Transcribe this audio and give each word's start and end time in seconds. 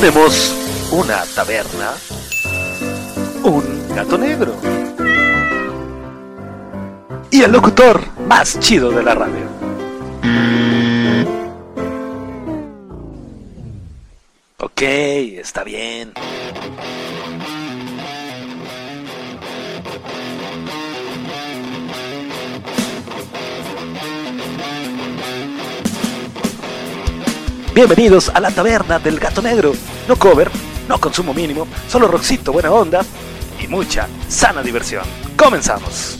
tenemos 0.00 0.54
una 0.92 1.24
taberna, 1.34 1.92
un 3.42 3.88
gato 3.96 4.16
negro 4.16 4.54
y 7.32 7.42
el 7.42 7.50
locutor 7.50 8.00
más 8.28 8.60
chido 8.60 8.92
de 8.92 9.02
la 9.02 9.14
radio. 9.16 9.48
Ok, 14.58 14.82
está 14.82 15.64
bien. 15.64 16.12
Bienvenidos 27.78 28.28
a 28.34 28.40
la 28.40 28.50
taberna 28.50 28.98
del 28.98 29.20
gato 29.20 29.40
negro. 29.40 29.72
No 30.08 30.16
cover, 30.16 30.50
no 30.88 31.00
consumo 31.00 31.32
mínimo, 31.32 31.68
solo 31.86 32.08
roxito, 32.08 32.52
buena 32.52 32.72
onda 32.72 33.04
y 33.62 33.68
mucha 33.68 34.08
sana 34.26 34.64
diversión. 34.64 35.04
Comenzamos. 35.36 36.17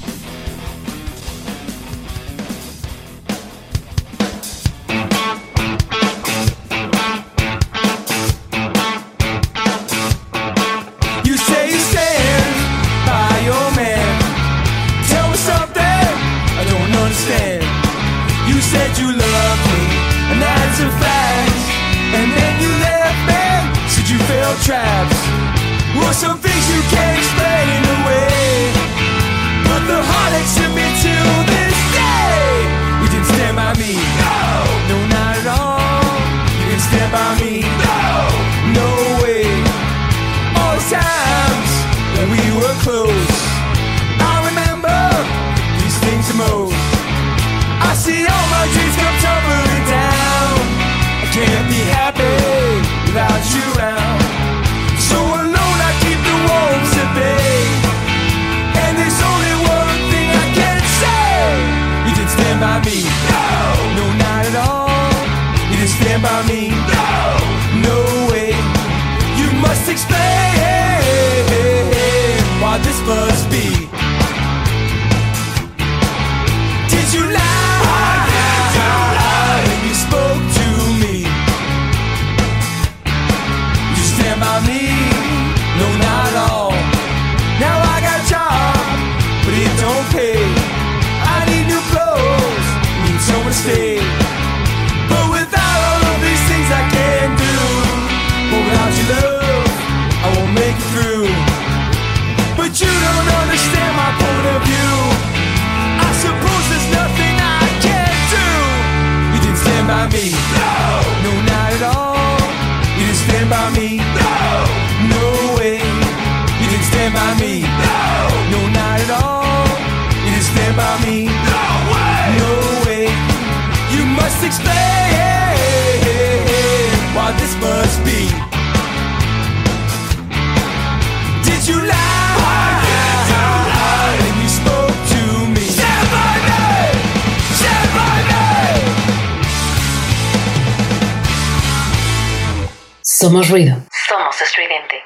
Somos 143.28 143.50
ruido. 143.50 143.76
Somos 144.08 144.40
estridente. 144.40 145.04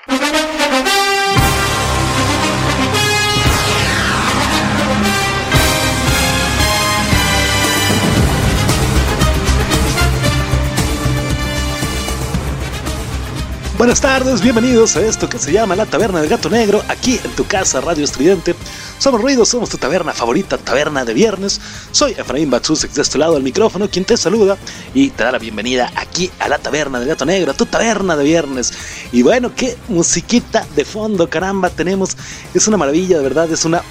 Buenas 13.77 14.01
tardes, 14.01 14.41
bienvenidos 14.41 14.97
a 14.97 15.01
esto 15.01 15.29
que 15.29 15.41
se 15.41 15.51
llama 15.51 15.75
La 15.75 15.87
Taberna 15.87 16.21
del 16.21 16.31
Gato 16.31 16.49
Negro, 16.49 16.81
aquí 16.87 17.19
en 17.25 17.33
tu 17.33 17.45
casa, 17.45 17.81
Radio 17.81 18.05
Estridente. 18.05 18.55
Somos 19.03 19.21
Ruidos, 19.21 19.49
somos 19.49 19.69
tu 19.69 19.79
taberna 19.79 20.13
favorita, 20.13 20.59
taberna 20.59 21.05
de 21.05 21.13
viernes. 21.13 21.61
Soy 21.91 22.13
Efraín 22.13 22.53
Batsusek 22.53 22.93
de 22.93 23.03
este 23.03 23.19
lado 23.19 23.35
del 23.35 23.43
micrófono, 23.43 23.91
quien 23.91 24.05
te 24.05 24.17
saluda 24.17 24.57
y 24.95 25.11
te 25.11 25.25
da 25.25 25.33
la 25.33 25.41
bienvenida 25.41 25.91
aquí 25.97 26.31
a 26.39 26.47
La 26.47 26.59
Taberna 26.59 27.01
del 27.01 27.09
Gato 27.09 27.25
Negro, 27.25 27.51
a 27.51 27.55
tu 27.55 27.67
taberna 27.67 28.15
de 28.15 28.23
viernes. 28.23 28.73
Y 29.11 29.23
bueno, 29.23 29.57
qué 29.57 29.77
musiquita 29.89 30.65
de 30.77 30.85
fondo, 30.85 31.29
caramba, 31.29 31.69
tenemos. 31.69 32.17
Es 32.55 32.69
una 32.69 32.77
maravilla, 32.77 33.17
de 33.17 33.25
verdad, 33.25 33.51
es 33.51 33.65
una 33.65 33.83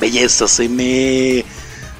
belleza, 0.00 0.48
se 0.48 0.66
me... 0.66 1.44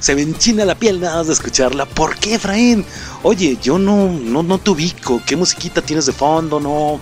Se 0.00 0.14
me 0.14 0.22
enchina 0.22 0.64
la 0.64 0.74
piel 0.74 1.00
nada 1.00 1.16
más 1.16 1.26
de 1.26 1.34
escucharla. 1.34 1.84
¿Por 1.84 2.16
qué, 2.16 2.36
Efraín? 2.36 2.82
Oye, 3.24 3.58
yo 3.60 3.78
no, 3.78 4.08
no, 4.08 4.42
no 4.42 4.56
te 4.56 4.70
ubico. 4.70 5.20
¿Qué 5.26 5.36
musiquita 5.36 5.82
tienes 5.82 6.06
de 6.06 6.12
fondo? 6.12 6.60
No, 6.60 6.98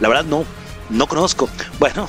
la 0.00 0.08
verdad 0.08 0.24
no, 0.24 0.44
no 0.90 1.06
conozco. 1.06 1.48
Bueno, 1.78 2.08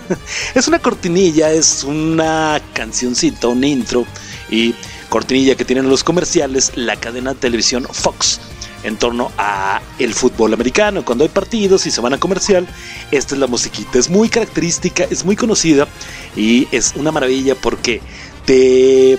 es 0.54 0.68
una 0.68 0.78
cortinilla, 0.78 1.50
es 1.50 1.84
una 1.84 2.60
cancioncita, 2.72 3.48
un 3.48 3.64
intro 3.64 4.06
y 4.50 4.74
cortinilla 5.08 5.54
que 5.54 5.64
tienen 5.64 5.88
los 5.88 6.04
comerciales 6.04 6.72
la 6.76 6.96
cadena 6.96 7.34
de 7.34 7.40
televisión 7.40 7.86
Fox 7.90 8.40
en 8.82 8.96
torno 8.96 9.32
a 9.36 9.80
el 9.98 10.14
fútbol 10.14 10.54
americano. 10.54 11.04
Cuando 11.04 11.24
hay 11.24 11.30
partidos 11.30 11.86
y 11.86 11.90
se 11.90 12.00
van 12.00 12.14
a 12.14 12.18
comercial, 12.18 12.66
esta 13.10 13.34
es 13.34 13.40
la 13.40 13.46
musiquita. 13.46 13.98
Es 13.98 14.08
muy 14.08 14.28
característica, 14.28 15.04
es 15.10 15.24
muy 15.24 15.36
conocida 15.36 15.88
y 16.36 16.68
es 16.70 16.94
una 16.96 17.10
maravilla 17.10 17.54
porque 17.54 18.00
te 18.44 19.18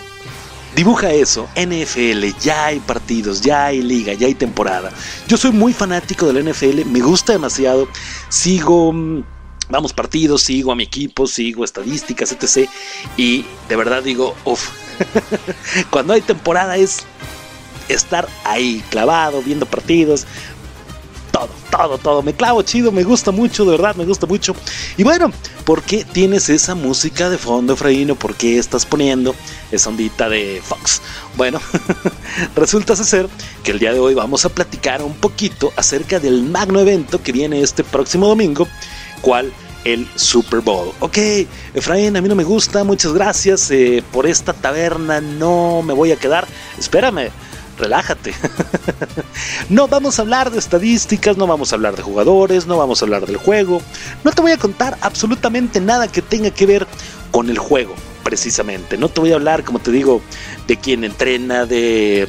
dibuja 0.77 1.12
eso. 1.12 1.50
NFL, 1.56 2.39
ya 2.39 2.68
hay 2.68 2.79
partidos, 2.79 3.41
ya 3.41 3.65
hay 3.65 3.81
liga, 3.81 4.13
ya 4.13 4.27
hay 4.27 4.35
temporada. 4.35 4.91
Yo 5.27 5.35
soy 5.35 5.51
muy 5.51 5.74
fanático 5.74 6.31
del 6.31 6.47
NFL, 6.47 6.85
me 6.85 7.01
gusta 7.01 7.33
demasiado. 7.33 7.89
Sigo, 8.29 8.94
mm, 8.94 9.24
vamos, 9.69 9.91
partidos, 9.91 10.44
sigo 10.44 10.71
a 10.71 10.75
mi 10.75 10.83
equipo, 10.83 11.25
sigo 11.25 11.65
estadísticas, 11.65 12.31
etc. 12.31 12.69
Y 13.18 13.44
de 13.68 13.75
verdad 13.75 14.03
digo, 14.03 14.35
uff, 14.45 14.69
cuando 15.89 16.13
hay 16.13 16.21
temporada 16.21 16.77
es 16.77 17.00
estar 17.89 18.27
ahí 18.44 18.83
clavado, 18.91 19.41
viendo 19.41 19.65
partidos. 19.65 20.27
Todo, 21.38 21.50
todo, 21.69 21.98
todo. 22.00 22.24
Me 22.24 22.34
clavo 22.34 22.63
chido, 22.63 22.92
me 22.92 23.04
gusta 23.04 23.31
mucho, 23.31 23.63
de 23.63 23.72
verdad, 23.72 23.95
me 23.95 24.06
gusta 24.06 24.25
mucho. 24.25 24.56
Y 24.98 25.04
bueno, 25.04 25.31
¿por 25.66 25.84
qué 25.84 26.04
tienes 26.04 26.50
esa 26.50 26.74
música 26.74 27.30
de 27.30 27.38
fondo, 27.38 27.74
Efraín? 27.74 28.16
¿Por 28.16 28.34
qué 28.34 28.57
estás 28.57 28.88
poniendo 28.88 29.36
esa 29.72 29.89
ondita 29.89 30.30
de 30.30 30.62
Fox? 30.63 31.00
Bueno, 31.36 31.62
resulta 32.56 32.95
ser 32.95 33.30
que 33.63 33.69
el 33.69 33.78
día 33.78 33.94
de 33.94 34.00
hoy 34.00 34.16
vamos 34.16 34.45
a 34.45 34.50
platicar 34.50 35.04
un 35.04 35.13
poquito 35.13 35.72
acerca 35.75 36.19
del 36.19 36.42
magno 36.42 36.80
evento 36.80 37.22
que 37.22 37.31
viene 37.31 37.62
este 37.62 37.83
próximo 37.83 38.28
domingo, 38.28 38.68
cual 39.22 39.54
el 39.83 40.07
Super 40.16 40.62
Bowl. 40.62 40.92
Ok, 41.01 41.18
Efraín, 41.75 42.18
a 42.18 42.22
mí 42.22 42.28
no 42.30 42.36
me 42.36 42.45
gusta, 42.45 42.83
muchas 42.83 43.13
gracias 43.13 43.69
eh, 43.69 44.04
por 44.12 44.25
esta 44.25 44.54
taberna, 44.54 45.22
no 45.22 45.83
me 45.83 45.94
voy 45.94 46.12
a 46.12 46.16
quedar. 46.16 46.48
Espérame, 46.80 47.30
relájate. 47.77 48.33
no 49.69 49.88
vamos 49.88 50.19
a 50.19 50.21
hablar 50.21 50.51
de 50.51 50.59
estadísticas, 50.59 51.38
no 51.38 51.47
vamos 51.47 51.71
a 51.71 51.75
hablar 51.75 51.95
de 51.95 52.03
jugadores, 52.03 52.68
no 52.68 52.77
vamos 52.77 53.01
a 53.01 53.06
hablar 53.06 53.25
del 53.25 53.38
juego. 53.38 53.81
No 54.24 54.31
te 54.31 54.41
voy 54.41 54.51
a 54.51 54.57
contar 54.57 54.97
absolutamente 55.01 55.79
nada 55.79 56.07
que 56.07 56.21
tenga 56.21 56.51
que 56.51 56.65
ver 56.65 56.88
con 57.31 57.50
el 57.50 57.57
juego, 57.57 57.94
precisamente. 58.24 58.97
No 58.97 59.09
te 59.09 59.21
voy 59.21 59.31
a 59.31 59.35
hablar, 59.35 59.63
como 59.63 59.79
te 59.79 59.91
digo, 59.91 60.21
de 60.68 60.77
quién 60.77 61.03
entrena, 61.03 61.65
de 61.65 62.27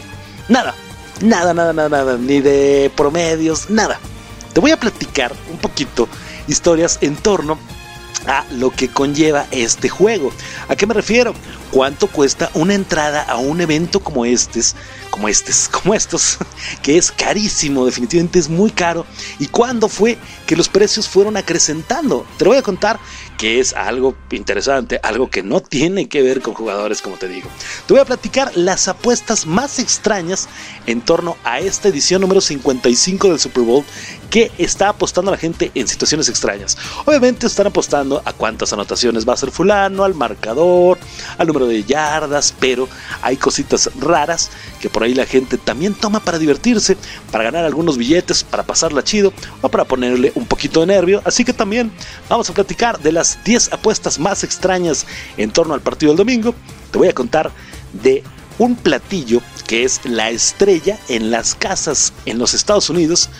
nada. 0.48 0.74
Nada, 1.20 1.52
nada, 1.52 1.72
nada, 1.72 1.88
nada, 1.88 2.16
ni 2.16 2.40
de 2.40 2.92
promedios, 2.96 3.70
nada. 3.70 3.98
Te 4.52 4.60
voy 4.60 4.70
a 4.70 4.78
platicar 4.78 5.32
un 5.50 5.58
poquito 5.58 6.08
historias 6.46 6.98
en 7.00 7.16
torno 7.16 7.58
a 8.26 8.44
lo 8.52 8.70
que 8.70 8.88
conlleva 8.88 9.46
este 9.50 9.88
juego. 9.88 10.32
¿A 10.68 10.76
qué 10.76 10.86
me 10.86 10.94
refiero? 10.94 11.34
¿Cuánto 11.70 12.06
cuesta 12.06 12.50
una 12.54 12.74
entrada 12.74 13.22
a 13.22 13.36
un 13.36 13.60
evento 13.60 14.00
como 14.00 14.24
estos, 14.24 14.74
como 15.10 15.28
estos, 15.28 15.68
como 15.68 15.94
estos, 15.94 16.38
que 16.82 16.96
es 16.96 17.12
carísimo, 17.12 17.84
definitivamente 17.84 18.38
es 18.38 18.48
muy 18.48 18.70
caro? 18.70 19.04
¿Y 19.38 19.46
cuándo 19.46 19.88
fue 19.88 20.16
que 20.46 20.56
los 20.56 20.68
precios 20.68 21.08
fueron 21.08 21.36
acrecentando? 21.36 22.26
Te 22.38 22.44
lo 22.44 22.50
voy 22.50 22.58
a 22.58 22.62
contar 22.62 22.98
que 23.36 23.60
es 23.60 23.72
algo 23.74 24.16
interesante, 24.30 24.98
algo 25.02 25.30
que 25.30 25.42
no 25.42 25.60
tiene 25.60 26.08
que 26.08 26.22
ver 26.22 26.42
con 26.42 26.54
jugadores, 26.54 27.00
como 27.00 27.16
te 27.16 27.28
digo. 27.28 27.48
Te 27.86 27.94
voy 27.94 28.00
a 28.00 28.04
platicar 28.04 28.50
las 28.56 28.88
apuestas 28.88 29.46
más 29.46 29.78
extrañas 29.78 30.48
en 30.86 31.00
torno 31.00 31.36
a 31.44 31.60
esta 31.60 31.88
edición 31.88 32.20
número 32.20 32.40
55 32.40 33.28
del 33.28 33.38
Super 33.38 33.62
Bowl 33.62 33.84
que 34.30 34.50
está 34.58 34.88
apostando 34.88 35.30
a 35.30 35.34
la 35.34 35.38
gente 35.38 35.70
en 35.74 35.86
situaciones 35.86 36.28
extrañas. 36.28 36.76
Obviamente 37.04 37.46
están 37.46 37.68
apostando 37.68 38.07
a 38.24 38.32
cuántas 38.32 38.72
anotaciones 38.72 39.28
va 39.28 39.34
a 39.34 39.36
ser 39.36 39.50
fulano, 39.50 40.04
al 40.04 40.14
marcador, 40.14 40.98
al 41.36 41.46
número 41.46 41.66
de 41.66 41.84
yardas, 41.84 42.54
pero 42.58 42.88
hay 43.22 43.36
cositas 43.36 43.90
raras 43.98 44.50
que 44.80 44.88
por 44.88 45.02
ahí 45.02 45.14
la 45.14 45.26
gente 45.26 45.58
también 45.58 45.94
toma 45.94 46.20
para 46.20 46.38
divertirse, 46.38 46.96
para 47.30 47.44
ganar 47.44 47.64
algunos 47.64 47.98
billetes, 47.98 48.44
para 48.44 48.62
pasarla 48.62 49.04
chido 49.04 49.32
o 49.60 49.68
para 49.68 49.84
ponerle 49.84 50.32
un 50.34 50.46
poquito 50.46 50.80
de 50.80 50.86
nervio. 50.86 51.22
Así 51.24 51.44
que 51.44 51.52
también 51.52 51.90
vamos 52.28 52.48
a 52.50 52.54
platicar 52.54 52.98
de 52.98 53.12
las 53.12 53.42
10 53.44 53.72
apuestas 53.72 54.18
más 54.18 54.44
extrañas 54.44 55.06
en 55.36 55.50
torno 55.50 55.74
al 55.74 55.80
partido 55.80 56.12
del 56.12 56.18
domingo, 56.18 56.54
te 56.90 56.98
voy 56.98 57.08
a 57.08 57.14
contar 57.14 57.50
de 58.02 58.22
un 58.58 58.76
platillo 58.76 59.40
que 59.66 59.84
es 59.84 60.00
la 60.04 60.30
estrella 60.30 60.98
en 61.08 61.30
las 61.30 61.54
casas 61.54 62.12
en 62.26 62.38
los 62.38 62.54
Estados 62.54 62.90
Unidos 62.90 63.30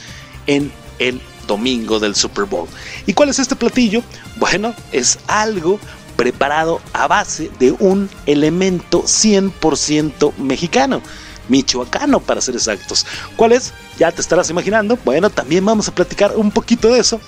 en 0.47 0.71
el 0.99 1.21
domingo 1.49 1.99
del 1.99 2.15
Super 2.15 2.45
Bowl. 2.45 2.69
¿Y 3.07 3.15
cuál 3.15 3.31
es 3.31 3.41
este 3.41 3.57
platillo? 3.57 4.05
Bueno, 4.37 4.73
es 4.93 5.19
algo 5.27 5.81
preparado 6.15 6.81
a 6.93 7.09
base 7.09 7.51
de 7.59 7.73
un 7.73 8.09
elemento 8.27 9.03
100% 9.03 10.37
mexicano, 10.37 11.03
michoacano 11.49 12.21
para 12.21 12.41
ser 12.41 12.55
exactos. 12.55 13.05
¿Cuál 13.37 13.53
es? 13.53 13.73
Ya 13.99 14.13
te 14.13 14.21
estarás 14.21 14.51
imaginando. 14.51 14.97
Bueno, 15.05 15.31
también 15.31 15.65
vamos 15.65 15.89
a 15.89 15.95
platicar 15.95 16.37
un 16.37 16.53
poquito 16.53 16.93
de 16.93 17.01
eso. 17.01 17.21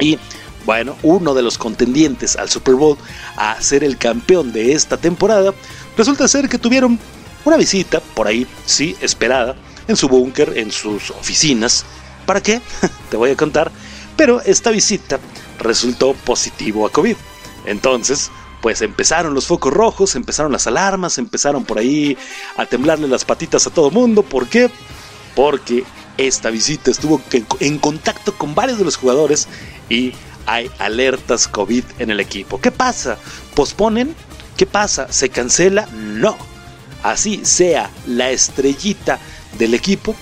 Y 0.00 0.18
bueno, 0.64 0.96
uno 1.02 1.34
de 1.34 1.42
los 1.42 1.58
contendientes 1.58 2.36
al 2.36 2.48
Super 2.48 2.74
Bowl 2.74 2.96
a 3.36 3.60
ser 3.60 3.82
el 3.82 3.96
campeón 3.96 4.52
de 4.52 4.72
esta 4.72 4.96
temporada, 4.96 5.52
resulta 5.96 6.28
ser 6.28 6.48
que 6.48 6.58
tuvieron 6.58 6.98
una 7.44 7.56
visita 7.56 8.00
por 8.14 8.26
ahí, 8.26 8.46
sí, 8.66 8.96
esperada, 9.00 9.56
en 9.88 9.96
su 9.96 10.08
búnker, 10.08 10.52
en 10.56 10.70
sus 10.70 11.10
oficinas. 11.10 11.84
¿Para 12.30 12.44
qué? 12.44 12.60
Te 13.10 13.16
voy 13.16 13.30
a 13.30 13.36
contar. 13.36 13.72
Pero 14.16 14.40
esta 14.42 14.70
visita 14.70 15.18
resultó 15.58 16.14
positivo 16.14 16.86
a 16.86 16.92
COVID. 16.92 17.16
Entonces, 17.66 18.30
pues 18.62 18.82
empezaron 18.82 19.34
los 19.34 19.48
focos 19.48 19.72
rojos, 19.74 20.14
empezaron 20.14 20.52
las 20.52 20.68
alarmas, 20.68 21.18
empezaron 21.18 21.64
por 21.64 21.78
ahí 21.78 22.16
a 22.56 22.66
temblarle 22.66 23.08
las 23.08 23.24
patitas 23.24 23.66
a 23.66 23.70
todo 23.70 23.90
mundo. 23.90 24.22
¿Por 24.22 24.46
qué? 24.46 24.70
Porque 25.34 25.82
esta 26.18 26.50
visita 26.50 26.92
estuvo 26.92 27.20
en 27.58 27.78
contacto 27.78 28.38
con 28.38 28.54
varios 28.54 28.78
de 28.78 28.84
los 28.84 28.96
jugadores 28.96 29.48
y 29.88 30.12
hay 30.46 30.70
alertas 30.78 31.48
COVID 31.48 31.82
en 31.98 32.12
el 32.12 32.20
equipo. 32.20 32.60
¿Qué 32.60 32.70
pasa? 32.70 33.18
¿Posponen? 33.56 34.14
¿Qué 34.56 34.66
pasa? 34.66 35.12
¿Se 35.12 35.30
cancela? 35.30 35.88
No. 35.96 36.36
Así 37.02 37.44
sea 37.44 37.90
la 38.06 38.30
estrellita 38.30 39.18
del 39.58 39.74
equipo, 39.74 40.14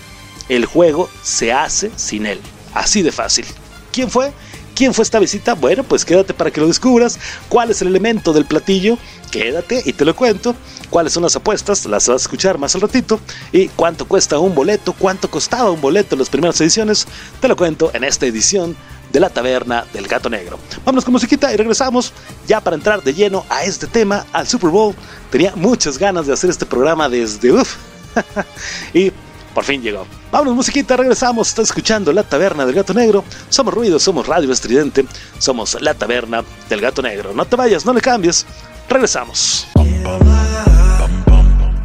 el 0.48 0.64
juego 0.64 1.08
se 1.22 1.52
hace 1.52 1.90
sin 1.96 2.26
él. 2.26 2.40
Así 2.74 3.02
de 3.02 3.12
fácil. 3.12 3.46
¿Quién 3.92 4.10
fue? 4.10 4.32
¿Quién 4.74 4.94
fue 4.94 5.02
esta 5.02 5.18
visita? 5.18 5.54
Bueno, 5.54 5.82
pues 5.82 6.04
quédate 6.04 6.34
para 6.34 6.52
que 6.52 6.60
lo 6.60 6.68
descubras. 6.68 7.18
¿Cuál 7.48 7.72
es 7.72 7.82
el 7.82 7.88
elemento 7.88 8.32
del 8.32 8.44
platillo? 8.44 8.96
Quédate 9.32 9.82
y 9.84 9.92
te 9.92 10.04
lo 10.04 10.14
cuento. 10.14 10.54
¿Cuáles 10.88 11.12
son 11.12 11.24
las 11.24 11.34
apuestas? 11.34 11.84
Las 11.86 12.06
vas 12.06 12.22
a 12.22 12.22
escuchar 12.22 12.58
más 12.58 12.76
al 12.76 12.82
ratito. 12.82 13.18
¿Y 13.50 13.66
cuánto 13.68 14.06
cuesta 14.06 14.38
un 14.38 14.54
boleto? 14.54 14.92
¿Cuánto 14.92 15.28
costaba 15.28 15.72
un 15.72 15.80
boleto 15.80 16.14
en 16.14 16.20
las 16.20 16.30
primeras 16.30 16.60
ediciones? 16.60 17.08
Te 17.40 17.48
lo 17.48 17.56
cuento 17.56 17.90
en 17.92 18.04
esta 18.04 18.26
edición 18.26 18.76
de 19.12 19.18
la 19.18 19.30
taberna 19.30 19.84
del 19.92 20.06
gato 20.06 20.30
negro. 20.30 20.60
Vámonos 20.84 21.04
con 21.04 21.12
musiquita 21.12 21.52
y 21.52 21.56
regresamos 21.56 22.12
ya 22.46 22.60
para 22.60 22.76
entrar 22.76 23.02
de 23.02 23.14
lleno 23.14 23.44
a 23.48 23.64
este 23.64 23.88
tema, 23.88 24.26
al 24.32 24.46
Super 24.46 24.70
Bowl. 24.70 24.94
Tenía 25.30 25.56
muchas 25.56 25.98
ganas 25.98 26.28
de 26.28 26.34
hacer 26.34 26.50
este 26.50 26.66
programa 26.66 27.08
desde 27.08 27.50
uff. 27.50 27.76
y 28.94 29.12
por 29.58 29.64
fin 29.64 29.82
llegó. 29.82 30.06
Vámonos 30.30 30.54
musiquita, 30.54 30.96
regresamos. 30.96 31.48
Está 31.48 31.62
escuchando 31.62 32.12
la 32.12 32.22
taberna 32.22 32.64
del 32.64 32.76
gato 32.76 32.94
negro. 32.94 33.24
Somos 33.48 33.74
ruido, 33.74 33.98
somos 33.98 34.24
radio 34.28 34.52
estridente. 34.52 35.04
Somos 35.38 35.76
la 35.80 35.94
taberna 35.94 36.44
del 36.68 36.80
gato 36.80 37.02
negro. 37.02 37.32
No 37.34 37.44
te 37.44 37.56
vayas, 37.56 37.84
no 37.84 37.92
le 37.92 38.00
cambies. 38.00 38.46
Regresamos. 38.88 39.66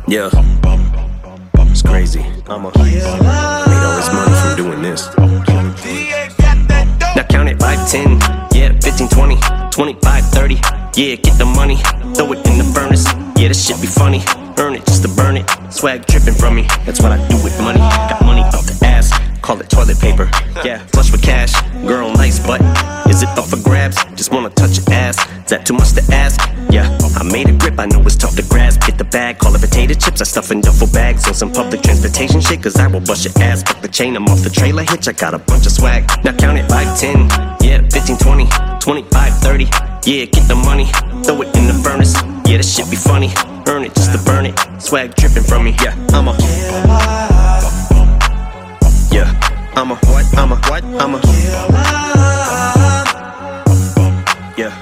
Yeah. 0.06 0.30
It's 1.72 1.82
crazy. 1.82 2.20
I'm 2.48 2.64
a 2.64 2.72
made 2.78 3.02
all 3.02 3.96
this 3.96 4.14
money 4.14 4.36
from 4.36 4.56
doing 4.56 4.82
this. 4.84 5.10
Now 7.16 7.24
count 7.28 7.50
it 7.50 7.60
5, 7.60 7.90
10, 7.90 8.20
yeah, 8.54 8.78
15, 8.82 9.10
20, 9.10 9.38
25, 9.72 10.26
30. 10.26 10.54
Yeah, 10.96 11.16
get 11.16 11.40
the 11.40 11.46
money, 11.46 11.78
throw 12.14 12.34
it 12.34 12.46
in 12.46 12.60
the 12.60 12.72
furnace. 12.72 13.08
Yeah, 13.36 13.48
this 13.48 13.66
shit 13.66 13.82
be 13.82 13.88
funny. 13.88 14.22
Earn 14.58 14.76
it 14.76 14.86
just 14.86 15.02
to 15.04 15.10
burn 15.10 15.38
it. 15.38 15.46
Swag 15.72 16.06
dripping 16.06 16.36
from 16.36 16.56
me, 16.56 16.64
that's 16.86 17.02
what 17.02 17.12
I 17.12 17.18
do 17.28 17.36
with 17.44 17.60
money. 17.60 17.80
Got 17.80 18.22
money 18.24 18.42
up 18.42 18.64
the 18.66 18.78
ass, 18.86 19.12
call 19.42 19.60
it 19.60 19.70
toilet 19.70 20.00
paper. 20.00 20.30
Yeah, 20.64 20.80
flush 20.94 21.12
with 21.12 21.22
cash, 21.22 21.54
girl, 21.86 22.14
nice 22.14 22.40
butt. 22.40 22.62
Is 23.10 23.24
it 23.24 23.30
up 23.30 23.46
for 23.46 23.58
grabs? 23.58 23.98
Just 24.16 24.32
wanna 24.32 24.50
touch 24.52 24.78
your 24.78 24.94
ass. 24.94 25.18
Is 25.44 25.50
that 25.50 25.66
too 25.66 25.74
much 25.74 25.94
to 25.94 26.04
ask? 26.14 26.40
Yeah, 26.70 26.88
I 27.18 27.24
made 27.24 27.50
a 27.50 27.54
grip, 27.54 27.80
I 27.80 27.86
know 27.86 28.02
it's 28.02 28.16
tough 28.16 28.36
to 28.36 28.44
grasp. 28.44 28.82
Get 28.82 28.98
the 28.98 29.04
bag, 29.04 29.40
call 29.40 29.56
it 29.56 29.62
potato 29.62 29.94
chips. 29.94 30.22
I 30.22 30.26
stuff 30.26 30.52
in 30.52 30.62
duffel 30.62 30.88
bags 30.88 31.28
on 31.28 31.34
some 31.34 31.52
public 31.52 31.82
transportation 31.82 32.40
shit, 32.40 32.64
cause 32.64 32.76
I 32.78 32.88
will 32.88 33.02
bust 33.02 33.26
your 33.26 33.34
ass. 33.44 33.64
Fuck 33.64 33.82
the 33.82 33.88
chain, 33.88 34.16
I'm 34.16 34.26
off 34.28 34.44
the 34.44 34.50
trailer 34.50 34.84
hitch. 34.84 35.08
I 35.08 35.14
got 35.14 35.34
a 35.34 35.40
bunch 35.40 35.66
of 35.66 35.72
swag. 35.72 36.10
Now 36.24 36.34
count 36.34 36.58
it 36.58 36.70
5, 36.70 37.00
10, 37.00 37.30
yeah, 37.62 37.82
15, 37.90 38.18
20, 38.18 38.48
25, 38.80 39.34
30. 39.40 39.93
Yeah, 40.06 40.26
get 40.26 40.50
the 40.50 40.56
money, 40.56 40.84
throw 41.24 41.42
it 41.44 41.56
in 41.56 41.66
the 41.66 41.74
furnace. 41.82 42.14
Yeah, 42.46 42.58
this 42.58 42.76
shit 42.76 42.90
be 42.90 42.98
funny. 42.98 43.32
Earn 43.70 43.86
it 43.86 43.96
just 43.96 44.12
to 44.12 44.18
burn 44.26 44.46
it. 44.46 44.60
Swag 44.78 45.16
dripping 45.16 45.44
from 45.44 45.64
me. 45.64 45.78
Yeah, 45.82 45.96
I'm 46.12 46.28
a. 46.28 46.36
Yeah, 49.14 49.32
I'm 49.78 49.92
a 49.92 49.96
what? 49.96 50.26
I'm 50.38 50.52
a 50.52 50.58
what? 50.68 50.84
I'm 50.84 51.16
a. 51.16 51.22
Yeah, 54.58 54.76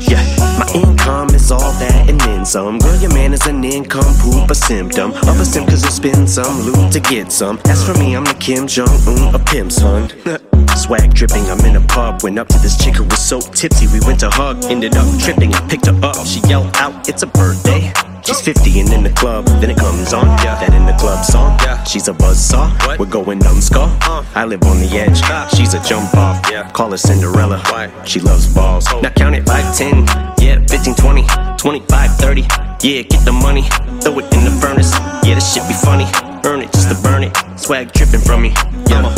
yeah. 0.00 0.24
My 0.58 0.91
all 1.50 1.72
that 1.72 2.08
and 2.08 2.20
then 2.20 2.44
some. 2.44 2.78
Girl, 2.78 2.96
your 3.00 3.12
man 3.12 3.32
is 3.32 3.46
an 3.46 3.64
income 3.64 4.14
poop, 4.20 4.50
a 4.50 4.54
symptom 4.54 5.12
of 5.12 5.40
a 5.40 5.44
sim, 5.44 5.66
cause 5.66 5.82
you 5.82 5.90
spend 5.90 6.28
some 6.28 6.60
loot 6.60 6.92
to 6.92 7.00
get 7.00 7.32
some. 7.32 7.58
As 7.66 7.84
for 7.84 7.94
me, 7.98 8.14
I'm 8.14 8.24
the 8.24 8.34
Kim 8.34 8.66
Jong 8.66 8.88
Un, 9.06 9.34
a 9.34 9.38
pimp 9.38 9.72
son. 9.72 10.10
Swag 10.76 11.14
dripping, 11.14 11.44
I'm 11.50 11.60
in 11.60 11.76
a 11.76 11.86
pub. 11.86 12.22
Went 12.22 12.38
up 12.38 12.48
to 12.48 12.58
this 12.58 12.76
chick 12.76 12.94
who 12.96 13.04
was 13.04 13.18
so 13.18 13.40
tipsy, 13.40 13.86
we 13.88 14.04
went 14.06 14.20
to 14.20 14.30
hug. 14.30 14.64
Ended 14.64 14.96
up 14.96 15.06
tripping 15.18 15.54
I 15.54 15.60
picked 15.68 15.86
her 15.86 15.98
up. 16.02 16.26
She 16.26 16.40
yelled 16.48 16.76
out, 16.76 17.08
It's 17.08 17.22
a 17.22 17.26
birthday. 17.26 17.92
She's 18.24 18.40
50 18.40 18.80
and 18.80 18.92
in 18.92 19.02
the 19.02 19.10
club, 19.10 19.46
then 19.60 19.70
it 19.70 19.76
comes 19.76 20.12
on. 20.12 20.26
Yeah. 20.44 20.58
That 20.60 20.74
in 20.74 20.86
the 20.86 20.92
club 20.94 21.24
song. 21.24 21.58
Yeah. 21.62 21.82
She's 21.84 22.06
a 22.08 22.12
buzzsaw. 22.12 22.98
We're 22.98 23.06
going 23.06 23.40
numbskull. 23.40 23.90
I 24.34 24.44
live 24.44 24.62
on 24.62 24.78
the 24.78 24.88
edge. 24.96 25.18
She's 25.56 25.74
a 25.74 25.82
jump 25.82 26.14
off. 26.14 26.40
Yeah. 26.50 26.70
Call 26.70 26.92
her 26.92 26.96
Cinderella. 26.96 27.60
She 28.06 28.20
loves 28.20 28.46
balls. 28.52 28.86
Now 29.02 29.10
count 29.10 29.34
it 29.34 29.46
5, 29.46 29.76
10, 29.76 30.06
yeah, 30.38 30.64
15, 30.68 30.94
20, 30.94 31.26
25, 31.58 32.16
30. 32.16 32.40
Yeah, 32.82 33.02
get 33.02 33.24
the 33.24 33.32
money, 33.32 33.62
throw 34.00 34.18
it 34.18 34.32
in 34.34 34.44
the 34.44 34.50
furnace. 34.60 34.92
This 35.42 35.54
shit 35.54 35.66
be 35.66 35.74
funny. 35.74 36.06
Earn 36.46 36.60
it 36.60 36.70
just 36.70 36.88
to 36.88 36.94
burn 37.02 37.24
it. 37.24 37.36
Swag 37.58 37.92
dripping 37.92 38.20
from 38.20 38.42
me. 38.42 38.54
Yeah. 38.86 39.12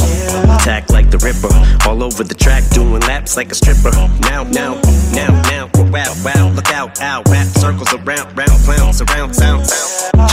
Attack 0.56 0.88
like 0.88 1.10
the 1.10 1.18
Ripper. 1.18 1.52
All 1.86 2.02
over 2.02 2.24
the 2.24 2.34
track, 2.34 2.64
doing 2.70 3.00
laps 3.00 3.36
like 3.36 3.52
a 3.52 3.54
stripper. 3.54 3.90
Now, 4.22 4.44
now, 4.44 4.80
now, 5.12 5.28
now. 5.52 5.68
Wow, 5.92 6.14
wow, 6.24 6.48
look 6.48 6.70
out, 6.72 6.98
ow, 7.02 7.22
rap 7.28 7.46
circles 7.46 7.92
around, 7.92 8.34
round, 8.34 8.58
clowns 8.64 9.02
around, 9.02 9.34
sound. 9.34 9.68
John 10.16 10.23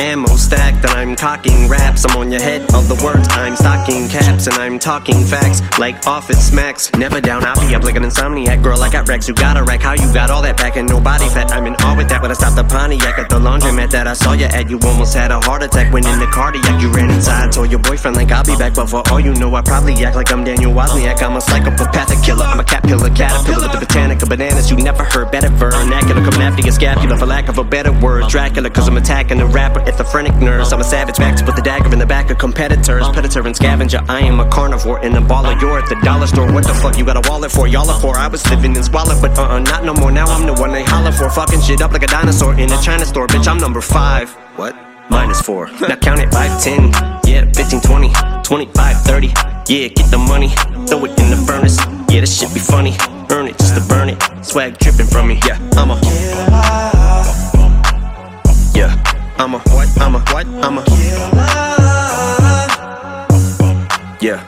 ammo 0.00 0.34
stacked 0.36 0.84
and 0.84 0.92
I'm 0.92 1.14
cocking 1.14 1.68
raps. 1.68 2.04
I'm 2.04 2.16
on 2.16 2.32
your 2.32 2.40
head 2.40 2.62
of 2.74 2.88
the 2.88 2.96
words, 3.04 3.28
I'm 3.30 3.54
stocking 3.54 4.08
caps 4.08 4.46
and 4.46 4.56
I'm 4.56 4.78
talking 4.78 5.22
facts 5.24 5.60
like 5.78 6.06
office 6.06 6.48
smacks. 6.48 6.90
Never 6.94 7.20
down, 7.20 7.44
I'll 7.44 7.60
be 7.60 7.74
up 7.74 7.84
like 7.84 7.96
an 7.96 8.04
insomniac. 8.04 8.62
Girl, 8.62 8.82
I 8.82 8.90
got 8.90 9.08
Rex, 9.08 9.28
you 9.28 9.34
got 9.34 9.56
a 9.56 9.62
rack. 9.62 9.82
How 9.82 9.92
you 9.92 10.12
got 10.12 10.30
all 10.30 10.42
that 10.42 10.56
back 10.56 10.76
and 10.76 10.88
no 10.88 11.00
body 11.00 11.28
fat? 11.28 11.52
I'm 11.52 11.66
in 11.66 11.74
awe 11.84 11.96
with 11.96 12.08
that 12.08 12.22
when 12.22 12.30
I 12.30 12.34
stopped 12.34 12.56
the 12.56 12.64
Pontiac 12.64 13.18
at 13.18 13.28
the 13.28 13.38
laundromat 13.38 13.90
that 13.90 14.06
I 14.06 14.14
saw 14.14 14.32
you 14.32 14.46
at. 14.46 14.70
You 14.70 14.78
almost 14.84 15.14
had 15.14 15.30
a 15.30 15.40
heart 15.40 15.62
attack 15.62 15.92
when 15.92 16.06
in 16.06 16.18
the 16.18 16.26
cardiac. 16.26 16.82
You 16.82 16.90
ran 16.90 17.10
inside, 17.10 17.52
told 17.52 17.70
your 17.70 17.80
boyfriend 17.80 18.16
like 18.16 18.32
I'll 18.32 18.44
be 18.44 18.56
back. 18.56 18.74
But 18.74 18.88
for 18.88 19.02
all 19.10 19.20
you 19.20 19.34
know, 19.34 19.54
I 19.54 19.62
probably 19.62 19.94
act 20.04 20.16
like 20.16 20.32
I'm 20.32 20.44
Daniel 20.44 20.72
Wozniak. 20.72 21.22
I'm 21.22 21.36
a 21.36 21.40
psychopathic 21.40 22.22
killer. 22.24 22.44
I'm 22.44 22.58
a 22.58 22.64
cat 22.64 22.80
caterpillar, 22.90 23.14
caterpillar, 23.14 23.68
the 23.68 23.84
botanica 23.84 24.28
bananas. 24.28 24.70
You 24.70 24.76
never 24.76 25.04
heard 25.04 25.30
better 25.30 25.48
vernacular. 25.48 26.24
Come 26.24 26.40
after 26.40 26.62
your 26.62 26.72
scapula 26.72 27.16
for 27.16 27.26
lack 27.26 27.48
of 27.48 27.58
a 27.58 27.64
better 27.64 27.92
word. 27.92 28.28
Dracula, 28.28 28.70
cause 28.70 28.88
I'm 28.88 28.96
attacking 28.96 29.38
the 29.38 29.46
rapper 29.46 29.80
at 29.90 29.98
the 29.98 30.04
phrenic 30.04 30.34
nerves. 30.36 30.72
I'm 30.72 30.80
a 30.80 30.84
savage 30.84 31.16
back 31.16 31.36
to 31.36 31.44
put 31.44 31.56
the 31.56 31.62
dagger 31.62 31.92
in 31.92 31.98
the 31.98 32.06
back 32.06 32.30
of 32.30 32.38
competitors. 32.38 33.06
Predator 33.08 33.46
and 33.46 33.56
scavenger, 33.56 34.00
I 34.08 34.20
am 34.20 34.38
a 34.38 34.48
carnivore 34.48 35.04
and 35.04 35.16
a 35.16 35.20
baller. 35.20 35.60
You're 35.60 35.78
at 35.78 35.88
the 35.88 35.96
dollar 36.02 36.26
store. 36.26 36.52
What 36.52 36.64
the 36.64 36.74
fuck 36.74 36.96
you 36.96 37.04
got 37.04 37.16
a 37.16 37.28
wallet 37.28 37.50
for? 37.50 37.66
Y'all 37.66 37.90
are 37.90 38.00
for. 38.00 38.16
I 38.16 38.28
was 38.28 38.48
living 38.50 38.76
in 38.76 38.82
squalor, 38.84 39.20
but 39.20 39.36
uh 39.38 39.42
uh, 39.42 39.58
not 39.58 39.84
no 39.84 39.92
more. 39.94 40.12
Now 40.12 40.26
I'm 40.26 40.46
the 40.46 40.54
one 40.54 40.72
they 40.72 40.84
holler 40.84 41.12
for. 41.12 41.28
Fucking 41.28 41.60
shit 41.62 41.82
up 41.82 41.92
like 41.92 42.04
a 42.04 42.06
dinosaur 42.06 42.54
in 42.54 42.70
a 42.70 42.80
China 42.80 43.04
store. 43.04 43.26
Bitch, 43.26 43.48
I'm 43.48 43.58
number 43.58 43.80
five. 43.80 44.30
What? 44.56 44.76
Minus 45.10 45.42
four. 45.42 45.66
now 45.80 45.96
count 45.96 46.20
it 46.20 46.32
5, 46.32 46.62
10, 46.62 46.92
yeah, 47.26 47.50
15, 47.52 47.80
20, 47.80 48.12
25, 48.44 49.02
30. 49.02 49.26
Yeah, 49.26 49.88
get 49.88 50.10
the 50.10 50.18
money, 50.18 50.48
throw 50.86 51.04
it 51.04 51.18
in 51.18 51.30
the 51.30 51.42
furnace. 51.46 51.78
Yeah, 52.08 52.20
this 52.20 52.38
shit 52.38 52.54
be 52.54 52.60
funny. 52.60 52.94
Earn 53.30 53.48
it 53.48 53.58
just 53.58 53.74
to 53.74 53.82
burn 53.88 54.08
it. 54.10 54.22
Swag 54.44 54.78
dripping 54.78 55.06
from 55.06 55.28
me. 55.28 55.40
Yeah, 55.44 55.58
I'm 55.74 55.90
a. 55.90 57.39
I'm 59.40 59.54
a 59.54 59.58
what? 59.58 59.88
I'm 59.98 60.14
a 60.14 60.18
what? 60.18 60.46
I'm 60.46 60.76
a. 60.76 60.84
Yeah. 64.20 64.46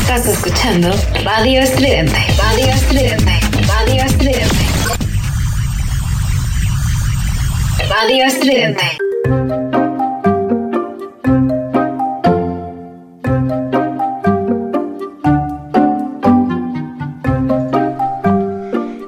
Estás 0.00 0.26
escuchando 0.26 0.90
Radio 1.22 1.60
Estridente. 1.60 2.18
Radio 2.36 2.66
Estridente. 2.66 3.49
Radio 3.80 4.02
Estridente. 4.04 4.56
Radio 7.88 8.24
Estridente. 8.26 8.82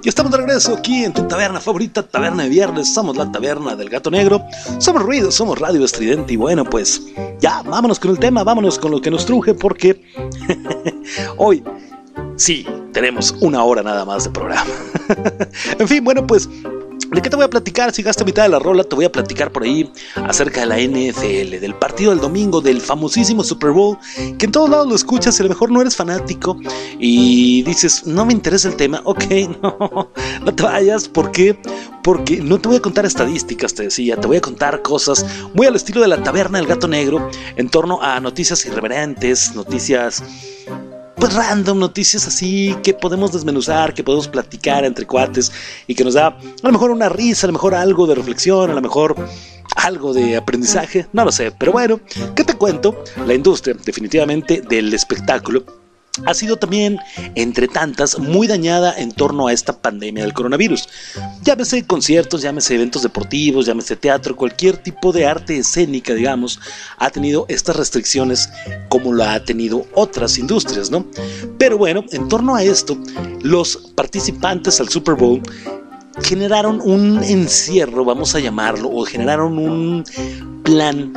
Y 0.02 0.08
estamos 0.08 0.32
de 0.32 0.38
regreso 0.38 0.74
aquí 0.74 1.04
en 1.04 1.12
tu 1.12 1.28
taberna 1.28 1.60
favorita, 1.60 2.02
Taberna 2.02 2.44
de 2.44 2.48
Viernes. 2.48 2.94
Somos 2.94 3.18
la 3.18 3.30
Taberna 3.30 3.76
del 3.76 3.90
Gato 3.90 4.10
Negro. 4.10 4.42
Somos 4.78 5.02
ruido, 5.02 5.30
somos 5.30 5.58
radio 5.58 5.84
estridente. 5.84 6.32
Y 6.32 6.36
bueno, 6.36 6.64
pues 6.64 7.02
ya, 7.40 7.60
vámonos 7.62 8.00
con 8.00 8.10
el 8.10 8.18
tema, 8.18 8.42
vámonos 8.42 8.78
con 8.78 8.90
lo 8.92 9.02
que 9.02 9.10
nos 9.10 9.26
truje, 9.26 9.52
porque 9.52 10.02
hoy 11.36 11.62
sí 12.36 12.66
tenemos 12.92 13.34
una 13.40 13.64
hora 13.64 13.82
nada 13.82 14.04
más 14.04 14.24
de 14.24 14.30
programa. 14.30 14.70
en 15.78 15.88
fin, 15.88 16.04
bueno, 16.04 16.26
pues 16.26 16.48
¿De 17.12 17.20
qué 17.20 17.28
te 17.28 17.36
voy 17.36 17.44
a 17.44 17.50
platicar? 17.50 17.92
Si 17.92 18.02
gasto 18.02 18.24
mitad 18.24 18.44
de 18.44 18.48
la 18.48 18.58
rola, 18.58 18.84
te 18.84 18.96
voy 18.96 19.04
a 19.04 19.12
platicar 19.12 19.52
por 19.52 19.64
ahí 19.64 19.92
acerca 20.14 20.60
de 20.60 20.66
la 20.66 20.78
NFL, 20.78 21.60
del 21.60 21.74
partido 21.74 22.10
del 22.10 22.20
domingo, 22.20 22.62
del 22.62 22.80
famosísimo 22.80 23.44
Super 23.44 23.70
Bowl, 23.70 23.98
que 24.38 24.46
en 24.46 24.52
todos 24.52 24.70
lados 24.70 24.88
lo 24.88 24.94
escuchas 24.94 25.38
y 25.38 25.42
a 25.42 25.44
lo 25.44 25.50
mejor 25.50 25.70
no 25.70 25.82
eres 25.82 25.94
fanático 25.94 26.56
y 26.98 27.62
dices, 27.64 28.06
no 28.06 28.24
me 28.24 28.32
interesa 28.32 28.68
el 28.68 28.76
tema. 28.76 29.02
Ok, 29.12 29.24
no, 29.60 30.10
no 30.42 30.54
te 30.54 30.62
vayas. 30.62 31.06
¿Por 31.06 31.32
qué? 31.32 31.58
Porque 32.02 32.38
no 32.38 32.58
te 32.58 32.68
voy 32.68 32.78
a 32.78 32.80
contar 32.80 33.04
estadísticas, 33.04 33.74
te 33.74 33.82
decía, 33.82 34.16
te 34.16 34.26
voy 34.26 34.38
a 34.38 34.40
contar 34.40 34.80
cosas 34.80 35.26
muy 35.52 35.66
al 35.66 35.76
estilo 35.76 36.00
de 36.00 36.08
la 36.08 36.22
taberna 36.22 36.56
del 36.56 36.66
gato 36.66 36.88
negro 36.88 37.28
en 37.56 37.68
torno 37.68 38.00
a 38.00 38.20
noticias 38.20 38.64
irreverentes, 38.64 39.54
noticias 39.54 40.22
pues 41.22 41.34
random, 41.34 41.78
noticias 41.78 42.26
así 42.26 42.76
que 42.82 42.94
podemos 42.94 43.30
desmenuzar, 43.30 43.94
que 43.94 44.02
podemos 44.02 44.26
platicar 44.26 44.84
entre 44.84 45.06
cuates 45.06 45.52
y 45.86 45.94
que 45.94 46.02
nos 46.02 46.14
da 46.14 46.26
a 46.26 46.36
lo 46.64 46.72
mejor 46.72 46.90
una 46.90 47.08
risa, 47.08 47.46
a 47.46 47.48
lo 47.48 47.52
mejor 47.52 47.76
algo 47.76 48.08
de 48.08 48.16
reflexión, 48.16 48.72
a 48.72 48.74
lo 48.74 48.82
mejor 48.82 49.14
algo 49.76 50.12
de 50.12 50.36
aprendizaje, 50.36 51.06
no 51.12 51.24
lo 51.24 51.30
sé, 51.30 51.52
pero 51.52 51.70
bueno, 51.70 52.00
¿qué 52.34 52.42
te 52.42 52.54
cuento? 52.54 53.04
La 53.24 53.34
industria 53.34 53.76
definitivamente 53.84 54.62
del 54.68 54.92
espectáculo 54.92 55.81
ha 56.26 56.34
sido 56.34 56.56
también, 56.56 56.98
entre 57.34 57.68
tantas, 57.68 58.18
muy 58.18 58.46
dañada 58.46 58.94
en 58.98 59.12
torno 59.12 59.46
a 59.46 59.52
esta 59.52 59.72
pandemia 59.72 60.24
del 60.24 60.34
coronavirus. 60.34 60.88
Llámese 61.42 61.86
conciertos, 61.86 62.42
llámese 62.42 62.74
eventos 62.74 63.02
deportivos, 63.02 63.66
llámese 63.66 63.96
teatro, 63.96 64.36
cualquier 64.36 64.76
tipo 64.76 65.12
de 65.12 65.26
arte 65.26 65.56
escénica, 65.56 66.14
digamos, 66.14 66.60
ha 66.98 67.10
tenido 67.10 67.46
estas 67.48 67.76
restricciones 67.76 68.50
como 68.88 69.12
lo 69.12 69.24
ha 69.24 69.42
tenido 69.42 69.86
otras 69.94 70.38
industrias, 70.38 70.90
¿no? 70.90 71.06
Pero 71.58 71.78
bueno, 71.78 72.04
en 72.12 72.28
torno 72.28 72.54
a 72.54 72.62
esto, 72.62 72.98
los 73.40 73.76
participantes 73.94 74.80
al 74.80 74.88
Super 74.88 75.14
Bowl 75.14 75.40
generaron 76.22 76.80
un 76.84 77.22
encierro, 77.24 78.04
vamos 78.04 78.34
a 78.34 78.40
llamarlo, 78.40 78.90
o 78.90 79.04
generaron 79.04 79.58
un 79.58 80.04
plan 80.62 81.12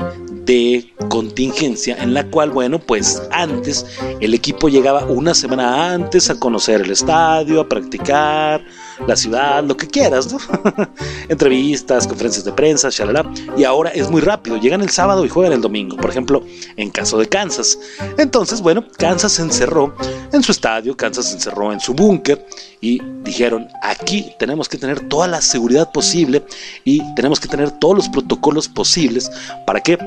de 0.45 0.93
contingencia 1.09 1.97
en 2.01 2.13
la 2.13 2.25
cual, 2.29 2.51
bueno, 2.51 2.79
pues 2.79 3.21
antes 3.31 3.85
el 4.19 4.33
equipo 4.33 4.69
llegaba 4.69 5.05
una 5.05 5.33
semana 5.33 5.93
antes 5.93 6.29
a 6.29 6.39
conocer 6.39 6.81
el 6.81 6.91
estadio, 6.91 7.61
a 7.61 7.69
practicar 7.69 8.63
la 9.07 9.15
ciudad, 9.15 9.63
lo 9.63 9.75
que 9.75 9.87
quieras, 9.87 10.31
¿no? 10.31 10.39
Entrevistas, 11.29 12.07
conferencias 12.07 12.45
de 12.45 12.53
prensa, 12.53 12.89
shalala. 12.89 13.29
Y 13.57 13.63
ahora 13.63 13.89
es 13.89 14.09
muy 14.09 14.21
rápido, 14.21 14.57
llegan 14.57 14.81
el 14.81 14.89
sábado 14.89 15.25
y 15.25 15.29
juegan 15.29 15.53
el 15.53 15.61
domingo, 15.61 15.97
por 15.97 16.09
ejemplo, 16.09 16.43
en 16.77 16.89
caso 16.91 17.17
de 17.17 17.27
Kansas. 17.27 17.77
Entonces, 18.17 18.61
bueno, 18.61 18.85
Kansas 18.97 19.33
se 19.33 19.41
encerró 19.41 19.95
en 20.31 20.43
su 20.43 20.51
estadio, 20.51 20.95
Kansas 20.95 21.27
se 21.27 21.35
encerró 21.35 21.73
en 21.73 21.79
su 21.79 21.93
búnker 21.93 22.45
y 22.81 23.01
dijeron, 23.23 23.67
aquí 23.81 24.31
tenemos 24.39 24.69
que 24.69 24.77
tener 24.77 25.01
toda 25.09 25.27
la 25.27 25.41
seguridad 25.41 25.91
posible 25.91 26.43
y 26.83 27.01
tenemos 27.15 27.39
que 27.39 27.47
tener 27.47 27.71
todos 27.71 27.95
los 27.95 28.09
protocolos 28.09 28.67
posibles 28.67 29.29
para 29.65 29.81
que 29.81 29.97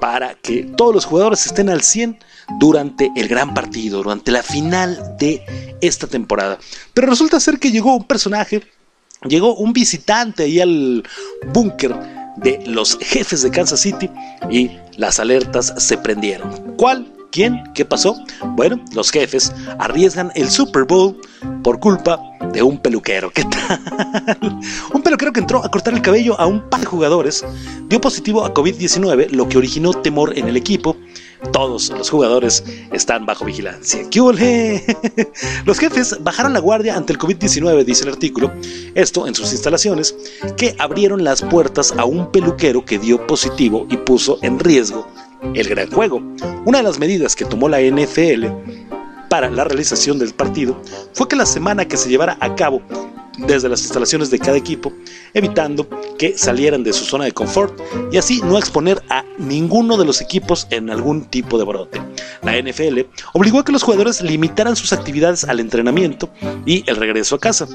para 0.00 0.34
que 0.34 0.64
todos 0.76 0.94
los 0.94 1.04
jugadores 1.04 1.46
estén 1.46 1.68
al 1.68 1.82
100 1.82 2.18
durante 2.58 3.10
el 3.16 3.28
gran 3.28 3.54
partido, 3.54 4.02
durante 4.02 4.30
la 4.30 4.42
final 4.42 5.16
de 5.18 5.76
esta 5.80 6.06
temporada. 6.06 6.58
Pero 6.92 7.06
resulta 7.06 7.40
ser 7.40 7.58
que 7.58 7.70
llegó 7.70 7.94
un 7.96 8.04
personaje, 8.04 8.62
llegó 9.26 9.54
un 9.54 9.72
visitante 9.72 10.44
ahí 10.44 10.60
al 10.60 11.04
búnker 11.52 11.94
de 12.36 12.62
los 12.66 12.98
jefes 12.98 13.42
de 13.42 13.50
Kansas 13.50 13.80
City 13.80 14.10
y 14.50 14.70
las 14.96 15.20
alertas 15.20 15.74
se 15.78 15.96
prendieron. 15.98 16.74
¿Cuál? 16.76 17.13
¿Quién? 17.34 17.64
¿Qué 17.74 17.84
pasó? 17.84 18.16
Bueno, 18.50 18.78
los 18.92 19.10
jefes 19.10 19.52
arriesgan 19.80 20.30
el 20.36 20.48
Super 20.48 20.84
Bowl 20.84 21.20
por 21.64 21.80
culpa 21.80 22.20
de 22.52 22.62
un 22.62 22.78
peluquero. 22.78 23.32
¿Qué 23.32 23.42
tal? 23.42 24.60
un 24.94 25.02
peluquero 25.02 25.32
que 25.32 25.40
entró 25.40 25.64
a 25.64 25.68
cortar 25.68 25.94
el 25.94 26.00
cabello 26.00 26.38
a 26.40 26.46
un 26.46 26.70
par 26.70 26.78
de 26.78 26.86
jugadores 26.86 27.44
dio 27.88 28.00
positivo 28.00 28.44
a 28.44 28.54
COVID-19, 28.54 29.30
lo 29.30 29.48
que 29.48 29.58
originó 29.58 29.92
temor 29.94 30.38
en 30.38 30.46
el 30.46 30.56
equipo. 30.56 30.96
Todos 31.52 31.90
los 31.90 32.08
jugadores 32.08 32.62
están 32.92 33.26
bajo 33.26 33.44
vigilancia. 33.44 34.08
¿Qué 34.08 34.20
ole? 34.20 34.84
Los 35.66 35.78
jefes 35.78 36.16
bajaron 36.22 36.54
la 36.54 36.60
guardia 36.60 36.96
ante 36.96 37.12
el 37.12 37.18
COVID-19, 37.18 37.84
dice 37.84 38.04
el 38.04 38.10
artículo, 38.10 38.52
esto 38.94 39.26
en 39.26 39.34
sus 39.34 39.52
instalaciones, 39.52 40.14
que 40.56 40.74
abrieron 40.78 41.22
las 41.22 41.42
puertas 41.42 41.92
a 41.98 42.06
un 42.06 42.30
peluquero 42.32 42.86
que 42.86 42.98
dio 42.98 43.26
positivo 43.26 43.86
y 43.90 43.98
puso 43.98 44.38
en 44.40 44.58
riesgo 44.58 45.06
el 45.54 45.68
gran 45.68 45.90
juego. 45.90 46.22
Una 46.64 46.78
de 46.78 46.84
las 46.84 46.98
medidas 46.98 47.36
que 47.36 47.44
tomó 47.44 47.68
la 47.68 47.80
NFL 47.80 48.46
para 49.28 49.50
la 49.50 49.64
realización 49.64 50.18
del 50.18 50.34
partido 50.34 50.80
fue 51.12 51.28
que 51.28 51.36
la 51.36 51.46
semana 51.46 51.86
que 51.86 51.96
se 51.96 52.08
llevara 52.08 52.36
a 52.40 52.54
cabo 52.54 52.82
desde 53.38 53.68
las 53.68 53.82
instalaciones 53.82 54.30
de 54.30 54.38
cada 54.38 54.56
equipo, 54.56 54.92
evitando 55.32 55.88
que 56.18 56.38
salieran 56.38 56.84
de 56.84 56.92
su 56.92 57.04
zona 57.04 57.24
de 57.24 57.32
confort 57.32 57.78
y 58.12 58.16
así 58.16 58.40
no 58.42 58.58
exponer 58.58 59.02
a 59.10 59.24
ninguno 59.38 59.96
de 59.96 60.04
los 60.04 60.20
equipos 60.20 60.66
en 60.70 60.90
algún 60.90 61.24
tipo 61.24 61.58
de 61.58 61.64
brote. 61.64 62.00
La 62.42 62.60
NFL 62.60 63.00
obligó 63.32 63.60
a 63.60 63.64
que 63.64 63.72
los 63.72 63.82
jugadores 63.82 64.22
limitaran 64.22 64.76
sus 64.76 64.92
actividades 64.92 65.44
al 65.44 65.60
entrenamiento 65.60 66.30
y 66.64 66.88
el 66.88 66.96
regreso 66.96 67.34
a 67.34 67.40
casa. 67.40 67.66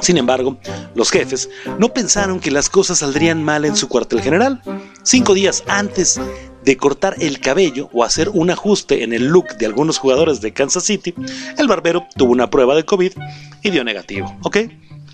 Sin 0.00 0.16
embargo, 0.16 0.58
los 0.94 1.10
jefes 1.10 1.48
no 1.78 1.92
pensaron 1.92 2.38
que 2.40 2.50
las 2.50 2.68
cosas 2.68 2.98
saldrían 2.98 3.42
mal 3.42 3.64
en 3.64 3.76
su 3.76 3.88
cuartel 3.88 4.20
general. 4.20 4.60
Cinco 5.02 5.34
días 5.34 5.64
antes 5.66 6.20
de 6.68 6.76
cortar 6.76 7.16
el 7.18 7.40
cabello 7.40 7.88
o 7.94 8.04
hacer 8.04 8.28
un 8.28 8.50
ajuste 8.50 9.02
en 9.02 9.14
el 9.14 9.28
look 9.28 9.56
de 9.56 9.64
algunos 9.64 9.96
jugadores 9.96 10.42
de 10.42 10.52
Kansas 10.52 10.84
City, 10.84 11.14
el 11.56 11.66
barbero 11.66 12.06
tuvo 12.14 12.32
una 12.32 12.50
prueba 12.50 12.76
de 12.76 12.84
COVID 12.84 13.12
y 13.62 13.70
dio 13.70 13.84
negativo, 13.84 14.36
¿ok? 14.42 14.58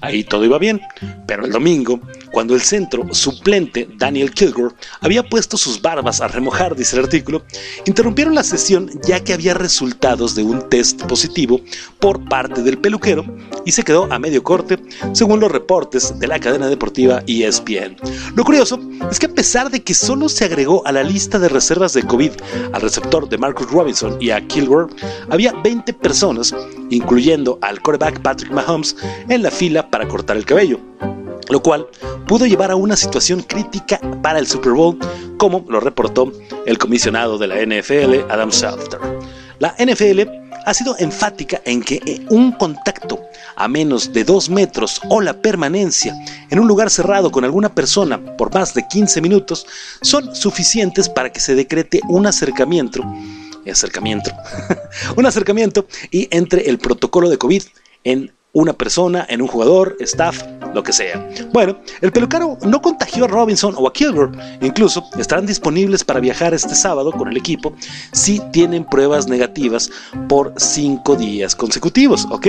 Ahí 0.01 0.25
todo 0.25 0.45
iba 0.45 0.59
bien, 0.59 0.81
pero 1.27 1.45
el 1.45 1.53
domingo, 1.53 2.01
cuando 2.33 2.55
el 2.55 2.61
centro 2.61 3.07
suplente 3.13 3.89
Daniel 3.97 4.33
Kilgore 4.33 4.75
había 5.01 5.23
puesto 5.23 5.57
sus 5.57 5.81
barbas 5.81 6.21
a 6.21 6.29
remojar, 6.29 6.77
dice 6.77 6.97
el 6.97 7.05
artículo, 7.05 7.45
interrumpieron 7.87 8.35
la 8.35 8.45
sesión 8.45 8.91
ya 9.07 9.23
que 9.23 9.33
había 9.33 9.55
resultados 9.55 10.35
de 10.35 10.43
un 10.43 10.69
test 10.69 11.03
positivo 11.05 11.61
por 12.01 12.23
parte 12.29 12.63
del 12.63 12.79
peluquero 12.79 13.25
y 13.65 13.73
se 13.73 13.83
quedó 13.83 14.13
a 14.13 14.19
medio 14.19 14.43
corte, 14.43 14.79
según 15.13 15.41
los 15.41 15.51
reportes 15.51 16.19
de 16.19 16.27
la 16.27 16.39
cadena 16.39 16.69
deportiva 16.69 17.23
ESPN. 17.27 17.97
Lo 18.35 18.45
curioso 18.45 18.79
es 19.11 19.19
que 19.19 19.27
a 19.27 19.35
pesar 19.35 19.71
de 19.71 19.83
que 19.83 19.95
solo 19.95 20.29
se 20.29 20.45
agregó 20.45 20.87
a 20.87 20.93
la 20.93 21.03
lista 21.03 21.39
de 21.39 21.49
reservas 21.49 21.95
de 21.95 22.03
COVID 22.03 22.33
al 22.73 22.83
receptor 22.83 23.29
de 23.29 23.39
Marcus 23.39 23.71
Robinson 23.71 24.17
y 24.21 24.31
a 24.31 24.47
Kilgore, 24.47 24.93
había 25.31 25.53
20 25.53 25.93
personas, 25.95 26.55
incluyendo 26.91 27.59
al 27.63 27.81
quarterback 27.81 28.21
Patrick 28.21 28.53
Mahomes, 28.53 28.97
en 29.29 29.43
la 29.43 29.51
fila 29.51 29.91
para 29.91 30.07
cortar 30.09 30.37
el 30.37 30.45
cabello, 30.45 30.81
lo 31.49 31.63
cual 31.63 31.87
pudo 32.27 32.47
llevar 32.47 32.71
a 32.71 32.77
una 32.77 32.97
situación 32.97 33.43
crítica 33.43 34.01
para 34.23 34.39
el 34.39 34.47
Super 34.47 34.73
Bowl, 34.73 34.99
como 35.37 35.65
lo 35.69 35.81
reportó 35.81 36.33
el 36.67 36.79
comisionado 36.79 37.39
de 37.39 37.47
la 37.47 37.57
NFL, 37.57 38.31
Adam 38.31 38.51
Schefter. 38.51 39.01
La 39.59 39.75
NFL 39.79 40.45
ha 40.65 40.75
sido 40.75 40.97
enfática 40.99 41.61
en 41.65 41.83
que 41.83 42.25
un 42.31 42.53
contacto 42.53 43.21
a 43.57 43.69
menos 43.69 44.13
de 44.13 44.25
2 44.25 44.51
metros 44.51 45.01
o 45.09 45.21
la 45.21 45.35
permanencia 45.35 46.15
en 46.51 46.59
un 46.59 46.67
lugar 46.67 46.91
cerrado 46.91 47.31
con 47.31 47.45
alguna 47.45 47.75
persona 47.75 48.19
por 48.37 48.53
más 48.53 48.75
de 48.75 48.87
15 48.89 49.21
minutos 49.21 49.67
son 50.03 50.35
suficientes 50.35 51.09
para 51.09 51.31
que 51.31 51.41
se 51.41 51.55
decrete 51.55 52.01
un 52.09 52.27
acercamiento, 52.27 53.03
acercamiento, 53.71 54.31
un 55.17 55.27
acercamiento 55.27 55.87
y 56.11 56.29
entre 56.31 56.69
el 56.69 56.79
protocolo 56.79 57.29
de 57.29 57.39
COVID 57.39 57.63
en 58.05 58.33
una 58.55 58.73
persona, 58.73 59.27
en 59.29 59.43
un 59.43 59.49
jugador, 59.49 59.97
staff, 60.01 60.43
lo 60.73 60.83
que 60.83 60.93
sea. 60.93 61.29
Bueno, 61.53 61.77
el 62.01 62.13
pelucaro 62.13 62.57
no 62.63 62.81
contagió 62.81 63.25
a 63.25 63.29
Robinson 63.29 63.75
o 63.77 63.87
a 63.89 63.93
Kilgore. 63.93 64.31
Incluso 64.63 65.05
estarán 65.19 65.45
disponibles 65.45 66.05
para 66.05 66.21
viajar 66.21 66.55
este 66.55 66.75
sábado 66.75 67.13
con 67.13 67.29
el 67.29 67.37
equipo 67.37 67.75
si 68.13 68.41
tienen 68.53 68.85
pruebas 68.85 69.27
negativas 69.27 69.91
por 70.29 70.55
cinco 70.57 71.17
días 71.17 71.55
consecutivos, 71.57 72.27
¿ok? 72.31 72.47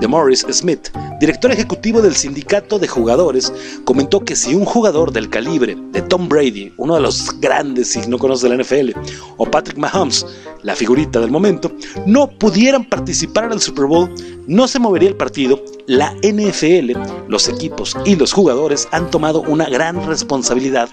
De 0.00 0.06
Morris 0.08 0.46
Smith, 0.50 0.88
director 1.20 1.50
ejecutivo 1.50 2.02
del 2.02 2.14
sindicato 2.14 2.78
de 2.78 2.88
jugadores, 2.88 3.52
comentó 3.84 4.20
que 4.20 4.36
si 4.36 4.54
un 4.54 4.64
jugador 4.64 5.12
del 5.12 5.30
calibre 5.30 5.76
de 5.92 6.02
Tom 6.02 6.28
Brady, 6.28 6.72
uno 6.76 6.94
de 6.94 7.00
los 7.00 7.40
grandes 7.40 7.88
si 7.88 8.06
no 8.06 8.18
conoce 8.18 8.48
la 8.48 8.56
NFL, 8.56 8.92
o 9.36 9.46
Patrick 9.46 9.78
Mahomes, 9.78 10.26
la 10.62 10.74
figurita 10.74 11.20
del 11.20 11.30
momento, 11.30 11.72
no 12.06 12.28
pudieran 12.28 12.84
participar 12.84 13.44
en 13.44 13.52
el 13.52 13.60
Super 13.60 13.86
Bowl, 13.86 14.12
no 14.46 14.68
se 14.68 14.78
movería 14.78 15.08
el 15.08 15.16
partido. 15.16 15.62
La 15.86 16.12
NFL, 16.22 16.92
los 17.28 17.48
equipos 17.48 17.96
y 18.04 18.16
los 18.16 18.32
jugadores 18.32 18.88
han 18.90 19.10
tomado 19.10 19.42
una 19.42 19.66
gran 19.66 20.04
responsabilidad 20.06 20.88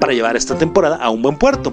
para 0.00 0.12
llevar 0.12 0.36
esta 0.36 0.58
temporada 0.58 0.96
a 0.96 1.10
un 1.10 1.22
buen 1.22 1.38
puerto. 1.38 1.72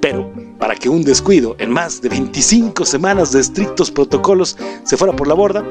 Pero 0.00 0.31
para 0.62 0.76
que 0.76 0.88
un 0.88 1.02
descuido 1.02 1.56
en 1.58 1.72
más 1.72 2.00
de 2.00 2.08
25 2.08 2.86
semanas 2.86 3.32
de 3.32 3.40
estrictos 3.40 3.90
protocolos 3.90 4.56
se 4.84 4.96
fuera 4.96 5.12
por 5.12 5.26
la 5.26 5.34
borda 5.34 5.64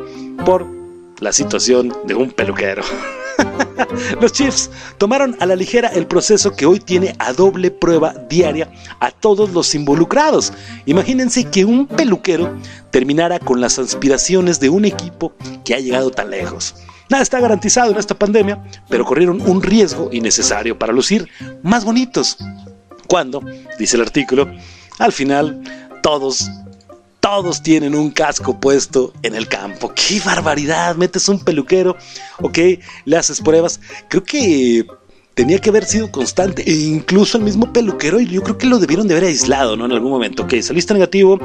por 0.43 0.67
la 1.21 1.31
situación 1.31 1.93
de 2.05 2.13
un 2.13 2.29
peluquero. 2.29 2.83
Los 4.21 4.33
Chiefs 4.33 4.69
tomaron 4.98 5.38
a 5.39 5.45
la 5.45 5.55
ligera 5.55 5.88
el 5.88 6.07
proceso 6.07 6.51
que 6.57 6.65
hoy 6.65 6.81
tiene 6.81 7.15
a 7.19 7.31
doble 7.31 7.71
prueba 7.71 8.13
diaria 8.29 8.69
a 9.00 9.12
todos 9.12 9.51
los 9.51 9.74
involucrados. 9.75 10.51
Imagínense 10.86 11.45
que 11.45 11.63
un 11.63 11.88
peluquero 11.88 12.53
terminara 12.89 13.39
con 13.39 13.62
las 13.62 13.79
aspiraciones 13.79 14.60
de 14.60 14.67
un 14.67 14.83
equipo 14.83 15.31
que 15.63 15.74
ha 15.74 15.79
llegado 15.79 16.12
tan 16.12 16.31
lejos. 16.31 16.75
Nada 17.10 17.24
está 17.24 17.39
garantizado 17.39 17.91
en 17.93 17.98
esta 17.98 18.19
pandemia, 18.19 18.62
pero 18.89 19.05
corrieron 19.05 19.39
un 19.39 19.63
riesgo 19.63 20.10
innecesario 20.12 20.77
para 20.77 20.91
lucir 20.91 21.29
más 21.63 21.86
bonitos. 21.86 22.36
Cuando, 23.07 23.41
dice 23.77 23.95
el 23.98 24.03
artículo, 24.03 24.50
al 25.01 25.12
final, 25.12 25.62
todos, 26.03 26.50
todos 27.20 27.63
tienen 27.63 27.96
un 27.96 28.12
casco 28.12 28.60
puesto 28.60 29.13
en 29.24 29.36
el 29.36 29.48
campo. 29.48 29.91
¡Qué 29.96 30.20
barbaridad! 30.24 30.96
Metes 30.96 31.27
un 31.27 31.39
peluquero, 31.39 31.98
ok, 32.39 32.57
le 33.05 33.18
haces 33.18 33.42
pruebas. 33.42 33.79
Creo 34.09 34.24
que 34.24 34.85
tenía 35.33 35.57
que 35.57 35.70
haber 35.70 35.85
sido 35.85 36.11
constante. 36.11 36.64
E 36.70 36.74
incluso 36.74 37.37
el 37.37 37.44
mismo 37.44 37.74
peluquero, 37.74 38.20
yo 38.20 38.44
creo 38.44 38.57
que 38.57 38.68
lo 38.68 38.77
debieron 38.77 39.07
de 39.07 39.16
haber 39.16 39.29
aislado, 39.29 39.75
¿no? 39.75 39.85
En 39.85 39.92
algún 39.92 40.11
momento. 40.11 40.44
Ok, 40.44 40.53
saliste 40.61 40.94
negativo, 40.94 41.40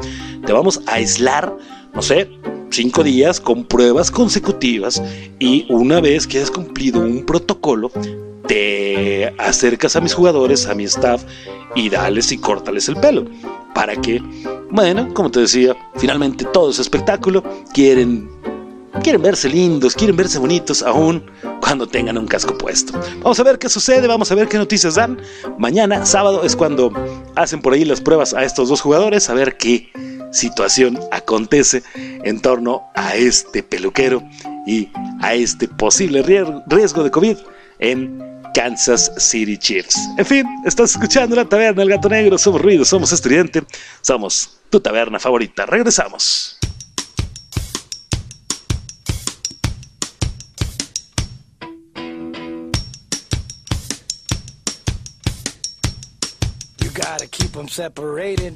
te 0.44 0.52
vamos 0.52 0.82
a 0.86 0.94
aislar, 0.94 1.56
no 1.94 2.02
sé, 2.02 2.28
cinco 2.76 3.02
días 3.02 3.40
con 3.40 3.64
pruebas 3.64 4.10
consecutivas. 4.10 5.02
Y 5.38 5.66
una 5.70 6.00
vez 6.00 6.26
que 6.26 6.38
hayas 6.38 6.50
cumplido 6.50 7.00
un 7.00 7.24
protocolo, 7.24 7.90
te 8.46 9.34
acercas 9.38 9.96
a 9.96 10.00
mis 10.00 10.12
jugadores, 10.12 10.66
a 10.66 10.74
mi 10.74 10.84
staff 10.84 11.24
y 11.74 11.88
dales 11.88 12.30
y 12.32 12.38
córtales 12.38 12.88
el 12.88 12.96
pelo. 12.96 13.24
Para 13.74 13.96
que, 13.96 14.22
bueno, 14.70 15.12
como 15.14 15.30
te 15.30 15.40
decía, 15.40 15.74
finalmente 15.96 16.44
todo 16.44 16.70
es 16.70 16.78
espectáculo. 16.78 17.42
Quieren, 17.72 18.28
quieren 19.02 19.22
verse 19.22 19.48
lindos, 19.48 19.94
quieren 19.94 20.16
verse 20.16 20.38
bonitos 20.38 20.82
aún 20.82 21.24
cuando 21.60 21.86
tengan 21.86 22.18
un 22.18 22.26
casco 22.26 22.56
puesto. 22.58 22.92
Vamos 23.22 23.40
a 23.40 23.42
ver 23.42 23.58
qué 23.58 23.70
sucede, 23.70 24.06
vamos 24.06 24.30
a 24.30 24.34
ver 24.34 24.48
qué 24.48 24.58
noticias 24.58 24.96
dan. 24.96 25.18
Mañana, 25.58 26.04
sábado, 26.04 26.44
es 26.44 26.54
cuando 26.54 26.92
hacen 27.36 27.62
por 27.62 27.72
ahí 27.72 27.86
las 27.86 28.02
pruebas 28.02 28.34
a 28.34 28.44
estos 28.44 28.68
dos 28.68 28.82
jugadores, 28.82 29.30
a 29.30 29.34
ver 29.34 29.56
qué 29.56 29.90
situación 30.36 30.98
acontece 31.10 31.82
en 31.94 32.40
torno 32.40 32.90
a 32.94 33.14
este 33.16 33.62
peluquero 33.62 34.22
y 34.66 34.88
a 35.20 35.34
este 35.34 35.66
posible 35.66 36.22
riesgo 36.22 37.02
de 37.02 37.10
COVID 37.10 37.36
en 37.78 38.42
Kansas 38.54 39.12
City 39.18 39.56
Chiefs. 39.58 39.96
En 40.18 40.26
fin, 40.26 40.46
estás 40.64 40.92
escuchando 40.92 41.36
la 41.36 41.46
taberna 41.46 41.82
El 41.82 41.90
Gato 41.90 42.08
Negro, 42.08 42.38
somos 42.38 42.60
ruido, 42.60 42.84
somos 42.84 43.12
estudiante, 43.12 43.64
somos 44.00 44.58
tu 44.70 44.80
taberna 44.80 45.18
favorita. 45.18 45.66
Regresamos. 45.66 46.58
You 56.78 57.48
them 57.52 57.68
separated. 57.68 58.54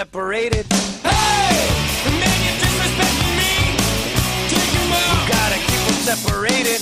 Separated. 0.00 0.64
Hey, 1.02 1.60
man, 2.08 2.38
you're 2.40 2.56
disrespecting 2.56 3.36
me. 3.36 3.52
Take 4.48 4.72
them 4.72 4.92
all. 4.96 5.28
Gotta 5.28 5.58
keep 5.68 5.82
them 5.84 6.00
separated. 6.08 6.79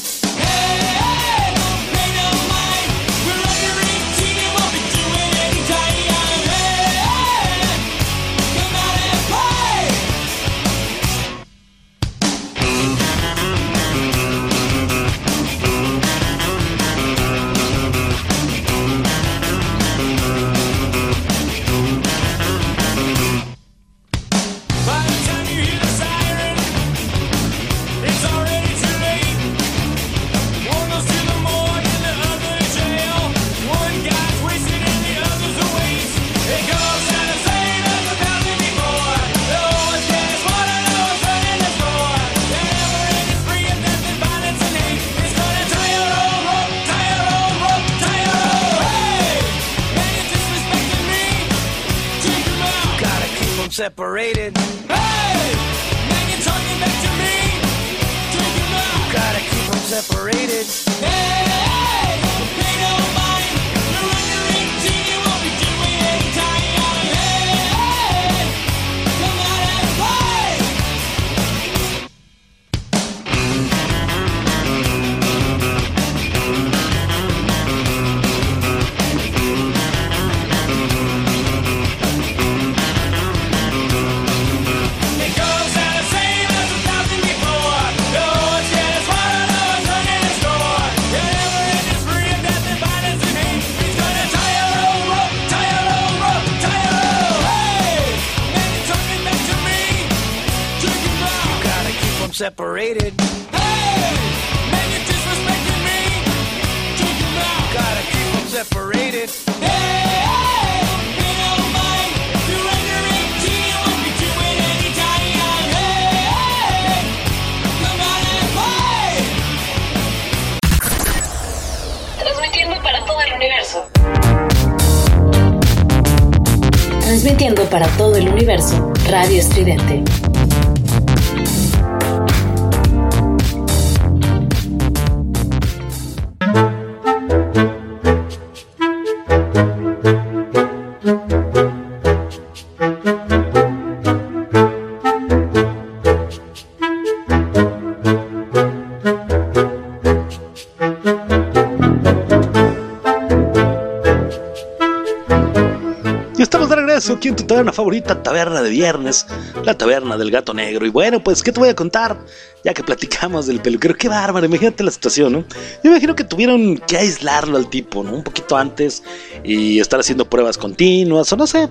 Aquí 157.19 157.29
en 157.29 157.37
tu 157.37 157.43
taberna 157.43 157.73
favorita, 157.73 158.23
Taberna 158.23 158.63
de 158.63 158.71
Viernes, 158.71 159.27
la 159.65 159.77
Taberna 159.77 160.17
del 160.17 160.31
Gato 160.31 160.55
Negro. 160.55 160.87
Y 160.87 160.91
bueno, 160.91 161.23
pues, 161.23 161.43
¿qué 161.43 161.51
te 161.51 161.59
voy 161.59 161.69
a 161.69 161.75
contar? 161.75 162.17
Ya 162.63 162.73
que 162.73 162.85
platicamos 162.85 163.47
del 163.47 163.61
peluquero, 163.61 163.95
qué 163.97 164.09
bárbaro, 164.09 164.47
imagínate 164.47 164.85
la 164.85 164.93
situación, 164.93 165.33
¿no? 165.33 165.45
Yo 165.83 165.91
imagino 165.91 166.15
que 166.15 166.23
tuvieron 166.23 166.79
que 166.79 166.97
aislarlo 166.97 167.57
al 167.57 167.69
tipo, 167.69 168.05
¿no? 168.05 168.15
Un 168.15 168.23
poquito 168.23 168.57
antes 168.57 169.03
y 169.43 169.81
estar 169.81 169.99
haciendo 169.99 170.31
pruebas 170.31 170.57
continuas, 170.57 171.33
o 171.33 171.37
no 171.37 171.47
sé, 171.49 171.69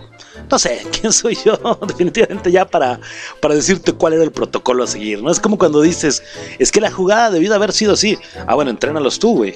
no 0.51 0.59
sé, 0.59 0.81
¿quién 0.99 1.13
soy 1.13 1.37
yo? 1.45 1.57
Definitivamente 1.87 2.51
ya 2.51 2.65
para, 2.65 2.99
para 3.41 3.55
decirte 3.55 3.93
cuál 3.93 4.13
era 4.13 4.23
el 4.23 4.31
protocolo 4.31 4.83
a 4.83 4.87
seguir, 4.87 5.23
¿no? 5.23 5.31
Es 5.31 5.39
como 5.39 5.57
cuando 5.57 5.81
dices, 5.81 6.23
es 6.59 6.73
que 6.73 6.81
la 6.81 6.91
jugada 6.91 7.31
debió 7.31 7.49
de 7.49 7.55
haber 7.55 7.71
sido 7.71 7.93
así. 7.93 8.17
Ah, 8.47 8.55
bueno, 8.55 8.71
entrénalos 8.71 9.17
tú, 9.17 9.37
güey. 9.37 9.55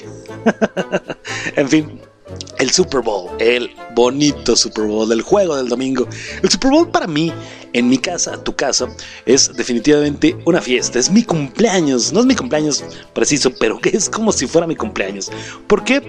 en 1.58 1.67
fin, 1.67 2.01
el 2.60 2.72
Super 2.72 3.02
Bowl, 3.02 3.30
el 3.39 3.72
bonito 3.96 4.56
Super 4.56 4.86
Bowl 4.86 5.10
del 5.10 5.22
juego 5.22 5.58
del 5.58 5.67
domingo. 5.67 6.08
El 6.41 6.50
Super 6.50 6.72
Bowl 6.72 6.89
para 6.89 7.08
mí, 7.08 7.34
en 7.73 7.89
mi 7.89 7.97
casa, 7.97 8.43
tu 8.43 8.55
casa, 8.55 8.88
es 9.25 9.53
definitivamente 9.55 10.38
una 10.45 10.62
fiesta. 10.62 10.99
Es 10.99 11.10
mi 11.10 11.23
cumpleaños. 11.23 12.12
No 12.12 12.21
es 12.21 12.25
mi 12.25 12.36
cumpleaños 12.36 12.84
preciso, 13.13 13.51
pero 13.60 13.79
es 13.91 14.10
como 14.10 14.31
si 14.31 14.47
fuera 14.47 14.67
mi 14.67 14.75
cumpleaños. 14.75 15.31
Porque 15.67 16.01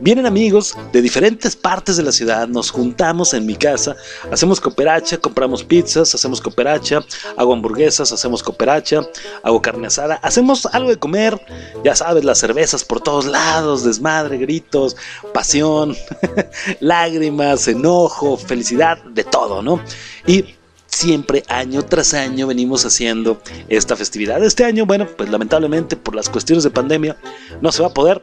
vienen 0.00 0.26
amigos 0.26 0.76
de 0.92 1.02
diferentes 1.02 1.56
partes 1.56 1.96
de 1.96 2.02
la 2.02 2.12
ciudad, 2.12 2.48
nos 2.48 2.70
juntamos 2.70 3.34
en 3.34 3.46
mi 3.46 3.56
casa, 3.56 3.96
hacemos 4.30 4.60
cooperacha, 4.60 5.18
compramos 5.18 5.64
pizzas, 5.64 6.14
hacemos 6.14 6.40
cooperacha, 6.40 7.00
hago 7.36 7.52
hamburguesas, 7.52 8.12
hacemos 8.12 8.42
cooperacha, 8.42 9.02
hago 9.42 9.62
carne 9.62 9.86
asada, 9.86 10.16
hacemos 10.22 10.66
algo 10.66 10.90
de 10.90 10.98
comer, 10.98 11.40
ya 11.84 11.94
sabes, 11.94 12.24
las 12.24 12.38
cervezas 12.38 12.84
por 12.84 13.00
todos 13.00 13.26
lados, 13.26 13.84
desmadre, 13.84 14.38
gritos, 14.38 14.96
pasión, 15.32 15.96
lágrimas, 16.80 17.68
enojo, 17.68 18.36
felicidad, 18.36 18.98
de 19.04 19.24
todo, 19.24 19.62
¿no? 19.62 19.80
Y 20.26 20.44
siempre 20.88 21.44
año 21.48 21.84
tras 21.84 22.14
año 22.14 22.46
venimos 22.46 22.84
haciendo 22.84 23.40
esta 23.68 23.94
festividad. 23.94 24.42
Este 24.42 24.64
año, 24.64 24.86
bueno, 24.86 25.06
pues 25.16 25.28
lamentablemente 25.30 25.96
por 25.96 26.14
las 26.14 26.28
cuestiones 26.28 26.64
de 26.64 26.70
pandemia 26.70 27.16
no 27.60 27.70
se 27.70 27.82
va 27.82 27.88
a 27.88 27.94
poder. 27.94 28.20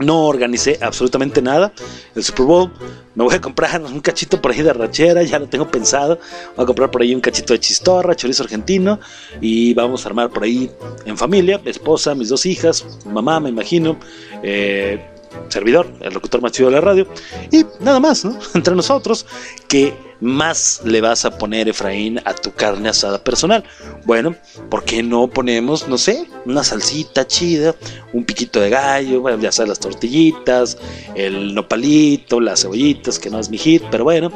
No 0.00 0.26
organicé 0.26 0.76
absolutamente 0.82 1.40
nada. 1.40 1.72
El 2.16 2.24
Super 2.24 2.46
Bowl 2.46 2.72
me 3.14 3.22
voy 3.22 3.34
a 3.34 3.40
comprar 3.40 3.80
un 3.80 4.00
cachito 4.00 4.42
por 4.42 4.50
ahí 4.50 4.60
de 4.60 4.72
rachera, 4.72 5.22
ya 5.22 5.38
lo 5.38 5.48
tengo 5.48 5.68
pensado. 5.70 6.18
Voy 6.56 6.64
a 6.64 6.66
comprar 6.66 6.90
por 6.90 7.02
ahí 7.02 7.14
un 7.14 7.20
cachito 7.20 7.52
de 7.52 7.60
chistorra, 7.60 8.16
chorizo 8.16 8.42
argentino 8.42 8.98
y 9.40 9.72
vamos 9.72 10.04
a 10.04 10.08
armar 10.08 10.30
por 10.30 10.42
ahí 10.42 10.68
en 11.04 11.16
familia, 11.16 11.60
esposa, 11.64 12.16
mis 12.16 12.28
dos 12.28 12.44
hijas, 12.44 12.84
mamá, 13.06 13.38
me 13.38 13.50
imagino, 13.50 13.96
eh, 14.42 15.13
servidor, 15.48 15.86
el 16.00 16.14
locutor 16.14 16.40
más 16.40 16.52
chido 16.52 16.68
de 16.68 16.76
la 16.76 16.80
radio 16.80 17.06
y 17.50 17.64
nada 17.80 18.00
más, 18.00 18.24
¿no? 18.24 18.38
Entre 18.54 18.74
nosotros, 18.74 19.26
¿qué 19.68 19.94
más 20.20 20.80
le 20.84 21.00
vas 21.00 21.24
a 21.24 21.36
poner, 21.36 21.68
Efraín, 21.68 22.20
a 22.24 22.34
tu 22.34 22.52
carne 22.52 22.88
asada 22.88 23.22
personal? 23.22 23.64
Bueno, 24.04 24.34
¿por 24.70 24.84
qué 24.84 25.02
no 25.02 25.28
ponemos, 25.28 25.88
no 25.88 25.98
sé, 25.98 26.26
una 26.46 26.64
salsita 26.64 27.26
chida, 27.26 27.74
un 28.12 28.24
piquito 28.24 28.60
de 28.60 28.70
gallo, 28.70 29.20
bueno, 29.20 29.40
ya 29.40 29.52
sabes, 29.52 29.68
las 29.68 29.80
tortillitas, 29.80 30.78
el 31.14 31.54
nopalito, 31.54 32.40
las 32.40 32.62
cebollitas, 32.62 33.18
que 33.18 33.30
no 33.30 33.38
es 33.38 33.50
mi 33.50 33.58
hit, 33.58 33.82
pero 33.90 34.04
bueno, 34.04 34.32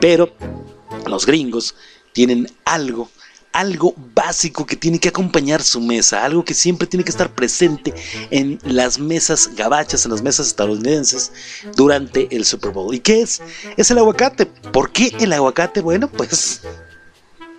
pero 0.00 0.32
los 1.06 1.26
gringos 1.26 1.74
tienen 2.12 2.48
algo 2.64 3.08
algo 3.54 3.94
básico 4.14 4.66
que 4.66 4.74
tiene 4.74 4.98
que 4.98 5.08
acompañar 5.08 5.62
su 5.62 5.80
mesa, 5.80 6.24
algo 6.24 6.44
que 6.44 6.54
siempre 6.54 6.88
tiene 6.88 7.04
que 7.04 7.10
estar 7.10 7.32
presente 7.32 7.94
en 8.30 8.58
las 8.64 8.98
mesas 8.98 9.50
gabachas, 9.54 10.04
en 10.04 10.10
las 10.10 10.22
mesas 10.22 10.48
estadounidenses 10.48 11.32
durante 11.76 12.28
el 12.34 12.44
Super 12.44 12.72
Bowl. 12.72 12.92
¿Y 12.92 12.98
qué 12.98 13.22
es? 13.22 13.40
Es 13.76 13.92
el 13.92 13.98
aguacate. 13.98 14.46
¿Por 14.46 14.90
qué 14.90 15.12
el 15.20 15.32
aguacate? 15.32 15.80
Bueno, 15.80 16.10
pues 16.10 16.62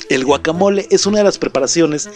el 0.09 0.25
guacamole 0.25 0.85
es 0.91 1.05
una 1.05 1.19
de 1.19 1.23
las 1.23 1.37
preparaciones 1.37 2.09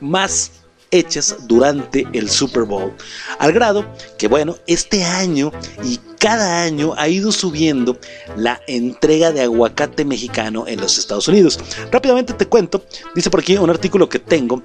más 0.00 0.52
hechas 0.90 1.36
durante 1.46 2.06
el 2.12 2.30
Super 2.30 2.64
Bowl. 2.64 2.94
Al 3.38 3.52
grado 3.52 3.84
que, 4.16 4.28
bueno, 4.28 4.56
este 4.66 5.04
año 5.04 5.52
y 5.82 5.98
cada 6.18 6.62
año 6.62 6.94
ha 6.96 7.08
ido 7.08 7.32
subiendo 7.32 7.98
la 8.36 8.60
entrega 8.66 9.32
de 9.32 9.42
aguacate 9.42 10.04
mexicano 10.04 10.66
en 10.66 10.80
los 10.80 10.98
Estados 10.98 11.28
Unidos. 11.28 11.58
Rápidamente 11.90 12.32
te 12.34 12.46
cuento, 12.46 12.84
dice 13.14 13.30
por 13.30 13.40
aquí 13.40 13.56
un 13.56 13.70
artículo 13.70 14.08
que 14.08 14.18
tengo 14.18 14.62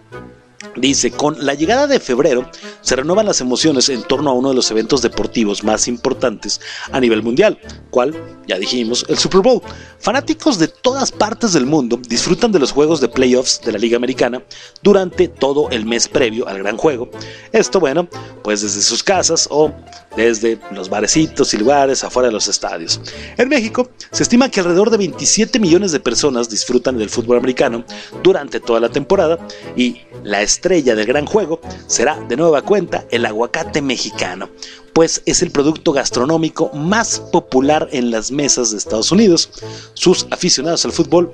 Dice, 0.76 1.12
con 1.12 1.46
la 1.46 1.54
llegada 1.54 1.88
de 1.88 2.00
febrero 2.00 2.50
se 2.82 2.96
renuevan 2.96 3.26
las 3.26 3.42
emociones 3.42 3.90
en 3.90 4.04
torno 4.04 4.30
a 4.30 4.34
uno 4.34 4.50
de 4.50 4.56
los 4.56 4.72
eventos 4.72 5.02
deportivos 5.02 5.64
más 5.64 5.88
importantes 5.88 6.60
a 6.92 7.00
nivel 7.00 7.22
mundial, 7.22 7.60
cual, 7.90 8.16
ya 8.48 8.58
dijimos, 8.58 9.06
el 9.08 9.18
Super 9.18 9.42
Bowl. 9.42 9.62
Fanáticos 10.00 10.60
de 10.60 10.68
todas 10.68 11.12
partes 11.12 11.54
del 11.54 11.66
mundo 11.66 12.00
disfrutan 12.08 12.52
de 12.52 12.60
los 12.60 12.72
juegos 12.72 13.02
de 13.02 13.08
playoffs 13.08 13.62
de 13.62 13.72
la 13.72 13.78
Liga 13.78 13.98
Americana 13.98 14.44
durante 14.82 15.28
todo 15.28 15.70
el 15.70 15.86
mes 15.86 16.08
previo 16.08 16.48
al 16.48 16.60
gran 16.60 16.78
juego. 16.78 17.10
Esto, 17.52 17.80
bueno, 17.80 18.08
pues 18.44 18.62
desde 18.62 18.82
sus 18.82 19.04
casas 19.04 19.48
o 19.52 19.72
desde 20.16 20.60
los 20.72 20.90
barecitos 20.90 21.54
y 21.54 21.58
lugares 21.58 22.04
afuera 22.04 22.28
de 22.28 22.34
los 22.34 22.48
estadios. 22.48 23.02
En 23.38 23.50
México 23.50 23.90
se 24.12 24.24
estima 24.24 24.50
que 24.50 24.60
alrededor 24.60 24.90
de 24.90 24.98
27 24.98 25.60
millones 25.60 25.92
de 25.92 26.00
personas 26.00 26.50
disfrutan 26.50 26.98
del 26.98 27.10
fútbol 27.10 27.38
americano 27.38 27.84
durante 28.22 28.60
toda 28.60 28.80
la 28.80 28.90
temporada 28.90 29.40
y 29.76 30.02
la 30.24 30.42
estrella 30.54 30.96
del 30.96 31.08
gran 31.08 31.26
juego 31.26 31.60
será 31.88 32.20
de 32.30 32.38
nueva 32.38 32.62
cuenta 32.62 33.06
el 33.10 33.26
aguacate 33.26 33.82
mexicano, 33.82 34.50
pues 34.94 35.22
es 35.26 35.42
el 35.42 35.52
producto 35.52 35.92
gastronómico 35.92 36.70
más 36.74 37.20
popular 37.20 37.90
en 37.92 38.12
las 38.12 38.32
mesas 38.32 38.72
de 38.72 38.78
Estados 38.78 39.12
Unidos. 39.12 39.50
Sus 39.94 40.28
aficionados 40.30 40.86
al 40.86 40.92
fútbol 40.92 41.34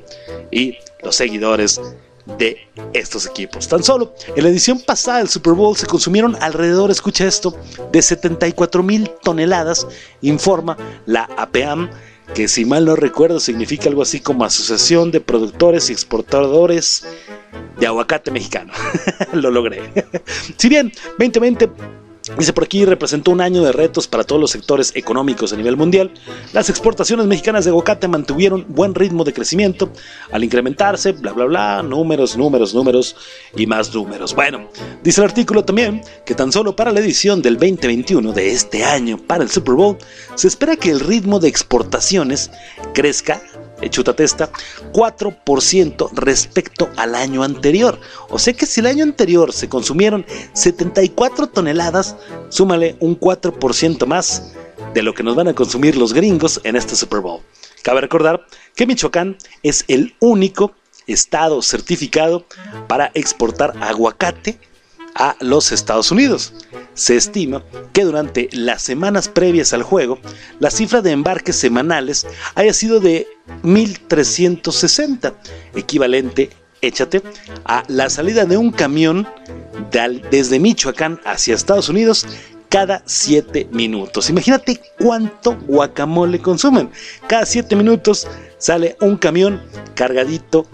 y 0.51 0.75
los 1.03 1.15
seguidores 1.15 1.81
de 2.37 2.57
estos 2.93 3.25
equipos. 3.25 3.67
Tan 3.67 3.83
solo 3.83 4.13
en 4.35 4.43
la 4.43 4.49
edición 4.49 4.79
pasada 4.79 5.17
del 5.17 5.29
Super 5.29 5.53
Bowl 5.53 5.75
se 5.75 5.87
consumieron 5.87 6.37
alrededor, 6.39 6.91
escucha 6.91 7.27
esto, 7.27 7.57
de 7.91 8.01
74 8.01 8.83
mil 8.83 9.09
toneladas, 9.23 9.85
informa 10.21 10.77
la 11.05 11.23
APAM, 11.37 11.89
que 12.33 12.47
si 12.47 12.65
mal 12.65 12.85
no 12.85 12.95
recuerdo 12.95 13.39
significa 13.39 13.89
algo 13.89 14.01
así 14.01 14.19
como 14.19 14.45
Asociación 14.45 15.11
de 15.11 15.21
Productores 15.21 15.89
y 15.89 15.93
Exportadores 15.93 17.05
de 17.79 17.87
Aguacate 17.87 18.31
Mexicano. 18.31 18.73
Lo 19.33 19.51
logré. 19.51 19.81
si 20.57 20.69
bien 20.69 20.91
2020 21.17 21.69
Dice 22.37 22.53
por 22.53 22.65
aquí, 22.65 22.85
representó 22.85 23.31
un 23.31 23.41
año 23.41 23.63
de 23.63 23.71
retos 23.71 24.07
para 24.07 24.23
todos 24.23 24.39
los 24.39 24.51
sectores 24.51 24.91
económicos 24.95 25.51
a 25.53 25.55
nivel 25.55 25.77
mundial. 25.77 26.11
Las 26.53 26.69
exportaciones 26.69 27.25
mexicanas 27.25 27.65
de 27.65 27.71
aguacate 27.71 28.07
mantuvieron 28.07 28.65
buen 28.67 28.93
ritmo 28.93 29.23
de 29.23 29.33
crecimiento 29.33 29.91
al 30.31 30.43
incrementarse, 30.43 31.13
bla, 31.13 31.31
bla, 31.31 31.45
bla, 31.45 31.81
números, 31.81 32.37
números, 32.37 32.75
números 32.75 33.15
y 33.55 33.65
más 33.65 33.93
números. 33.93 34.35
Bueno, 34.35 34.69
dice 35.01 35.21
el 35.21 35.27
artículo 35.27 35.63
también 35.63 36.01
que 36.25 36.35
tan 36.35 36.51
solo 36.51 36.75
para 36.75 36.91
la 36.91 36.99
edición 36.99 37.41
del 37.41 37.57
2021 37.57 38.31
de 38.33 38.51
este 38.51 38.83
año 38.83 39.17
para 39.17 39.43
el 39.43 39.49
Super 39.49 39.75
Bowl, 39.75 39.97
se 40.35 40.47
espera 40.47 40.75
que 40.75 40.91
el 40.91 40.99
ritmo 40.99 41.39
de 41.39 41.47
exportaciones 41.47 42.51
crezca 42.93 43.41
testa 44.15 44.49
4% 44.93 46.09
respecto 46.13 46.89
al 46.97 47.15
año 47.15 47.43
anterior. 47.43 47.99
O 48.29 48.39
sea 48.39 48.53
que 48.53 48.65
si 48.65 48.79
el 48.79 48.87
año 48.87 49.03
anterior 49.03 49.53
se 49.53 49.69
consumieron 49.69 50.25
74 50.53 51.47
toneladas, 51.47 52.15
súmale 52.49 52.95
un 52.99 53.19
4% 53.19 54.05
más 54.05 54.53
de 54.93 55.03
lo 55.03 55.13
que 55.13 55.23
nos 55.23 55.35
van 55.35 55.47
a 55.47 55.53
consumir 55.53 55.97
los 55.97 56.13
gringos 56.13 56.59
en 56.63 56.75
este 56.75 56.95
Super 56.95 57.19
Bowl. 57.19 57.41
Cabe 57.83 58.01
recordar 58.01 58.45
que 58.75 58.85
Michoacán 58.85 59.37
es 59.63 59.85
el 59.87 60.15
único 60.19 60.73
estado 61.07 61.61
certificado 61.61 62.45
para 62.87 63.11
exportar 63.13 63.73
aguacate 63.81 64.59
a 65.19 65.35
los 65.41 65.71
Estados 65.71 66.11
Unidos. 66.11 66.53
Se 66.95 67.15
estima 67.15 67.63
que 67.93 68.03
durante 68.03 68.49
las 68.51 68.81
semanas 68.81 69.27
previas 69.29 69.73
al 69.73 69.83
juego, 69.83 70.17
la 70.59 70.71
cifra 70.71 71.01
de 71.01 71.11
embarques 71.11 71.57
semanales 71.57 72.25
haya 72.55 72.73
sido 72.73 72.99
de 72.99 73.27
1.360, 73.63 75.35
equivalente, 75.75 76.49
échate, 76.81 77.21
a 77.65 77.83
la 77.87 78.09
salida 78.09 78.45
de 78.45 78.57
un 78.57 78.71
camión 78.71 79.27
desde 80.31 80.59
Michoacán 80.59 81.19
hacia 81.25 81.53
Estados 81.53 81.89
Unidos 81.89 82.25
cada 82.69 83.01
7 83.05 83.67
minutos. 83.71 84.29
Imagínate 84.29 84.79
cuánto 84.99 85.57
guacamole 85.67 86.39
consumen. 86.39 86.89
Cada 87.27 87.45
7 87.45 87.75
minutos 87.75 88.27
sale 88.57 88.95
un 89.01 89.17
camión 89.17 89.61
cargadito 89.95 90.67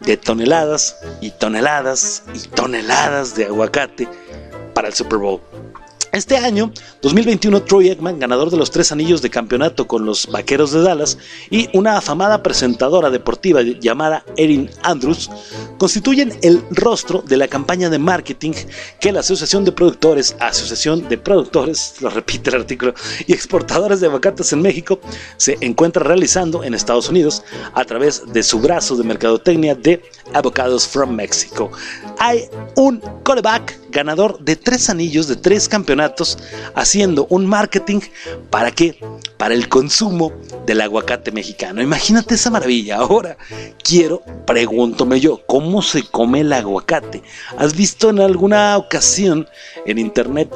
de 0.00 0.16
toneladas 0.16 0.96
y 1.20 1.30
toneladas 1.30 2.22
y 2.34 2.48
toneladas 2.48 3.34
de 3.34 3.46
aguacate 3.46 4.08
para 4.74 4.88
el 4.88 4.94
Super 4.94 5.18
Bowl. 5.18 5.40
Este 6.12 6.38
año, 6.38 6.72
2021, 7.02 7.64
Troy 7.64 7.90
Ekman, 7.90 8.18
ganador 8.18 8.50
de 8.50 8.56
los 8.56 8.70
tres 8.70 8.92
anillos 8.92 9.20
de 9.20 9.28
campeonato 9.28 9.86
con 9.86 10.06
los 10.06 10.26
Vaqueros 10.26 10.72
de 10.72 10.80
Dallas, 10.80 11.18
y 11.50 11.68
una 11.74 11.98
afamada 11.98 12.42
presentadora 12.42 13.10
deportiva 13.10 13.60
llamada 13.60 14.24
Erin 14.38 14.70
Andrews, 14.82 15.30
constituyen 15.76 16.32
el 16.40 16.64
rostro 16.70 17.20
de 17.20 17.36
la 17.36 17.46
campaña 17.46 17.90
de 17.90 17.98
marketing 17.98 18.52
que 18.98 19.12
la 19.12 19.20
Asociación 19.20 19.66
de 19.66 19.72
Productores, 19.72 20.34
Asociación 20.40 21.06
de 21.10 21.18
Productores, 21.18 21.96
lo 22.00 22.08
repite 22.08 22.48
el 22.50 22.56
artículo, 22.56 22.94
y 23.26 23.34
exportadores 23.34 24.00
de 24.00 24.06
aguacates 24.06 24.52
en 24.54 24.62
México 24.62 25.00
se 25.36 25.58
encuentra 25.60 26.02
realizando 26.02 26.64
en 26.64 26.72
Estados 26.72 27.10
Unidos 27.10 27.44
a 27.74 27.84
través 27.84 28.22
de 28.32 28.42
su 28.42 28.60
brazo 28.60 28.96
de 28.96 29.04
mercadotecnia 29.04 29.74
de 29.74 30.02
Avocados 30.32 30.88
from 30.88 31.10
Mexico. 31.10 31.70
Hay 32.18 32.48
un 32.76 33.02
callback 33.24 33.78
ganador 33.90 34.38
de 34.40 34.56
tres 34.56 34.88
anillos 34.90 35.28
de 35.28 35.36
tres 35.36 35.68
campeonatos, 35.68 35.97
haciendo 36.74 37.26
un 37.30 37.46
marketing 37.46 38.00
para 38.50 38.70
qué? 38.70 38.98
Para 39.36 39.54
el 39.54 39.68
consumo 39.68 40.32
del 40.66 40.80
aguacate 40.80 41.32
mexicano. 41.32 41.82
Imagínate 41.82 42.34
esa 42.34 42.50
maravilla. 42.50 42.96
Ahora 42.96 43.36
quiero, 43.82 44.22
pregúntome 44.46 45.20
yo, 45.20 45.40
¿cómo 45.46 45.82
se 45.82 46.02
come 46.02 46.40
el 46.40 46.52
aguacate? 46.52 47.22
¿Has 47.56 47.76
visto 47.76 48.10
en 48.10 48.20
alguna 48.20 48.76
ocasión 48.76 49.48
en 49.86 49.98
internet 49.98 50.50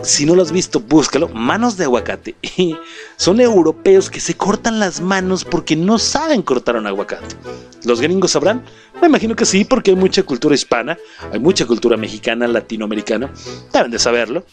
si 0.00 0.24
no 0.24 0.34
lo 0.34 0.42
has 0.42 0.52
visto, 0.52 0.80
búscalo, 0.80 1.28
manos 1.28 1.76
de 1.76 1.84
aguacate. 1.84 2.34
Son 3.16 3.40
europeos 3.40 4.08
que 4.08 4.20
se 4.20 4.34
cortan 4.34 4.80
las 4.80 5.00
manos 5.00 5.44
porque 5.44 5.76
no 5.76 5.98
saben 5.98 6.42
cortar 6.42 6.76
un 6.76 6.86
aguacate. 6.86 7.36
¿Los 7.84 8.00
gringos 8.00 8.30
sabrán? 8.30 8.64
Me 9.00 9.08
imagino 9.08 9.36
que 9.36 9.44
sí, 9.44 9.64
porque 9.64 9.90
hay 9.90 9.96
mucha 9.96 10.22
cultura 10.22 10.54
hispana, 10.54 10.96
hay 11.30 11.38
mucha 11.38 11.66
cultura 11.66 11.96
mexicana, 11.96 12.46
latinoamericana, 12.48 13.32
deben 13.72 13.90
de 13.90 13.98
saberlo. 13.98 14.44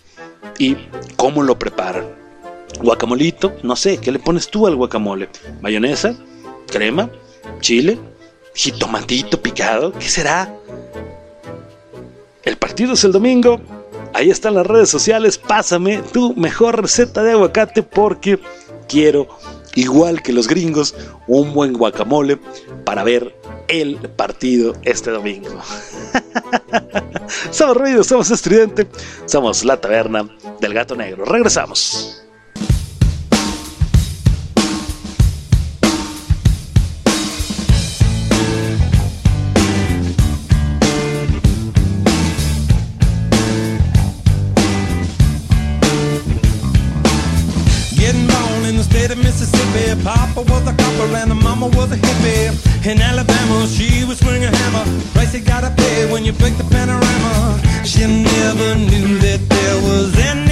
¿Y 0.58 0.76
cómo 1.16 1.44
lo 1.44 1.58
preparan? 1.58 2.06
Guacamolito, 2.82 3.54
no 3.64 3.76
sé, 3.76 3.98
¿qué 3.98 4.12
le 4.12 4.20
pones 4.20 4.50
tú 4.50 4.68
al 4.68 4.76
guacamole? 4.76 5.30
¿Mayonesa? 5.62 6.16
¿Crema? 6.68 7.10
¿Chile? 7.62 8.00
¿Jitomatito 8.54 9.42
picado? 9.42 9.92
¿Qué 9.94 10.08
será? 10.08 10.54
El 12.44 12.58
partido 12.58 12.94
es 12.94 13.04
el 13.04 13.12
domingo, 13.12 13.60
Ahí 14.14 14.30
están 14.30 14.56
las 14.56 14.68
redes 14.68 14.90
sociales. 14.90 15.38
Pásame 15.38 16.02
tu 16.12 16.34
mejor 16.36 16.82
receta 16.82 17.24
de 17.24 17.32
aguacate 17.32 17.84
porque 17.84 18.40
quiero, 18.88 19.28
igual 19.76 20.22
que 20.22 20.34
los 20.34 20.48
gringos, 20.48 20.96
un 21.28 21.54
buen 21.54 21.74
guacamole 21.74 22.38
para 22.86 23.04
ver 23.04 23.36
el 23.70 23.98
partido 23.98 24.76
este 24.84 25.12
domingo. 25.12 25.62
somos 27.52 27.78
ruidos, 27.78 28.08
somos 28.08 28.30
estridente, 28.32 28.88
somos 29.26 29.64
la 29.64 29.80
taberna 29.80 30.30
del 30.60 30.74
gato 30.74 30.96
negro. 30.96 31.24
Regresamos. 31.26 32.20
In 52.86 53.02
Alabama, 53.02 53.68
she 53.68 54.06
was 54.06 54.20
swinging 54.20 54.46
a 54.46 54.56
hammer. 54.56 54.86
Price 55.12 55.34
you 55.34 55.42
gotta 55.42 55.70
pay 55.76 56.10
when 56.12 56.24
you 56.24 56.32
break 56.32 56.56
the 56.58 56.64
panorama. 56.64 57.60
She 57.84 58.02
never 58.08 58.76
knew 58.76 59.18
that 59.20 59.42
there 59.50 59.82
was 59.82 60.18
anything 60.18 60.49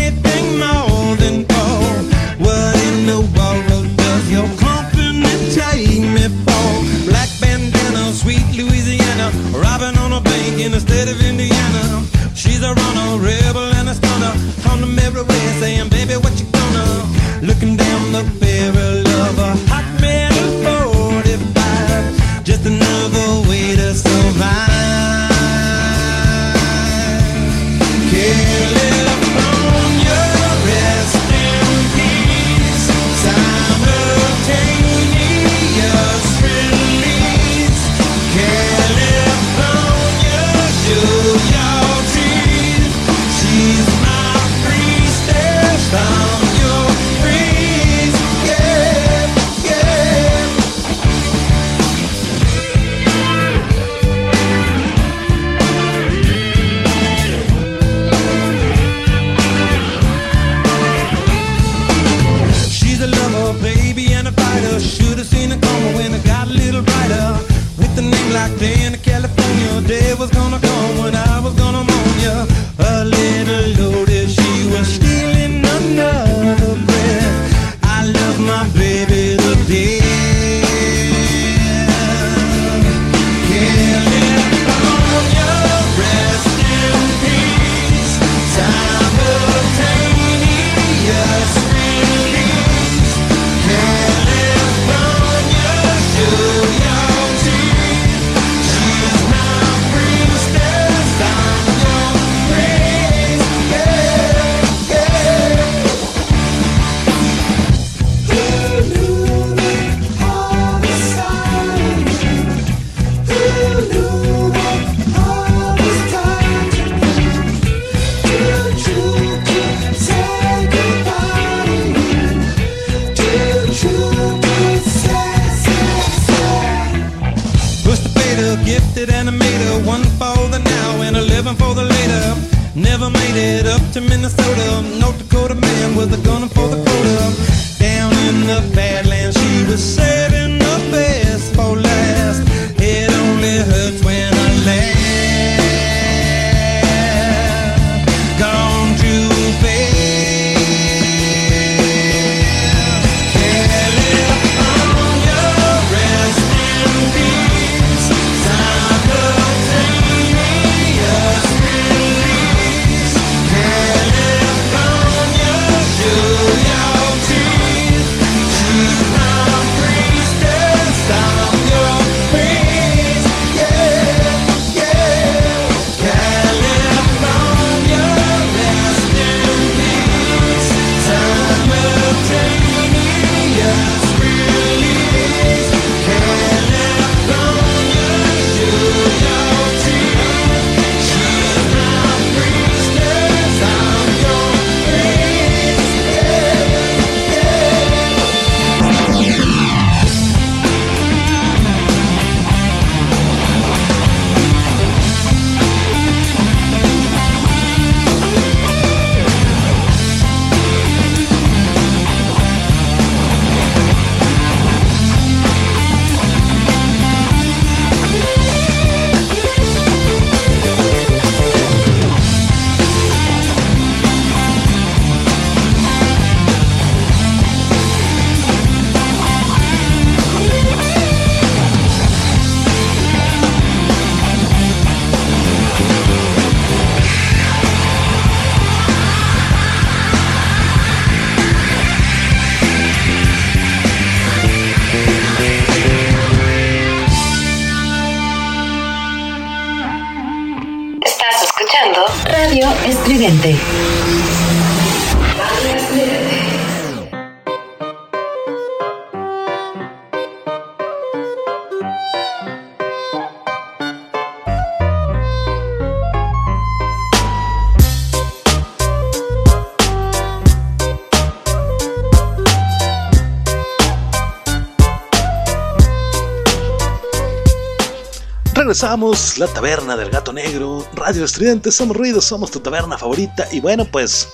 Regresamos, 278.78 279.40
la 279.40 279.48
taberna 279.48 279.98
del 279.98 280.12
gato 280.12 280.32
negro, 280.32 280.88
Radio 280.94 281.26
Estridente, 281.26 281.72
somos 281.72 281.98
ruidos, 281.98 282.26
somos 282.26 282.52
tu 282.52 282.60
taberna 282.60 282.96
favorita 282.96 283.48
y 283.52 283.60
bueno 283.60 283.86
pues, 283.86 284.28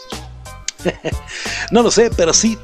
no 1.72 1.82
lo 1.82 1.90
sé, 1.90 2.12
pero 2.18 2.34
sí, 2.34 2.58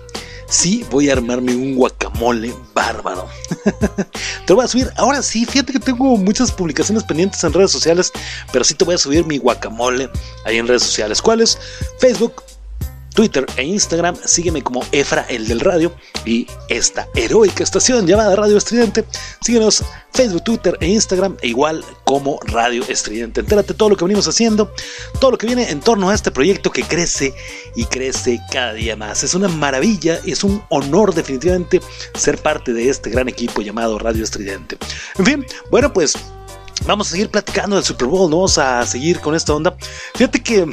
sí 0.50 0.86
voy 0.92 1.10
a 1.10 1.14
armarme 1.14 1.56
un 1.56 1.76
guacamole 1.76 2.54
bárbaro. 2.74 3.30
te 3.64 4.50
lo 4.50 4.56
voy 4.56 4.66
a 4.66 4.68
subir, 4.68 4.92
ahora 4.98 5.22
sí, 5.22 5.46
fíjate 5.46 5.72
que 5.72 5.80
tengo 5.80 6.18
muchas 6.18 6.52
publicaciones 6.52 7.06
pendientes 7.06 7.42
en 7.46 7.54
redes 7.54 7.72
sociales, 7.72 8.12
pero 8.52 8.66
sí 8.66 8.74
te 8.74 8.84
voy 8.84 8.96
a 8.96 8.98
subir 8.98 9.26
mi 9.26 9.38
guacamole 9.38 10.10
ahí 10.44 10.58
en 10.58 10.68
redes 10.68 10.84
sociales. 10.84 11.22
¿Cuáles? 11.22 11.58
Facebook, 12.00 12.44
Twitter 13.14 13.46
e 13.58 13.64
Instagram, 13.64 14.16
sígueme 14.24 14.62
como 14.62 14.86
Efra 14.92 15.26
el 15.30 15.48
del 15.48 15.60
radio 15.60 15.94
y 16.26 16.48
esta 16.70 17.08
heroica 17.16 17.64
estación 17.64 18.08
llamada 18.08 18.36
Radio 18.36 18.58
Estridente. 18.58 19.06
Síguenos 19.42 19.84
Facebook, 20.14 20.44
Twitter 20.44 20.78
e 20.80 20.88
Instagram 20.88 21.38
e 21.42 21.48
igual 21.48 21.84
como 22.04 22.40
Radio 22.44 22.84
Estridente. 22.88 23.42
Entérate 23.42 23.74
todo 23.74 23.90
lo 23.90 23.98
que 23.98 24.06
venimos 24.06 24.28
haciendo, 24.28 24.72
todo 25.20 25.32
lo 25.32 25.38
que 25.38 25.48
viene 25.48 25.70
en 25.70 25.80
torno 25.80 26.10
a 26.10 26.16
este 26.16 26.32
proyecto 26.32 26.72
que 26.72 26.84
crece 26.84 27.34
y 27.76 27.86
crece 27.86 28.40
cada 28.52 28.74
día 28.74 28.96
más. 28.96 29.24
Es 29.24 29.34
una 29.34 29.48
maravilla, 29.48 30.20
es 30.26 30.44
un 30.44 30.62
honor 30.70 31.14
definitivamente 31.14 31.82
ser 32.16 32.38
parte 32.38 32.74
de 32.74 32.90
este 32.90 33.10
gran 33.10 33.28
equipo 33.28 33.62
llamado 33.62 34.00
Radio 34.00 34.24
Estridente. 34.24 34.78
En 35.18 35.26
fin, 35.26 35.46
bueno 35.72 35.92
pues 35.94 36.16
vamos 36.86 37.08
a 37.08 37.12
seguir 37.12 37.30
platicando 37.30 37.76
del 37.76 37.86
Super 37.86 38.08
Bowl, 38.08 38.30
¿no? 38.30 38.38
Vamos 38.38 38.58
a 38.58 38.86
seguir 38.86 39.20
con 39.20 39.36
esta 39.36 39.54
onda. 39.54 39.76
Fíjate 40.16 40.42
que 40.42 40.66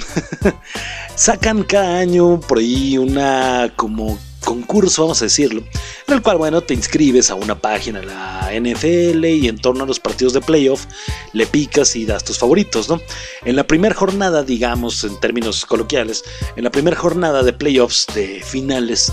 sacan 1.15 1.63
cada 1.63 1.99
año 1.99 2.41
por 2.41 2.59
ahí 2.59 2.99
una 2.99 3.73
como 3.77 4.19
concurso, 4.47 5.03
vamos 5.03 5.21
a 5.23 5.25
decirlo, 5.25 5.63
en 6.07 6.15
el 6.15 6.23
cual, 6.23 6.39
bueno, 6.39 6.61
te 6.61 6.73
inscribes 6.73 7.31
a 7.31 7.35
una 7.35 7.59
página 7.59 8.01
la 8.01 8.49
NFL 8.53 9.25
y 9.25 9.49
en 9.49 9.59
torno 9.59 9.83
a 9.83 9.87
los 9.87 9.99
partidos 9.99 10.33
de 10.35 10.41
playoff 10.41 10.87
le 11.33 11.47
picas 11.47 11.97
y 11.97 12.07
das 12.07 12.23
tus 12.23 12.39
favoritos, 12.39 12.89
¿no? 12.89 13.01
En 13.45 13.57
la 13.57 13.67
primera 13.67 13.95
jornada, 13.95 14.45
digamos, 14.45 15.03
en 15.03 15.19
términos 15.19 15.67
coloquiales, 15.67 16.23
en 16.55 16.63
la 16.63 16.71
primera 16.71 16.97
jornada 16.97 17.43
de 17.43 17.53
playoffs 17.53 18.07
de 18.15 18.41
finales, 18.45 19.13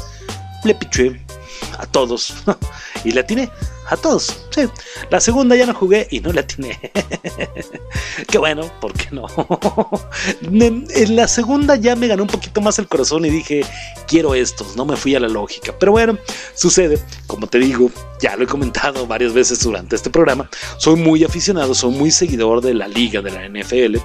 le 0.64 0.76
piché 0.76 1.20
a 1.80 1.88
todos 1.88 2.34
y 3.04 3.12
le 3.12 3.22
atiné 3.22 3.50
a 3.90 3.98
todos. 3.98 4.46
Sí. 4.50 4.62
La 5.10 5.20
segunda 5.20 5.56
ya 5.56 5.66
no 5.66 5.74
jugué 5.74 6.08
y 6.12 6.20
no 6.20 6.32
le 6.32 6.42
atiné. 6.42 6.80
Qué 8.28 8.38
bueno, 8.38 8.72
¿por 8.80 8.94
qué 8.94 9.10
no? 9.12 9.28
en 10.42 11.16
la 11.16 11.28
segunda 11.28 11.76
ya 11.76 11.96
me 11.96 12.08
ganó 12.08 12.24
un 12.24 12.30
poquito 12.30 12.62
más 12.62 12.80
el 12.80 12.88
corazón 12.88 13.26
y 13.26 13.30
dije, 13.30 13.66
quiero 14.08 14.36
estos, 14.36 14.76
no 14.76 14.86
me 14.86 14.96
fui 14.96 15.16
a 15.16 15.20
la 15.20 15.28
lógica. 15.28 15.74
Pero 15.80 15.92
bueno, 15.92 16.18
sucede, 16.54 17.00
como 17.28 17.48
te 17.48 17.60
digo, 17.60 17.92
ya 18.20 18.36
lo 18.36 18.44
he 18.44 18.48
comentado 18.48 19.06
varias 19.08 19.34
veces 19.34 19.62
durante 19.64 19.96
este 19.96 20.10
programa, 20.10 20.50
soy 20.78 20.96
muy 20.96 21.24
aficionado, 21.24 21.74
soy 21.74 21.92
muy 21.92 22.12
seguidor 22.12 22.62
de 22.62 22.74
la 22.74 22.88
liga 22.88 23.22
de 23.22 23.32
la 23.32 23.48
NFL 23.48 23.98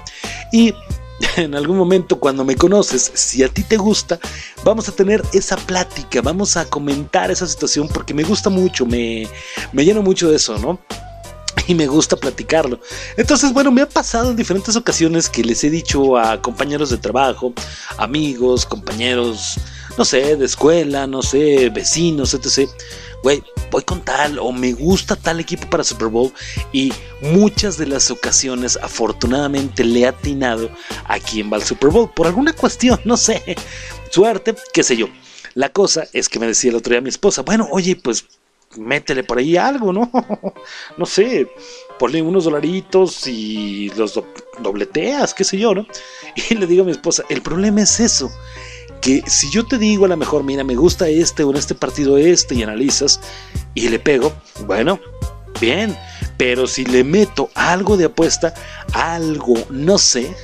y 0.53 0.75
en 1.37 1.55
algún 1.55 1.77
momento 1.77 2.19
cuando 2.19 2.45
me 2.45 2.57
conoces, 2.57 3.11
si 3.15 3.43
a 3.43 3.49
ti 3.49 3.63
te 3.63 3.77
gusta, 3.77 4.19
vamos 4.65 4.89
a 4.89 4.93
tener 4.93 5.23
esa 5.33 5.57
plática, 5.57 6.21
vamos 6.23 6.57
a 6.57 6.65
comentar 6.65 7.31
esa 7.31 7.47
situación 7.47 7.89
porque 7.89 8.15
me 8.15 8.25
gusta 8.25 8.51
mucho, 8.51 8.87
me, 8.87 9.29
me 9.73 9.85
lleno 9.85 10.03
mucho 10.03 10.31
de 10.31 10.37
eso, 10.37 10.59
¿no? 10.59 10.79
Y 11.67 11.75
me 11.75 11.87
gusta 11.87 12.17
platicarlo. 12.17 12.81
Entonces, 13.17 13.53
bueno, 13.53 13.71
me 13.71 13.83
ha 13.83 13.89
pasado 13.89 14.31
en 14.31 14.37
diferentes 14.37 14.75
ocasiones 14.77 15.29
que 15.29 15.45
les 15.45 15.63
he 15.65 15.71
dicho 15.71 16.17
a 16.17 16.41
compañeros 16.41 16.89
de 16.91 16.97
trabajo, 16.97 17.53
amigos, 17.99 18.65
compañeros, 18.65 19.57
no 19.99 20.05
sé, 20.05 20.37
de 20.37 20.47
escuela, 20.47 21.07
no 21.07 21.21
sé, 21.21 21.69
vecinos, 21.69 22.33
etc. 22.33 22.71
Güey, 23.23 23.43
voy 23.71 23.83
con 23.83 24.05
tal 24.05 24.39
o 24.39 24.53
me 24.53 24.73
gusta 24.73 25.17
tal 25.17 25.41
equipo 25.41 25.69
para 25.69 25.83
Super 25.83 26.09
Bowl 26.09 26.33
y 26.73 26.93
muchas 27.21 27.77
de 27.77 27.87
las 27.87 28.11
ocasiones 28.11 28.79
afortunadamente 28.81 29.85
le 29.85 30.01
he 30.01 30.07
atinado 30.07 30.71
a 31.05 31.19
quien 31.19 31.53
va 31.53 31.57
al 31.57 31.65
Super 31.65 31.91
Bowl 31.91 32.11
por 32.15 32.27
alguna 32.27 32.53
cuestión, 32.53 33.01
no 33.05 33.17
sé, 33.17 33.57
suerte, 34.11 34.55
qué 34.73 34.83
sé 34.83 34.97
yo. 34.97 35.09
La 35.55 35.71
cosa 35.71 36.07
es 36.13 36.29
que 36.29 36.39
me 36.39 36.47
decía 36.47 36.71
el 36.71 36.77
otro 36.77 36.93
día 36.93 37.01
mi 37.01 37.09
esposa, 37.09 37.43
bueno, 37.43 37.67
oye, 37.73 37.97
pues 37.97 38.27
métele 38.77 39.25
por 39.25 39.39
ahí 39.39 39.57
algo, 39.57 39.93
¿no? 39.93 40.11
no 40.97 41.07
sé, 41.07 41.49
ponle 41.99 42.23
unos 42.23 42.45
dolaritos 42.45 43.27
y 43.27 43.91
los 43.97 44.21
dobleteas, 44.61 45.35
qué 45.35 45.43
sé 45.43 45.59
yo, 45.59 45.75
¿no? 45.75 45.87
Y 46.51 46.55
le 46.55 46.67
digo 46.67 46.83
a 46.83 46.87
mi 46.87 46.93
esposa, 46.93 47.25
el 47.29 47.43
problema 47.43 47.83
es 47.83 47.99
eso, 47.99 48.31
que 49.01 49.23
si 49.27 49.51
yo 49.51 49.67
te 49.67 49.79
digo 49.79 50.05
a 50.05 50.09
lo 50.09 50.17
mejor, 50.17 50.45
mira, 50.45 50.65
me 50.65 50.75
gusta 50.77 51.09
este 51.09 51.45
o 51.45 51.51
en 51.51 51.57
este 51.57 51.75
partido 51.75 52.17
este 52.19 52.55
y 52.55 52.63
analizas 52.63 53.21
y 53.75 53.89
le 53.89 53.99
pego, 53.99 54.33
bueno, 54.67 55.01
bien, 55.61 55.97
pero 56.37 56.67
si 56.67 56.85
le 56.85 57.05
meto 57.05 57.51
algo 57.55 57.97
de 57.97 58.07
apuesta, 58.07 58.55
algo, 58.93 59.55
no 59.71 59.99
sé, 59.99 60.35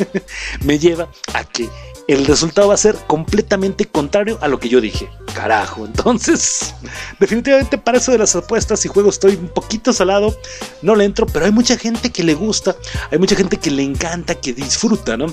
me 0.64 0.78
lleva 0.78 1.08
a 1.32 1.44
que 1.44 1.68
el 2.06 2.26
resultado 2.26 2.68
va 2.68 2.74
a 2.74 2.78
ser 2.78 2.96
completamente 3.06 3.86
contrario 3.86 4.38
a 4.42 4.48
lo 4.48 4.58
que 4.58 4.68
yo 4.68 4.80
dije. 4.80 5.08
Carajo, 5.34 5.86
entonces, 5.86 6.74
definitivamente 7.20 7.78
para 7.78 7.98
eso 7.98 8.12
de 8.12 8.18
las 8.18 8.36
apuestas 8.36 8.84
y 8.84 8.88
juegos 8.88 9.16
estoy 9.16 9.36
un 9.36 9.48
poquito 9.48 9.92
salado, 9.92 10.36
no 10.82 10.94
le 10.96 11.04
entro, 11.04 11.26
pero 11.26 11.46
hay 11.46 11.52
mucha 11.52 11.76
gente 11.76 12.10
que 12.10 12.22
le 12.22 12.34
gusta, 12.34 12.76
hay 13.10 13.18
mucha 13.18 13.36
gente 13.36 13.56
que 13.56 13.70
le 13.70 13.82
encanta, 13.82 14.34
que 14.34 14.52
disfruta, 14.52 15.16
¿no? 15.16 15.26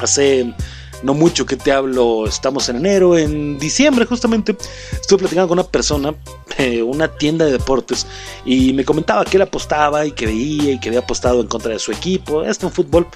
Hace 0.00 0.54
no 1.02 1.14
mucho 1.14 1.46
que 1.46 1.56
te 1.56 1.72
hablo, 1.72 2.26
estamos 2.26 2.68
en 2.68 2.76
enero, 2.76 3.16
en 3.16 3.58
diciembre 3.58 4.06
justamente, 4.06 4.56
estuve 4.92 5.20
platicando 5.20 5.48
con 5.48 5.58
una 5.58 5.68
persona, 5.68 6.14
eh, 6.58 6.82
una 6.82 7.08
tienda 7.08 7.44
de 7.44 7.52
deportes, 7.52 8.06
y 8.44 8.72
me 8.72 8.84
comentaba 8.84 9.24
que 9.24 9.36
él 9.36 9.42
apostaba 9.42 10.06
y 10.06 10.12
que 10.12 10.26
veía 10.26 10.72
y 10.72 10.80
que 10.80 10.88
había 10.88 11.00
apostado 11.00 11.40
en 11.40 11.46
contra 11.46 11.72
de 11.72 11.78
su 11.78 11.92
equipo, 11.92 12.42
esto 12.44 12.66
en 12.66 12.72
fútbol, 12.72 13.06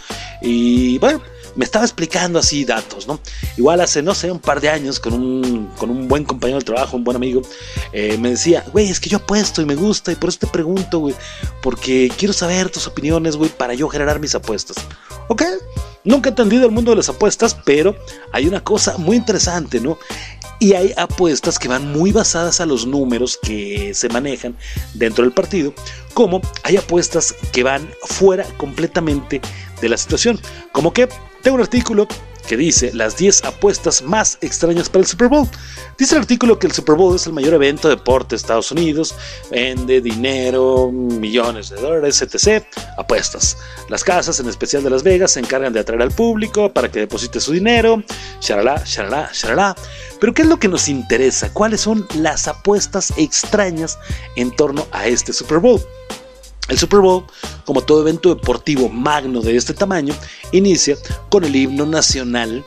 y 0.43 0.99
bueno, 0.99 1.21
me 1.57 1.65
estaba 1.65 1.85
explicando 1.85 2.39
así 2.39 2.65
datos, 2.65 3.09
¿no? 3.09 3.19
Igual 3.57 3.81
hace, 3.81 4.03
no 4.03 4.15
sé, 4.15 4.31
un 4.31 4.39
par 4.39 4.61
de 4.61 4.69
años 4.69 5.01
con 5.01 5.15
un, 5.15 5.71
con 5.79 5.91
un 5.91 6.07
buen 6.07 6.25
compañero 6.25 6.59
de 6.59 6.65
trabajo, 6.65 6.97
un 6.97 7.05
buen 7.05 7.17
amigo, 7.17 7.43
eh, 7.93 8.19
me 8.19 8.31
decía, 8.31 8.65
güey, 8.73 8.91
es 8.91 9.01
que 9.01 9.09
yo 9.09 9.19
apuesto 9.19 9.63
y 9.63 9.65
me 9.65 9.75
gusta 9.75 10.13
y 10.13 10.17
por 10.17 10.29
eso 10.29 10.39
te 10.41 10.47
pregunto, 10.47 10.99
güey, 10.99 11.15
porque 11.63 12.13
quiero 12.17 12.35
saber 12.35 12.69
tus 12.69 12.87
opiniones, 12.87 13.37
güey, 13.37 13.51
para 13.51 13.75
yo 13.75 13.89
generar 13.89 14.21
mis 14.21 14.35
apuestas. 14.35 14.77
¿Ok? 15.29 15.43
Nunca 16.05 16.29
he 16.29 16.31
entendido 16.31 16.67
el 16.67 16.73
mundo 16.73 16.93
de 16.93 16.99
las 16.99 17.09
apuestas, 17.09 17.57
pero 17.65 17.97
hay 18.33 18.47
una 18.47 18.63
cosa 18.63 18.97
muy 18.97 19.17
interesante, 19.17 19.81
¿no? 19.81 19.99
Y 20.61 20.75
hay 20.75 20.95
apuestas 20.97 21.59
que 21.59 21.69
van 21.69 21.93
muy 21.93 22.13
basadas 22.13 22.61
a 22.61 22.67
los 22.67 22.87
números 22.87 23.39
que 23.43 23.93
se 23.93 24.09
manejan 24.09 24.57
dentro 24.95 25.25
del 25.25 25.33
partido, 25.33 25.75
como 26.15 26.41
hay 26.63 26.77
apuestas 26.77 27.35
que 27.53 27.63
van 27.63 27.91
fuera 28.05 28.45
completamente 28.57 29.41
de 29.81 29.89
la 29.89 29.97
situación. 29.97 30.41
Como 30.73 30.93
que 30.93 31.09
tengo 31.43 31.57
un 31.57 31.63
artículo 31.63 32.07
que 32.47 32.57
dice 32.57 32.93
las 32.95 33.17
10 33.17 33.45
apuestas 33.45 34.03
más 34.03 34.39
extrañas 34.41 34.89
para 34.89 35.01
el 35.01 35.07
Super 35.07 35.29
Bowl. 35.29 35.49
Dice 35.99 36.15
el 36.15 36.23
artículo 36.23 36.59
que 36.59 36.67
el 36.67 36.73
Super 36.73 36.95
Bowl 36.95 37.17
es 37.17 37.27
el 37.27 37.33
mayor 37.33 37.55
evento 37.55 37.89
de 37.89 37.97
deporte 37.97 38.31
de 38.31 38.37
Estados 38.37 38.71
Unidos, 38.71 39.15
vende 39.51 40.01
dinero, 40.01 40.91
millones 40.93 41.71
de 41.71 41.77
dólares, 41.77 42.23
etc. 42.23 42.65
Apuestas. 42.97 43.59
Las 43.89 44.05
casas, 44.05 44.41
en 44.41 44.49
especial 44.49 44.83
de 44.83 44.91
Las 44.91 45.03
Vegas, 45.03 45.33
se 45.33 45.41
encargan 45.41 45.73
de 45.73 45.81
atraer 45.81 46.03
al 46.03 46.13
público 46.13 46.73
para 46.73 46.91
que 46.91 47.01
deposite 47.01 47.41
su 47.41 47.53
dinero, 47.53 48.03
shalala, 48.41 48.83
shalala, 48.85 49.31
shalala. 49.33 49.77
Pero 50.21 50.33
¿qué 50.33 50.43
es 50.43 50.49
lo 50.49 50.59
que 50.59 50.69
nos 50.69 50.89
interesa? 50.89 51.53
¿Cuáles 51.53 51.81
son 51.81 52.07
las 52.17 52.49
apuestas 52.49 53.13
extrañas 53.17 53.99
en 54.37 54.55
torno 54.55 54.87
a 54.93 55.07
este 55.07 55.33
Super 55.33 55.59
Bowl? 55.59 55.81
El 56.69 56.79
Super 56.79 57.01
Bowl, 57.01 57.25
como 57.65 57.83
todo 57.83 58.03
evento 58.03 58.35
deportivo 58.35 58.89
magno 58.89 59.41
de 59.41 59.57
este 59.57 59.75
tamaño, 59.75 60.15
inicia 60.53 60.97
con 61.31 61.45
el 61.45 61.55
himno 61.55 61.87
nacional 61.87 62.65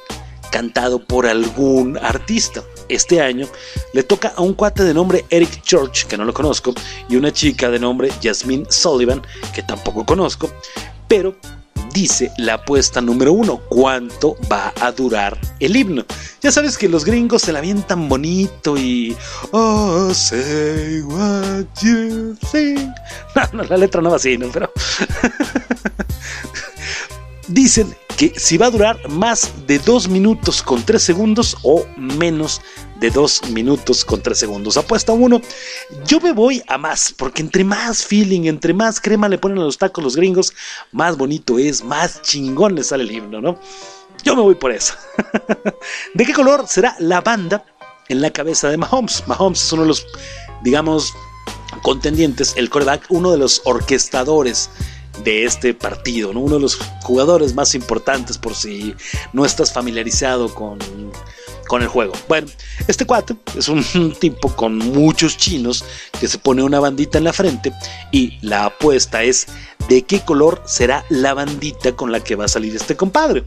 cantado 0.51 0.99
por 0.99 1.27
algún 1.27 1.97
artista. 1.97 2.63
Este 2.87 3.21
año 3.21 3.47
le 3.93 4.03
toca 4.03 4.33
a 4.35 4.41
un 4.41 4.53
cuate 4.53 4.83
de 4.83 4.93
nombre 4.93 5.25
Eric 5.29 5.61
Church, 5.61 6.05
que 6.05 6.17
no 6.17 6.25
lo 6.25 6.33
conozco, 6.33 6.73
y 7.07 7.15
una 7.15 7.31
chica 7.31 7.69
de 7.69 7.79
nombre 7.79 8.11
Jasmine 8.21 8.65
Sullivan, 8.69 9.21
que 9.53 9.61
tampoco 9.61 10.05
conozco, 10.05 10.49
pero 11.07 11.35
dice 11.93 12.31
la 12.37 12.55
apuesta 12.55 13.01
número 13.01 13.33
uno, 13.33 13.61
cuánto 13.69 14.35
va 14.51 14.73
a 14.79 14.91
durar 14.91 15.37
el 15.59 15.75
himno. 15.75 16.05
Ya 16.41 16.51
sabes 16.51 16.77
que 16.77 16.89
los 16.89 17.05
gringos 17.05 17.43
se 17.43 17.53
la 17.53 17.61
tan 17.87 18.09
bonito 18.09 18.77
y... 18.77 19.15
Oh, 19.51 20.13
say 20.13 21.01
what 21.01 21.65
you 21.81 22.35
think. 22.51 22.89
No, 23.35 23.43
no, 23.53 23.63
la 23.63 23.77
letra 23.77 24.01
no 24.01 24.09
va 24.09 24.15
así. 24.15 24.37
Pero... 24.37 24.71
Dicen 27.47 27.95
que 28.17 28.33
si 28.35 28.57
va 28.57 28.67
a 28.67 28.71
durar 28.71 29.09
más 29.09 29.51
de 29.65 29.79
2 29.79 30.09
minutos 30.09 30.61
con 30.61 30.83
3 30.83 31.01
segundos 31.01 31.57
o 31.63 31.85
menos 31.97 32.61
de 32.99 33.09
2 33.09 33.51
minutos 33.51 34.03
con 34.03 34.21
3 34.21 34.37
segundos. 34.37 34.77
Apuesta 34.77 35.13
1. 35.13 35.41
Yo 36.05 36.19
me 36.19 36.31
voy 36.31 36.61
a 36.67 36.77
más, 36.77 37.13
porque 37.15 37.41
entre 37.41 37.63
más 37.63 38.05
feeling, 38.05 38.45
entre 38.45 38.73
más 38.73 38.99
crema 38.99 39.29
le 39.29 39.37
ponen 39.37 39.59
a 39.59 39.63
los 39.63 39.77
tacos 39.77 40.03
los 40.03 40.15
gringos, 40.15 40.53
más 40.91 41.17
bonito 41.17 41.57
es, 41.57 41.83
más 41.83 42.21
chingón 42.21 42.75
le 42.75 42.83
sale 42.83 43.03
el 43.03 43.11
himno, 43.11 43.41
¿no? 43.41 43.59
Yo 44.23 44.35
me 44.35 44.41
voy 44.41 44.55
por 44.55 44.71
eso. 44.71 44.93
¿De 46.13 46.25
qué 46.25 46.33
color 46.33 46.67
será 46.67 46.95
la 46.99 47.21
banda 47.21 47.63
en 48.09 48.21
la 48.21 48.31
cabeza 48.31 48.69
de 48.69 48.77
Mahomes? 48.77 49.23
Mahomes 49.27 49.63
es 49.63 49.71
uno 49.71 49.83
de 49.83 49.87
los, 49.87 50.05
digamos, 50.63 51.13
contendientes, 51.81 52.53
el 52.57 52.69
coreback, 52.69 53.05
uno 53.09 53.31
de 53.31 53.37
los 53.37 53.61
orquestadores 53.63 54.69
de 55.23 55.45
este 55.45 55.73
partido, 55.73 56.33
¿no? 56.33 56.41
uno 56.41 56.55
de 56.55 56.61
los 56.61 56.77
jugadores 57.03 57.53
más 57.53 57.75
importantes 57.75 58.37
por 58.37 58.55
si 58.55 58.95
no 59.33 59.45
estás 59.45 59.73
familiarizado 59.73 60.53
con, 60.53 60.79
con 61.69 61.83
el 61.83 61.87
juego. 61.87 62.13
Bueno, 62.27 62.47
este 62.87 63.05
cuate 63.05 63.35
es 63.55 63.69
un 63.69 64.13
tipo 64.19 64.53
con 64.55 64.77
muchos 64.77 65.37
chinos 65.37 65.85
que 66.19 66.27
se 66.27 66.39
pone 66.39 66.63
una 66.63 66.81
bandita 66.81 67.19
en 67.19 67.23
la 67.23 67.31
frente 67.31 67.71
y 68.11 68.37
la 68.41 68.65
apuesta 68.65 69.23
es 69.23 69.47
de 69.87 70.01
qué 70.01 70.19
color 70.21 70.61
será 70.65 71.05
la 71.09 71.33
bandita 71.33 71.95
con 71.95 72.11
la 72.11 72.19
que 72.19 72.35
va 72.35 72.45
a 72.45 72.49
salir 72.49 72.75
este 72.75 72.97
compadre. 72.97 73.43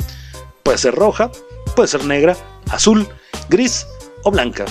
Puede 0.63 0.79
ser 0.79 0.95
roja, 0.95 1.31
puede 1.75 1.89
ser 1.89 2.05
negra, 2.05 2.37
azul, 2.71 3.07
gris 3.51 3.87
o 4.23 4.31
blanca. 4.31 4.65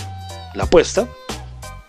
La 0.56 0.64
apuesta 0.64 1.08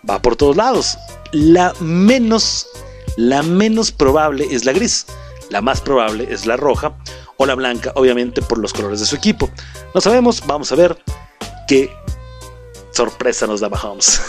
va 0.07 0.21
por 0.21 0.35
todos 0.35 0.57
lados. 0.57 0.97
La 1.31 1.73
menos 1.79 2.67
la 3.15 3.41
menos 3.43 3.91
probable 3.91 4.47
es 4.51 4.65
la 4.65 4.73
gris, 4.73 5.05
la 5.49 5.61
más 5.61 5.81
probable 5.81 6.27
es 6.29 6.45
la 6.45 6.57
roja 6.57 6.97
o 7.37 7.45
la 7.45 7.55
blanca, 7.55 7.91
obviamente 7.95 8.41
por 8.41 8.57
los 8.57 8.73
colores 8.73 8.99
de 8.99 9.05
su 9.05 9.15
equipo. 9.15 9.49
No 9.93 10.01
sabemos, 10.01 10.43
vamos 10.45 10.71
a 10.71 10.75
ver 10.75 10.97
qué 11.67 11.91
sorpresa 12.91 13.47
nos 13.47 13.61
da 13.61 13.69
Mahomes. 13.69 14.21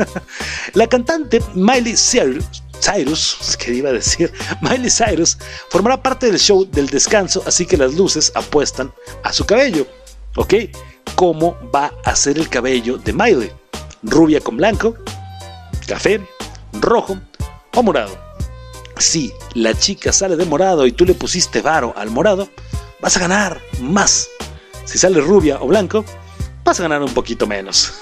la 0.74 0.86
cantante 0.86 1.40
Miley 1.54 1.96
Cyrus, 1.96 2.62
Cyrus, 2.80 3.56
que 3.58 3.74
iba 3.74 3.90
a 3.90 3.92
decir, 3.92 4.32
Miley 4.60 4.90
Cyrus, 4.90 5.38
formará 5.68 6.02
parte 6.02 6.26
del 6.26 6.38
show 6.38 6.64
del 6.64 6.88
descanso, 6.88 7.42
así 7.46 7.66
que 7.66 7.76
las 7.76 7.94
luces 7.94 8.32
apuestan 8.34 8.92
a 9.22 9.32
su 9.32 9.44
cabello. 9.44 9.86
¿Ok? 10.36 10.54
¿Cómo 11.14 11.56
va 11.74 11.92
a 12.04 12.16
ser 12.16 12.38
el 12.38 12.48
cabello 12.48 12.96
de 12.96 13.12
Miley? 13.12 13.52
¿Rubia 14.02 14.40
con 14.40 14.56
blanco? 14.56 14.96
¿Café? 15.86 16.20
¿Rojo? 16.80 17.18
o 17.74 17.82
morado. 17.82 18.16
Si 18.98 19.32
la 19.54 19.74
chica 19.74 20.12
sale 20.12 20.36
de 20.36 20.44
morado 20.44 20.86
y 20.86 20.92
tú 20.92 21.04
le 21.04 21.14
pusiste 21.14 21.62
varo 21.62 21.94
al 21.96 22.10
morado, 22.10 22.48
vas 23.00 23.16
a 23.16 23.20
ganar 23.20 23.60
más. 23.80 24.28
Si 24.84 24.98
sale 24.98 25.20
rubia 25.20 25.60
o 25.60 25.66
blanco, 25.66 26.04
vas 26.64 26.78
a 26.78 26.82
ganar 26.84 27.02
un 27.02 27.12
poquito 27.12 27.46
menos. 27.46 27.92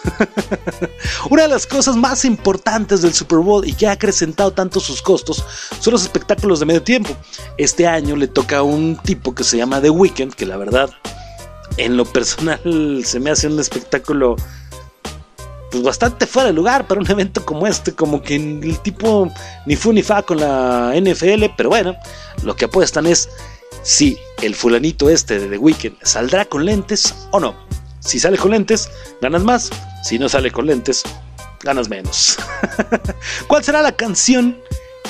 Una 1.30 1.42
de 1.42 1.48
las 1.48 1.66
cosas 1.66 1.96
más 1.96 2.24
importantes 2.24 3.02
del 3.02 3.14
Super 3.14 3.38
Bowl 3.38 3.66
y 3.66 3.72
que 3.72 3.86
ha 3.86 3.92
acrecentado 3.92 4.52
tanto 4.52 4.80
sus 4.80 5.00
costos 5.00 5.44
son 5.80 5.92
los 5.92 6.02
espectáculos 6.02 6.60
de 6.60 6.66
medio 6.66 6.82
tiempo. 6.82 7.16
Este 7.56 7.86
año 7.86 8.16
le 8.16 8.28
toca 8.28 8.58
a 8.58 8.62
un 8.62 8.96
tipo 8.96 9.34
que 9.34 9.44
se 9.44 9.56
llama 9.56 9.80
The 9.80 9.90
Weeknd, 9.90 10.34
que 10.34 10.46
la 10.46 10.56
verdad, 10.56 10.90
en 11.76 11.96
lo 11.96 12.04
personal, 12.04 12.60
se 13.04 13.20
me 13.20 13.30
hace 13.30 13.46
un 13.46 13.58
espectáculo 13.58 14.36
pues 15.70 15.84
bastante 15.84 16.26
fuera 16.26 16.48
de 16.48 16.52
lugar 16.52 16.88
para 16.88 17.00
un 17.00 17.08
evento 17.08 17.44
como 17.46 17.66
este, 17.66 17.94
como 17.94 18.22
que 18.22 18.34
el 18.34 18.78
tipo 18.80 19.32
ni 19.66 19.76
fu 19.76 19.92
ni 19.92 20.02
fa 20.02 20.22
con 20.22 20.40
la 20.40 20.92
NFL, 21.00 21.44
pero 21.56 21.68
bueno, 21.68 21.94
lo 22.42 22.56
que 22.56 22.64
apuestan 22.64 23.06
es 23.06 23.28
si 23.82 24.18
el 24.42 24.54
fulanito 24.56 25.08
este 25.08 25.38
de 25.38 25.48
The 25.48 25.58
Weeknd 25.58 25.96
saldrá 26.02 26.44
con 26.44 26.64
lentes 26.64 27.14
o 27.30 27.38
no. 27.38 27.69
Si 28.00 28.18
sale 28.18 28.38
con 28.38 28.50
lentes, 28.50 28.90
ganas 29.20 29.44
más, 29.44 29.70
si 30.02 30.18
no 30.18 30.28
sale 30.28 30.50
con 30.50 30.66
lentes, 30.66 31.02
ganas 31.62 31.88
menos. 31.88 32.36
¿Cuál 33.46 33.62
será 33.62 33.82
la 33.82 33.92
canción 33.92 34.58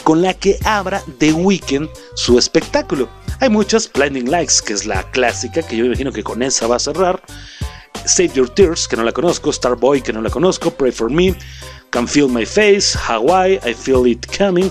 con 0.05 0.23
la 0.23 0.35
que 0.35 0.59
abra 0.65 1.03
The 1.19 1.33
Weeknd 1.33 1.89
su 2.15 2.39
espectáculo? 2.39 3.09
Hay 3.41 3.49
muchas, 3.49 3.91
Blinding 3.91 4.31
Lights, 4.31 4.61
que 4.61 4.75
es 4.75 4.85
la 4.85 5.03
clásica, 5.13 5.63
que 5.63 5.77
yo 5.77 5.85
imagino 5.85 6.13
que 6.13 6.23
con 6.23 6.43
esa 6.43 6.67
va 6.67 6.77
a 6.77 6.81
cerrar. 6.81 7.23
Save 8.05 8.31
Your 8.35 8.51
Tears, 8.51 8.89
que 8.89 8.97
no 8.97 9.05
la 9.05 9.13
conozco, 9.13 9.53
Starboy, 9.53 10.03
que 10.03 10.13
no 10.13 10.21
la 10.21 10.31
conozco, 10.31 10.71
Pray 10.71 10.93
for 10.93 11.11
Me, 11.11 11.35
Can 11.91 12.07
Feel 12.07 12.29
My 12.29 12.45
Face, 12.45 12.99
Hawaii, 12.99 13.59
I 13.65 13.75
Feel 13.75 14.07
It 14.07 14.27
Coming, 14.37 14.71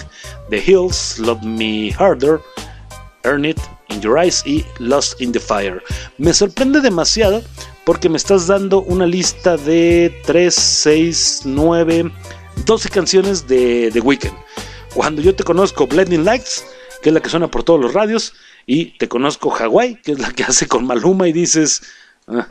The 0.49 0.59
Hills, 0.59 1.17
Love 1.19 1.41
Me 1.43 1.91
Harder, 1.91 2.41
Earn 3.23 3.45
It, 3.45 3.59
In 3.89 4.01
Your 4.01 4.17
Eyes 4.17 4.43
y 4.45 4.65
Lost 4.79 5.19
in 5.21 5.31
the 5.31 5.39
Fire. 5.39 5.81
Me 6.17 6.33
sorprende 6.33 6.81
demasiado 6.81 7.41
porque 7.89 8.07
me 8.07 8.17
estás 8.17 8.45
dando 8.45 8.83
una 8.83 9.07
lista 9.07 9.57
de 9.57 10.15
3, 10.27 10.53
6, 10.53 11.41
9, 11.45 12.11
12 12.63 12.89
canciones 12.89 13.47
de 13.47 13.89
The 13.91 13.99
Weeknd. 13.99 14.37
Cuando 14.93 15.23
yo 15.23 15.35
te 15.35 15.43
conozco 15.43 15.87
Blending 15.87 16.23
Lights, 16.23 16.63
que 17.01 17.09
es 17.09 17.13
la 17.15 17.19
que 17.19 17.31
suena 17.31 17.49
por 17.49 17.63
todos 17.63 17.81
los 17.81 17.95
radios, 17.95 18.35
y 18.67 18.95
te 18.99 19.09
conozco 19.09 19.51
Hawaii, 19.51 19.95
que 20.03 20.11
es 20.11 20.19
la 20.19 20.31
que 20.31 20.43
hace 20.47 20.67
con 20.67 20.85
Maluma, 20.85 21.27
y 21.29 21.33
dices, 21.33 21.81
ah, 22.27 22.47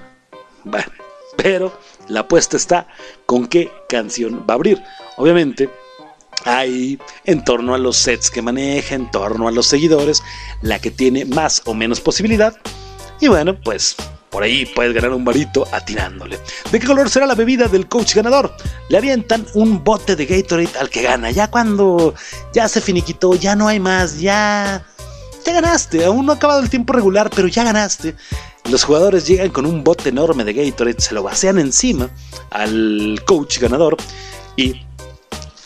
bueno, 0.65 0.91
pero 1.37 1.73
la 2.09 2.21
apuesta 2.21 2.57
está 2.57 2.89
con 3.25 3.47
qué 3.47 3.71
canción 3.89 4.41
va 4.41 4.55
a 4.55 4.57
abrir. 4.57 4.83
Obviamente, 5.19 5.71
hay 6.47 6.99
en 7.27 7.45
torno 7.45 7.77
a 7.77 7.79
los 7.79 7.97
sets 7.97 8.29
que 8.29 8.43
maneja, 8.43 8.97
en 8.97 9.09
torno 9.13 9.47
a 9.47 9.53
los 9.53 9.67
seguidores, 9.67 10.21
la 10.63 10.81
que 10.81 10.91
tiene 10.91 11.27
más 11.27 11.63
o 11.65 11.75
menos 11.75 12.01
posibilidad. 12.01 12.57
Y 13.21 13.29
bueno, 13.29 13.57
pues 13.61 13.95
por 14.31 14.43
ahí 14.43 14.67
puedes 14.67 14.95
ganar 14.95 15.13
un 15.13 15.25
varito 15.25 15.67
atirándole. 15.73 16.39
¿De 16.71 16.79
qué 16.79 16.87
color 16.87 17.09
será 17.09 17.27
la 17.27 17.35
bebida 17.35 17.67
del 17.69 17.89
coach 17.89 18.15
ganador? 18.15 18.55
Le 18.89 18.99
avientan 18.99 19.47
un 19.55 19.83
bote 19.83 20.17
de 20.17 20.27
Gatorade 20.27 20.79
al 20.79 20.91
que 20.91 21.03
gana. 21.03 21.31
Ya 21.31 21.51
cuando 21.51 22.15
ya 22.53 22.69
se 22.69 22.81
finiquitó, 22.81 23.35
ya 23.35 23.57
no 23.57 23.69
hay 23.69 23.81
más, 23.81 24.21
ya... 24.21 24.85
Ya 25.45 25.53
ganaste, 25.55 26.05
aún 26.05 26.27
no 26.27 26.33
ha 26.33 26.35
acabado 26.35 26.61
el 26.61 26.69
tiempo 26.69 26.93
regular, 26.93 27.31
pero 27.35 27.49
ya 27.49 27.65
ganaste. 27.65 28.15
Los 28.71 28.85
jugadores 28.85 29.27
llegan 29.27 29.49
con 29.49 29.65
un 29.65 29.83
bote 29.83 30.11
enorme 30.11 30.45
de 30.45 30.53
Gatorade, 30.53 31.01
se 31.01 31.15
lo 31.15 31.23
vacían 31.23 31.59
encima 31.59 32.11
al 32.51 33.23
coach 33.25 33.59
ganador 33.59 33.97
y 34.57 34.83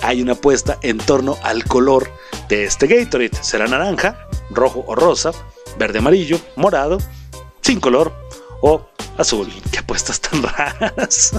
hay 0.00 0.22
una 0.22 0.32
apuesta 0.32 0.78
en 0.82 0.98
torno 0.98 1.36
al 1.42 1.64
color 1.64 2.08
de 2.48 2.64
este 2.64 2.86
Gatorade. 2.86 3.32
¿Será 3.40 3.66
naranja, 3.66 4.28
rojo 4.50 4.84
o 4.86 4.94
rosa, 4.94 5.32
verde, 5.78 5.98
amarillo, 5.98 6.38
morado, 6.54 6.98
sin 7.60 7.80
color 7.80 8.12
o 8.62 8.80
azul? 9.18 9.52
¿Qué 9.70 9.80
apuestas 9.80 10.20
tan 10.20 10.42
raras? 10.42 11.34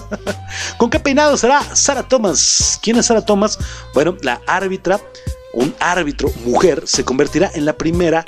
¿Con 0.77 0.89
qué 0.89 0.99
peinado 0.99 1.35
será 1.35 1.63
Sara 1.75 2.07
Thomas? 2.07 2.79
¿Quién 2.81 2.97
es 2.97 3.07
Sara 3.07 3.25
Thomas? 3.25 3.57
Bueno, 3.95 4.15
la 4.21 4.41
árbitra, 4.45 5.01
un 5.53 5.73
árbitro 5.79 6.29
mujer, 6.45 6.83
se 6.85 7.03
convertirá 7.03 7.49
en 7.55 7.65
la 7.65 7.73
primera 7.73 8.23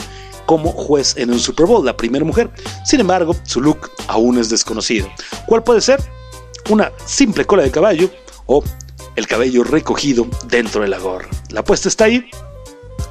como 0.45 0.71
juez 0.71 1.15
en 1.17 1.31
un 1.31 1.39
Super 1.39 1.65
Bowl, 1.65 1.85
la 1.85 1.97
primera 1.97 2.25
mujer. 2.25 2.49
Sin 2.83 2.99
embargo, 2.99 3.35
su 3.43 3.61
look 3.61 3.91
aún 4.07 4.37
es 4.37 4.49
desconocido. 4.49 5.07
¿Cuál 5.45 5.63
puede 5.63 5.81
ser? 5.81 6.01
Una 6.69 6.91
simple 7.05 7.45
cola 7.45 7.63
de 7.63 7.71
caballo 7.71 8.09
o 8.45 8.63
el 9.15 9.27
cabello 9.27 9.63
recogido 9.63 10.27
dentro 10.47 10.81
de 10.81 10.87
la 10.87 10.99
gorra. 10.99 11.29
La 11.49 11.61
apuesta 11.61 11.87
está 11.87 12.05
ahí. 12.05 12.29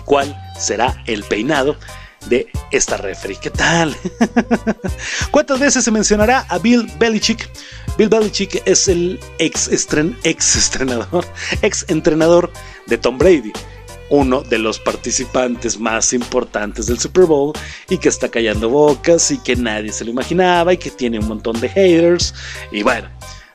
¿Cuál 0.04 0.36
será 0.58 1.02
el 1.06 1.24
peinado 1.24 1.76
de 2.28 2.46
esta 2.70 2.96
referee? 2.96 3.36
¿Qué 3.36 3.50
tal? 3.50 3.96
¿Cuántas 5.30 5.58
veces 5.60 5.84
se 5.84 5.90
mencionará 5.90 6.46
a 6.48 6.58
Bill 6.58 6.90
Belichick? 6.98 7.48
Bill 7.96 8.08
Belichick 8.08 8.62
es 8.66 8.88
el 8.88 9.20
ex, 9.38 9.68
ex 10.24 10.56
estrenador, 10.56 11.24
ex 11.62 11.84
entrenador 11.88 12.50
de 12.86 12.98
Tom 12.98 13.18
Brady 13.18 13.52
uno 14.10 14.42
de 14.42 14.58
los 14.58 14.78
participantes 14.78 15.78
más 15.78 16.12
importantes 16.12 16.86
del 16.86 16.98
Super 16.98 17.24
Bowl 17.24 17.52
y 17.88 17.98
que 17.98 18.08
está 18.08 18.28
callando 18.28 18.68
bocas 18.68 19.30
y 19.30 19.38
que 19.38 19.56
nadie 19.56 19.92
se 19.92 20.04
lo 20.04 20.10
imaginaba 20.10 20.72
y 20.72 20.76
que 20.76 20.90
tiene 20.90 21.18
un 21.18 21.26
montón 21.26 21.58
de 21.60 21.68
haters. 21.68 22.34
Y 22.70 22.82
bueno, 22.82 23.08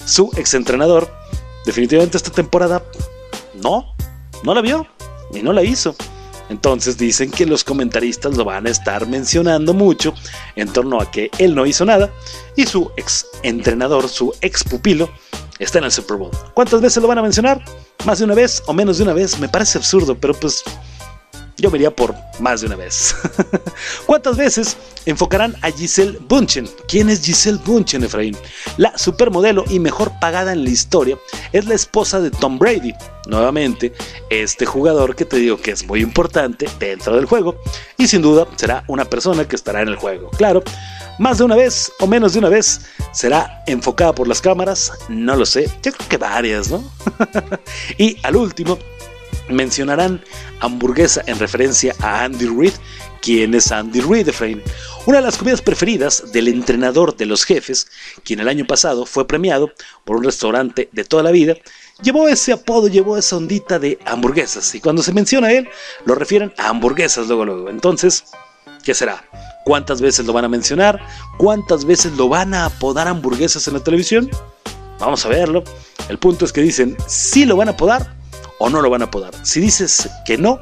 su 0.05 0.32
exentrenador 0.36 1.09
definitivamente 1.65 2.17
esta 2.17 2.32
temporada 2.32 2.84
no, 3.61 3.93
no 4.43 4.53
la 4.53 4.61
vio 4.61 4.88
y 5.34 5.41
no 5.41 5.53
la 5.53 5.63
hizo. 5.63 5.95
Entonces 6.49 6.97
dicen 6.97 7.31
que 7.31 7.45
los 7.45 7.63
comentaristas 7.63 8.35
lo 8.35 8.43
van 8.43 8.67
a 8.67 8.69
estar 8.69 9.07
mencionando 9.07 9.73
mucho 9.73 10.13
en 10.55 10.67
torno 10.71 10.99
a 10.99 11.09
que 11.09 11.29
él 11.37 11.55
no 11.55 11.65
hizo 11.65 11.85
nada 11.85 12.11
y 12.55 12.65
su 12.65 12.91
ex 12.97 13.27
entrenador, 13.43 14.09
su 14.09 14.33
ex 14.41 14.63
pupilo, 14.63 15.09
está 15.59 15.77
en 15.77 15.85
el 15.85 15.91
Super 15.91 16.17
Bowl. 16.17 16.31
¿Cuántas 16.53 16.81
veces 16.81 17.01
lo 17.01 17.07
van 17.07 17.19
a 17.19 17.23
mencionar? 17.23 17.63
¿Más 18.05 18.19
de 18.19 18.25
una 18.25 18.33
vez 18.33 18.63
o 18.65 18.73
menos 18.73 18.97
de 18.97 19.03
una 19.03 19.13
vez? 19.13 19.39
Me 19.39 19.49
parece 19.49 19.77
absurdo, 19.77 20.15
pero 20.19 20.33
pues 20.33 20.63
yo 21.62 21.72
me 21.72 21.78
iría 21.78 21.91
por 21.91 22.16
más 22.39 22.62
de 22.62 22.68
una 22.68 22.76
vez. 22.76 23.16
¿Cuántas 24.05 24.38
veces 24.38 24.78
enfocarán 25.05 25.55
a 25.62 25.72
Giselle 25.72 26.18
Bunchen? 26.28 26.70
¿Quién 26.88 27.10
es 27.10 27.22
Giselle 27.22 27.60
Bunchen, 27.64 28.03
Efraín? 28.03 28.38
La 28.78 28.97
supermodelo 28.97 29.66
y 29.70 29.80
mejor 29.80 30.12
pagada 30.20 30.53
en 30.53 30.64
la 30.64 30.70
historia 30.70 31.18
es 31.51 31.66
la 31.66 31.76
esposa 31.76 32.20
de 32.20 32.32
Tom 32.32 32.60
Brady. 32.60 32.93
Nuevamente, 33.28 33.93
este 34.30 34.66
jugador 34.66 35.16
que 35.16 35.26
te 35.26 35.38
digo 35.38 35.57
que 35.57 35.72
es 35.72 35.86
muy 35.86 36.01
importante 36.01 36.68
dentro 36.80 37.16
del 37.16 37.26
juego 37.26 37.55
y 37.97 38.07
sin 38.07 38.22
duda 38.22 38.47
será 38.55 38.84
una 38.88 39.05
persona 39.05 39.47
que 39.47 39.55
estará 39.55 39.82
en 39.82 39.89
el 39.89 39.95
juego. 39.97 40.30
Claro, 40.32 40.64
más 41.20 41.38
de 41.38 41.43
una 41.43 41.55
vez 41.55 41.91
o 41.99 42.07
menos 42.07 42.34
de 42.34 42.39
una 42.39 42.49
vez 42.49 42.82
será 43.12 43.64
enfocada 43.68 44.14
por 44.14 44.28
las 44.28 44.41
cámaras, 44.41 44.93
no 45.10 45.36
lo 45.36 45.45
sé, 45.45 45.70
yo 45.84 45.91
creo 45.91 46.10
que 46.10 46.18
varias, 46.18 46.72
¿no? 46.72 46.84
y 47.97 48.18
al 48.24 48.36
último, 48.38 48.80
mencionarán 49.49 50.21
hamburguesa 50.59 51.21
en 51.25 51.39
referencia 51.39 51.95
a 51.99 52.23
Andy 52.23 52.45
Reid. 52.47 52.73
¿Quién 53.21 53.53
es 53.53 53.71
Andy 53.71 54.01
Reid, 54.01 54.29
Efraín? 54.29 54.61
Una 55.05 55.17
de 55.17 55.25
las 55.25 55.37
comidas 55.37 55.61
preferidas 55.61 56.31
del 56.31 56.47
entrenador 56.47 57.15
de 57.15 57.25
los 57.25 57.43
jefes, 57.43 57.87
quien 58.23 58.39
el 58.39 58.47
año 58.47 58.65
pasado 58.65 59.05
fue 59.05 59.27
premiado 59.27 59.71
por 60.05 60.17
un 60.17 60.23
restaurante 60.23 60.89
de 60.91 61.03
toda 61.03 61.23
la 61.23 61.31
vida, 61.31 61.55
llevó 62.01 62.27
ese 62.27 62.53
apodo, 62.53 62.87
llevó 62.87 63.17
esa 63.17 63.37
ondita 63.37 63.79
de 63.79 63.99
hamburguesas. 64.05 64.73
Y 64.75 64.79
cuando 64.79 65.01
se 65.01 65.13
menciona 65.13 65.47
a 65.47 65.53
él, 65.53 65.67
lo 66.05 66.15
refieren 66.15 66.53
a 66.57 66.69
hamburguesas 66.69 67.27
luego, 67.27 67.45
luego. 67.45 67.69
Entonces, 67.69 68.25
¿qué 68.83 68.93
será? 68.93 69.23
¿Cuántas 69.65 70.01
veces 70.01 70.25
lo 70.25 70.33
van 70.33 70.45
a 70.45 70.49
mencionar? 70.49 70.99
¿Cuántas 71.37 71.85
veces 71.85 72.13
lo 72.13 72.29
van 72.29 72.53
a 72.53 72.65
apodar 72.65 73.07
hamburguesas 73.07 73.67
en 73.67 73.73
la 73.73 73.83
televisión? 73.83 74.29
Vamos 74.99 75.25
a 75.25 75.29
verlo. 75.29 75.63
El 76.09 76.17
punto 76.17 76.45
es 76.45 76.51
que 76.51 76.61
dicen, 76.61 76.97
sí 77.07 77.45
lo 77.45 77.55
van 77.55 77.69
a 77.69 77.71
apodar 77.71 78.18
o 78.60 78.70
no 78.70 78.82
lo 78.82 78.89
van 78.89 79.01
a 79.01 79.05
apodar. 79.05 79.34
Si 79.43 79.60
dices 79.60 80.10
que 80.26 80.38
no, 80.38 80.60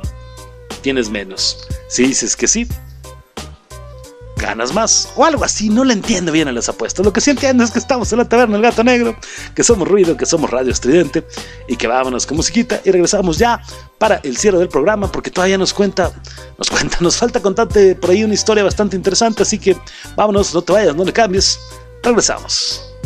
tienes 0.81 1.09
menos. 1.09 1.67
Si 1.89 2.03
dices 2.03 2.35
que 2.35 2.47
sí, 2.47 2.67
ganas 4.37 4.73
más 4.73 5.09
o 5.15 5.25
algo 5.25 5.43
así. 5.43 5.69
No 5.69 5.83
le 5.83 5.93
entiendo 5.93 6.31
bien 6.31 6.47
a 6.47 6.51
las 6.51 6.69
apuestas. 6.69 7.05
Lo 7.05 7.11
que 7.11 7.21
sí 7.21 7.31
entiendo 7.31 7.63
es 7.63 7.71
que 7.71 7.79
estamos 7.79 8.11
en 8.11 8.19
la 8.19 8.29
taberna 8.29 8.53
del 8.53 8.63
gato 8.63 8.83
negro, 8.83 9.15
que 9.55 9.63
somos 9.63 9.87
ruido, 9.87 10.15
que 10.15 10.25
somos 10.25 10.49
radio 10.49 10.71
estridente 10.71 11.25
y 11.67 11.75
que 11.75 11.87
vámonos 11.87 12.25
con 12.25 12.37
musiquita 12.37 12.81
y 12.85 12.91
regresamos 12.91 13.37
ya 13.37 13.61
para 13.97 14.17
el 14.23 14.37
cierre 14.37 14.59
del 14.59 14.69
programa 14.69 15.11
porque 15.11 15.31
todavía 15.31 15.57
nos 15.57 15.73
cuenta, 15.73 16.11
nos 16.57 16.69
cuenta, 16.69 16.97
nos 17.01 17.17
falta 17.17 17.41
contarte 17.41 17.95
por 17.95 18.11
ahí 18.11 18.23
una 18.23 18.33
historia 18.33 18.63
bastante 18.63 18.95
interesante. 18.95 19.43
Así 19.43 19.59
que 19.59 19.75
vámonos, 20.15 20.53
no 20.53 20.61
te 20.61 20.73
vayas, 20.73 20.95
no 20.95 21.03
le 21.03 21.13
cambies. 21.13 21.59
Regresamos. 22.03 22.96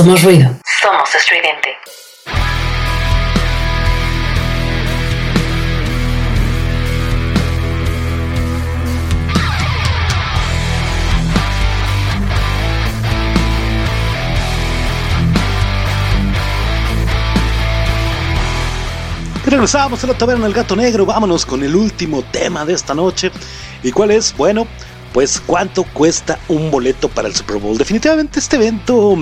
Somos 0.00 0.22
ruido. 0.22 0.56
Somos 0.80 1.14
estridente. 1.14 1.76
Regresamos 19.44 20.02
a 20.02 20.06
la 20.06 20.14
taberna 20.14 20.46
del 20.46 20.54
gato 20.54 20.74
negro. 20.74 21.04
Vámonos 21.04 21.44
con 21.44 21.62
el 21.62 21.76
último 21.76 22.22
tema 22.22 22.64
de 22.64 22.72
esta 22.72 22.94
noche. 22.94 23.30
¿Y 23.82 23.92
cuál 23.92 24.12
es? 24.12 24.34
Bueno, 24.34 24.66
pues 25.12 25.42
cuánto 25.44 25.84
cuesta 25.84 26.38
un 26.48 26.70
boleto 26.70 27.10
para 27.10 27.28
el 27.28 27.34
Super 27.34 27.58
Bowl. 27.58 27.76
Definitivamente 27.76 28.38
este 28.38 28.56
evento 28.56 29.18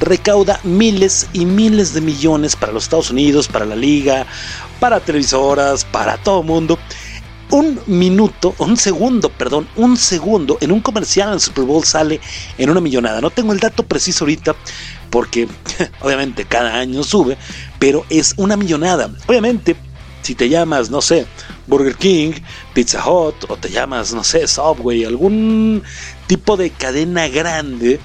recauda 0.00 0.60
miles 0.64 1.28
y 1.32 1.46
miles 1.46 1.94
de 1.94 2.00
millones 2.00 2.56
para 2.56 2.72
los 2.72 2.84
Estados 2.84 3.10
Unidos, 3.10 3.48
para 3.48 3.64
la 3.64 3.76
liga, 3.76 4.26
para 4.80 5.00
televisoras, 5.00 5.84
para 5.84 6.16
todo 6.16 6.42
mundo. 6.42 6.78
Un 7.50 7.78
minuto, 7.86 8.54
un 8.58 8.76
segundo, 8.76 9.28
perdón, 9.28 9.68
un 9.76 9.96
segundo 9.96 10.58
en 10.60 10.72
un 10.72 10.80
comercial 10.80 11.34
en 11.34 11.40
Super 11.40 11.64
Bowl 11.64 11.84
sale 11.84 12.20
en 12.58 12.70
una 12.70 12.80
millonada. 12.80 13.20
No 13.20 13.30
tengo 13.30 13.52
el 13.52 13.60
dato 13.60 13.84
preciso 13.84 14.24
ahorita 14.24 14.56
porque 15.10 15.46
obviamente 16.00 16.46
cada 16.46 16.74
año 16.74 17.04
sube, 17.04 17.36
pero 17.78 18.04
es 18.10 18.34
una 18.36 18.56
millonada. 18.56 19.10
Obviamente, 19.26 19.76
si 20.22 20.34
te 20.34 20.48
llamas, 20.48 20.90
no 20.90 21.02
sé, 21.02 21.26
Burger 21.66 21.96
King, 21.96 22.32
Pizza 22.72 23.06
Hut, 23.08 23.36
o 23.48 23.56
te 23.56 23.70
llamas, 23.70 24.14
no 24.14 24.24
sé, 24.24 24.48
Subway, 24.48 25.04
algún 25.04 25.82
tipo 26.26 26.56
de 26.56 26.70
cadena 26.70 27.28
grande, 27.28 28.00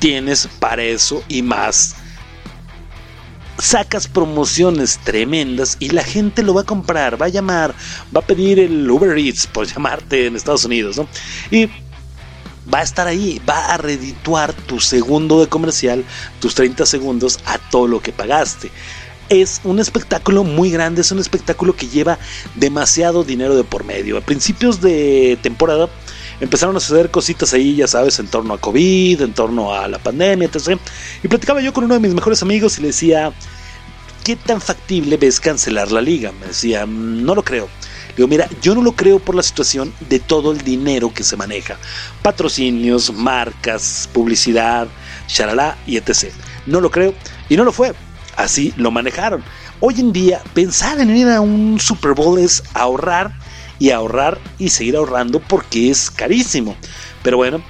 tienes 0.00 0.48
para 0.58 0.82
eso 0.82 1.22
y 1.28 1.42
más. 1.42 1.94
Sacas 3.58 4.08
promociones 4.08 4.98
tremendas 5.04 5.76
y 5.78 5.90
la 5.90 6.02
gente 6.02 6.42
lo 6.42 6.54
va 6.54 6.62
a 6.62 6.64
comprar, 6.64 7.20
va 7.20 7.26
a 7.26 7.28
llamar, 7.28 7.74
va 8.14 8.20
a 8.20 8.26
pedir 8.26 8.58
el 8.58 8.90
Uber 8.90 9.16
Eats, 9.16 9.46
por 9.46 9.66
llamarte 9.66 10.26
en 10.26 10.34
Estados 10.34 10.64
Unidos, 10.64 10.96
¿no? 10.96 11.06
Y 11.50 11.68
va 12.72 12.78
a 12.78 12.82
estar 12.82 13.06
ahí, 13.06 13.40
va 13.48 13.66
a 13.66 13.76
redituar 13.76 14.54
tu 14.54 14.80
segundo 14.80 15.40
de 15.40 15.48
comercial, 15.48 16.04
tus 16.40 16.54
30 16.54 16.86
segundos 16.86 17.38
a 17.44 17.58
todo 17.58 17.86
lo 17.86 18.00
que 18.00 18.12
pagaste. 18.12 18.70
Es 19.28 19.60
un 19.62 19.78
espectáculo 19.78 20.42
muy 20.42 20.70
grande, 20.70 21.02
es 21.02 21.12
un 21.12 21.18
espectáculo 21.18 21.76
que 21.76 21.86
lleva 21.86 22.18
demasiado 22.54 23.24
dinero 23.24 23.56
de 23.56 23.64
por 23.64 23.84
medio. 23.84 24.16
A 24.16 24.22
principios 24.22 24.80
de 24.80 25.38
temporada 25.42 25.88
empezaron 26.40 26.76
a 26.76 26.80
suceder 26.80 27.10
cositas 27.10 27.52
ahí, 27.52 27.76
ya 27.76 27.86
sabes, 27.86 28.18
en 28.18 28.26
torno 28.26 28.54
a 28.54 28.58
COVID, 28.58 29.22
en 29.22 29.32
torno 29.32 29.74
a 29.74 29.86
la 29.88 29.98
pandemia, 29.98 30.48
etc. 30.48 30.78
Y 31.22 31.28
platicaba 31.28 31.60
yo 31.60 31.72
con 31.72 31.84
uno 31.84 31.94
de 31.94 32.00
mis 32.00 32.14
mejores 32.14 32.42
amigos 32.42 32.78
y 32.78 32.82
le 32.82 32.88
decía, 32.88 33.32
¿qué 34.24 34.36
tan 34.36 34.60
factible 34.60 35.16
ves 35.16 35.40
cancelar 35.40 35.92
la 35.92 36.00
liga? 36.00 36.32
Me 36.32 36.48
decía, 36.48 36.86
no 36.86 37.34
lo 37.34 37.44
creo. 37.44 37.68
Le 38.10 38.16
digo, 38.16 38.28
mira, 38.28 38.48
yo 38.60 38.74
no 38.74 38.82
lo 38.82 38.92
creo 38.92 39.18
por 39.18 39.34
la 39.34 39.42
situación 39.42 39.92
de 40.08 40.18
todo 40.18 40.52
el 40.52 40.62
dinero 40.62 41.12
que 41.12 41.22
se 41.22 41.36
maneja. 41.36 41.78
Patrocinios, 42.22 43.12
marcas, 43.12 44.08
publicidad, 44.12 44.88
charalá 45.26 45.76
y 45.86 45.96
etc. 45.96 46.32
No 46.66 46.80
lo 46.80 46.90
creo 46.90 47.14
y 47.48 47.56
no 47.56 47.64
lo 47.64 47.72
fue. 47.72 47.92
Así 48.36 48.72
lo 48.76 48.90
manejaron. 48.90 49.44
Hoy 49.80 50.00
en 50.00 50.12
día, 50.12 50.42
pensar 50.54 51.00
en 51.00 51.14
ir 51.14 51.28
a 51.28 51.40
un 51.40 51.78
Super 51.80 52.12
Bowl 52.12 52.38
es 52.38 52.62
ahorrar 52.74 53.32
y 53.80 53.90
ahorrar 53.90 54.38
y 54.60 54.68
seguir 54.68 54.94
ahorrando 54.94 55.40
porque 55.40 55.90
es 55.90 56.08
carísimo. 56.08 56.76
Pero 57.24 57.38
bueno, 57.38 57.60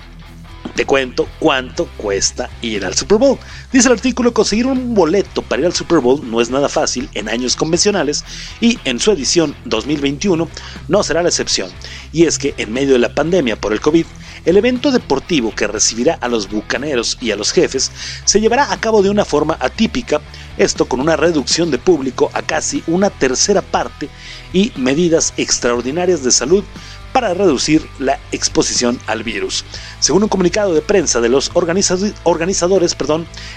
te 0.74 0.84
cuento 0.84 1.28
cuánto 1.38 1.86
cuesta 1.96 2.50
ir 2.62 2.84
al 2.84 2.94
Super 2.94 3.18
Bowl. 3.18 3.38
Dice 3.72 3.88
el 3.88 3.94
artículo, 3.94 4.34
conseguir 4.34 4.66
un 4.66 4.94
boleto 4.94 5.42
para 5.42 5.60
ir 5.60 5.66
al 5.66 5.72
Super 5.72 5.98
Bowl 5.98 6.20
no 6.30 6.40
es 6.40 6.50
nada 6.50 6.68
fácil 6.68 7.08
en 7.14 7.28
años 7.28 7.56
convencionales 7.56 8.24
y 8.60 8.78
en 8.84 9.00
su 9.00 9.10
edición 9.12 9.54
2021 9.64 10.48
no 10.88 11.02
será 11.02 11.22
la 11.22 11.28
excepción. 11.28 11.70
Y 12.12 12.24
es 12.24 12.38
que 12.38 12.54
en 12.58 12.72
medio 12.72 12.92
de 12.92 12.98
la 12.98 13.14
pandemia 13.14 13.56
por 13.56 13.72
el 13.72 13.80
COVID, 13.80 14.06
el 14.44 14.56
evento 14.56 14.90
deportivo 14.90 15.54
que 15.54 15.66
recibirá 15.66 16.14
a 16.20 16.28
los 16.28 16.48
bucaneros 16.50 17.18
y 17.20 17.30
a 17.30 17.36
los 17.36 17.52
jefes 17.52 17.90
se 18.24 18.40
llevará 18.40 18.72
a 18.72 18.80
cabo 18.80 19.02
de 19.02 19.10
una 19.10 19.24
forma 19.24 19.56
atípica, 19.60 20.20
esto 20.58 20.86
con 20.86 21.00
una 21.00 21.16
reducción 21.16 21.70
de 21.70 21.78
público 21.78 22.30
a 22.32 22.42
casi 22.42 22.82
una 22.86 23.10
tercera 23.10 23.62
parte 23.62 24.08
y 24.52 24.72
medidas 24.76 25.32
extraordinarias 25.36 26.22
de 26.24 26.30
salud 26.30 26.64
para 27.12 27.34
reducir 27.34 27.86
la 27.98 28.18
exposición 28.32 28.98
al 29.06 29.22
virus. 29.22 29.64
Según 29.98 30.22
un 30.22 30.28
comunicado 30.28 30.74
de 30.74 30.82
prensa 30.82 31.20
de 31.20 31.28
los 31.28 31.50
organizadores, 31.54 32.96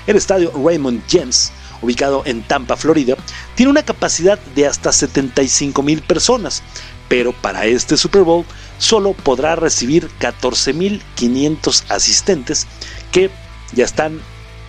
el 0.07 0.15
estadio 0.15 0.51
Raymond 0.51 1.03
James, 1.09 1.51
ubicado 1.81 2.23
en 2.25 2.41
Tampa, 2.43 2.75
Florida, 2.75 3.15
tiene 3.55 3.71
una 3.71 3.83
capacidad 3.83 4.39
de 4.55 4.67
hasta 4.67 4.91
75 4.91 5.83
mil 5.83 6.01
personas, 6.01 6.63
pero 7.07 7.31
para 7.33 7.65
este 7.65 7.97
Super 7.97 8.23
Bowl 8.23 8.45
solo 8.83 9.13
podrá 9.13 9.55
recibir 9.55 10.09
14.500 10.19 11.85
asistentes 11.87 12.67
que 13.13 13.29
ya 13.71 13.85
están 13.85 14.19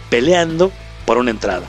peleando 0.08 0.70
por 1.04 1.18
una 1.18 1.32
entrada. 1.32 1.66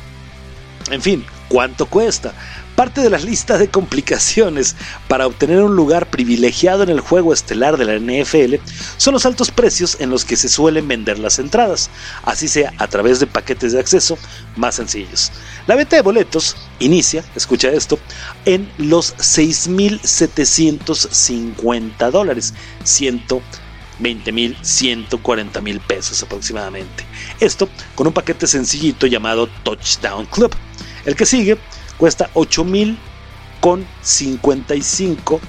En 0.92 1.02
fin, 1.02 1.26
¿cuánto 1.50 1.88
cuesta? 1.88 2.34
Parte 2.76 3.02
de 3.02 3.10
la 3.10 3.18
lista 3.18 3.58
de 3.58 3.70
complicaciones 3.70 4.76
para 5.08 5.26
obtener 5.28 5.64
un 5.64 5.78
lugar 5.78 6.10
privilegiado 6.10 6.84
en 6.84 6.90
el 6.90 7.00
juego 7.00 7.32
estelar 7.32 7.78
de 7.78 7.86
la 7.86 7.98
NFL 7.98 8.56
son 8.98 9.14
los 9.14 9.26
altos 9.26 9.50
precios 9.50 9.96
en 10.02 10.10
los 10.10 10.26
que 10.26 10.36
se 10.36 10.50
suelen 10.50 10.90
vender 10.90 11.18
las 11.18 11.40
entradas, 11.40 11.90
así 12.24 12.50
sea 12.50 12.74
a 12.78 12.88
través 12.88 13.22
de 13.22 13.28
paquetes 13.28 13.72
de 13.72 13.80
acceso 13.80 14.18
más 14.58 14.76
sencillos. 14.76 15.32
La 15.68 15.76
venta 15.76 15.96
de 15.96 16.02
boletos 16.02 16.58
inicia, 16.80 17.24
escucha 17.34 17.70
esto, 17.70 17.98
en 18.44 18.70
los 18.78 19.16
6.750 19.18 22.12
dólares, 22.12 22.54
120 22.84 24.34
mil, 24.34 24.58
140 24.62 25.62
mil 25.62 25.80
pesos 25.80 26.22
aproximadamente. 26.24 27.06
Esto 27.40 27.70
con 27.96 28.08
un 28.08 28.14
paquete 28.14 28.48
sencillito 28.48 29.08
llamado 29.08 29.48
Touchdown 29.64 30.26
Club. 30.26 30.54
El 31.06 31.16
que 31.16 31.26
sigue 31.26 31.58
cuesta 31.98 32.30
8 32.34 32.64
mil 32.64 32.98
con 33.62 33.86
55 34.02 35.42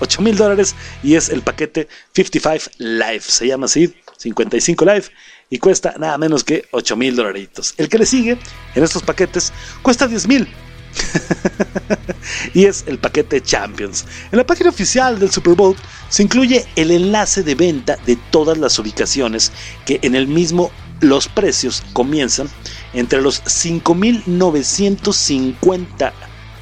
8 0.00 0.22
mil 0.22 0.36
dólares 0.36 0.74
y 1.02 1.14
es 1.14 1.28
el 1.28 1.42
paquete 1.42 1.88
55 2.14 2.70
Live, 2.78 3.20
se 3.20 3.46
llama 3.46 3.66
así, 3.66 3.94
55 4.18 4.84
Live 4.84 5.04
y 5.50 5.58
cuesta 5.58 5.94
nada 5.98 6.18
menos 6.18 6.44
que 6.44 6.64
8 6.70 6.96
mil 6.96 7.16
dolaritos. 7.16 7.74
El 7.76 7.88
que 7.88 7.98
le 7.98 8.06
sigue 8.06 8.38
en 8.74 8.84
estos 8.84 9.02
paquetes 9.02 9.52
cuesta 9.82 10.06
10 10.06 10.28
mil. 10.28 10.48
y 12.54 12.66
es 12.66 12.84
el 12.86 12.98
paquete 12.98 13.40
Champions. 13.40 14.04
En 14.30 14.38
la 14.38 14.46
página 14.46 14.70
oficial 14.70 15.18
del 15.18 15.30
Super 15.30 15.54
Bowl 15.54 15.76
se 16.08 16.22
incluye 16.22 16.64
el 16.76 16.90
enlace 16.90 17.42
de 17.42 17.54
venta 17.54 17.96
de 18.06 18.16
todas 18.30 18.58
las 18.58 18.78
ubicaciones 18.78 19.50
que 19.84 19.98
en 20.02 20.14
el 20.14 20.28
mismo 20.28 20.70
los 21.00 21.28
precios 21.28 21.82
comienzan 21.92 22.48
entre 22.94 23.20
los 23.20 23.44
5.950 23.44 26.12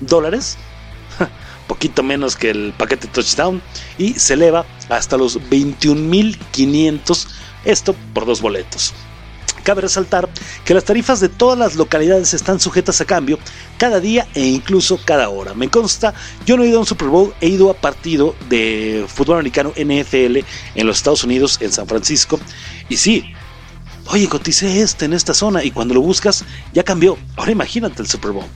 dólares, 0.00 0.58
poquito 1.68 2.02
menos 2.02 2.34
que 2.36 2.50
el 2.50 2.74
paquete 2.76 3.06
Touchdown, 3.08 3.62
y 3.98 4.14
se 4.14 4.34
eleva 4.34 4.64
hasta 4.88 5.16
los 5.16 5.40
21.500, 5.40 7.26
esto 7.64 7.94
por 8.12 8.26
dos 8.26 8.40
boletos. 8.40 8.92
Cabe 9.62 9.82
resaltar 9.82 10.28
que 10.64 10.74
las 10.74 10.84
tarifas 10.84 11.20
de 11.20 11.28
todas 11.28 11.56
las 11.56 11.76
localidades 11.76 12.34
están 12.34 12.58
sujetas 12.58 13.00
a 13.00 13.04
cambio 13.04 13.38
cada 13.78 14.00
día 14.00 14.26
e 14.34 14.44
incluso 14.44 14.98
cada 15.04 15.28
hora. 15.28 15.54
Me 15.54 15.68
consta, 15.68 16.14
yo 16.44 16.56
no 16.56 16.64
he 16.64 16.68
ido 16.68 16.78
a 16.78 16.80
un 16.80 16.86
Super 16.86 17.06
Bowl, 17.06 17.32
he 17.40 17.46
ido 17.46 17.70
a 17.70 17.74
partido 17.74 18.34
de 18.48 19.04
fútbol 19.06 19.36
americano 19.36 19.72
NFL 19.76 20.38
en 20.74 20.86
los 20.86 20.96
Estados 20.96 21.22
Unidos, 21.22 21.58
en 21.60 21.70
San 21.70 21.86
Francisco, 21.86 22.40
y 22.88 22.96
sí, 22.96 23.32
Oye, 24.06 24.28
coticé 24.28 24.82
este 24.82 25.04
en 25.04 25.12
esta 25.12 25.34
zona 25.34 25.62
y 25.64 25.70
cuando 25.70 25.94
lo 25.94 26.00
buscas 26.00 26.44
ya 26.72 26.82
cambió. 26.82 27.16
Ahora 27.36 27.52
imagínate 27.52 28.02
el 28.02 28.08
Super 28.08 28.32
Bowl. 28.32 28.46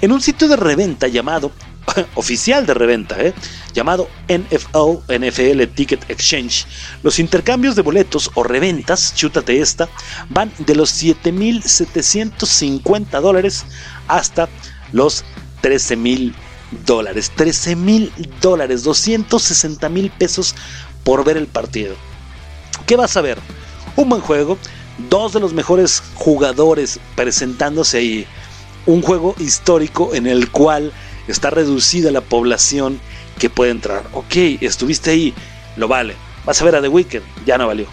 En 0.00 0.10
un 0.12 0.20
sitio 0.20 0.46
de 0.48 0.56
reventa 0.56 1.06
llamado, 1.08 1.52
oficial 2.14 2.66
de 2.66 2.74
reventa, 2.74 3.22
¿eh? 3.22 3.32
llamado 3.74 4.08
NFL, 4.28 5.12
NFL 5.12 5.62
Ticket 5.74 6.08
Exchange, 6.10 6.66
los 7.02 7.18
intercambios 7.18 7.74
de 7.76 7.82
boletos 7.82 8.30
o 8.34 8.42
reventas, 8.42 9.14
chútate 9.14 9.60
esta, 9.60 9.88
van 10.28 10.52
de 10.58 10.74
los 10.74 11.02
7.750 11.02 13.20
dólares 13.20 13.64
hasta 14.08 14.48
los 14.92 15.24
13.000 15.62 16.34
dólares. 16.84 17.32
13.000 17.36 18.10
dólares, 18.40 18.82
260 18.82 19.88
mil 19.88 20.10
pesos 20.10 20.54
por 21.04 21.24
ver 21.24 21.36
el 21.36 21.46
partido. 21.46 21.94
¿Qué 22.86 22.96
vas 22.96 23.16
a 23.16 23.22
ver? 23.22 23.38
Un 23.96 24.08
buen 24.08 24.22
juego, 24.22 24.58
dos 25.08 25.32
de 25.32 25.40
los 25.40 25.52
mejores 25.52 26.02
jugadores 26.14 26.98
presentándose 27.14 27.98
ahí. 27.98 28.26
Un 28.86 29.02
juego 29.02 29.34
histórico 29.38 30.14
en 30.14 30.26
el 30.26 30.50
cual 30.50 30.92
está 31.26 31.50
reducida 31.50 32.10
la 32.10 32.20
población 32.20 33.00
que 33.38 33.50
puede 33.50 33.70
entrar. 33.70 34.04
Ok, 34.12 34.34
estuviste 34.60 35.10
ahí, 35.10 35.34
lo 35.76 35.88
vale. 35.88 36.16
Vas 36.44 36.60
a 36.62 36.64
ver 36.64 36.76
a 36.76 36.82
The 36.82 36.88
Weeknd, 36.88 37.22
ya 37.44 37.58
no 37.58 37.66
valió. 37.66 37.86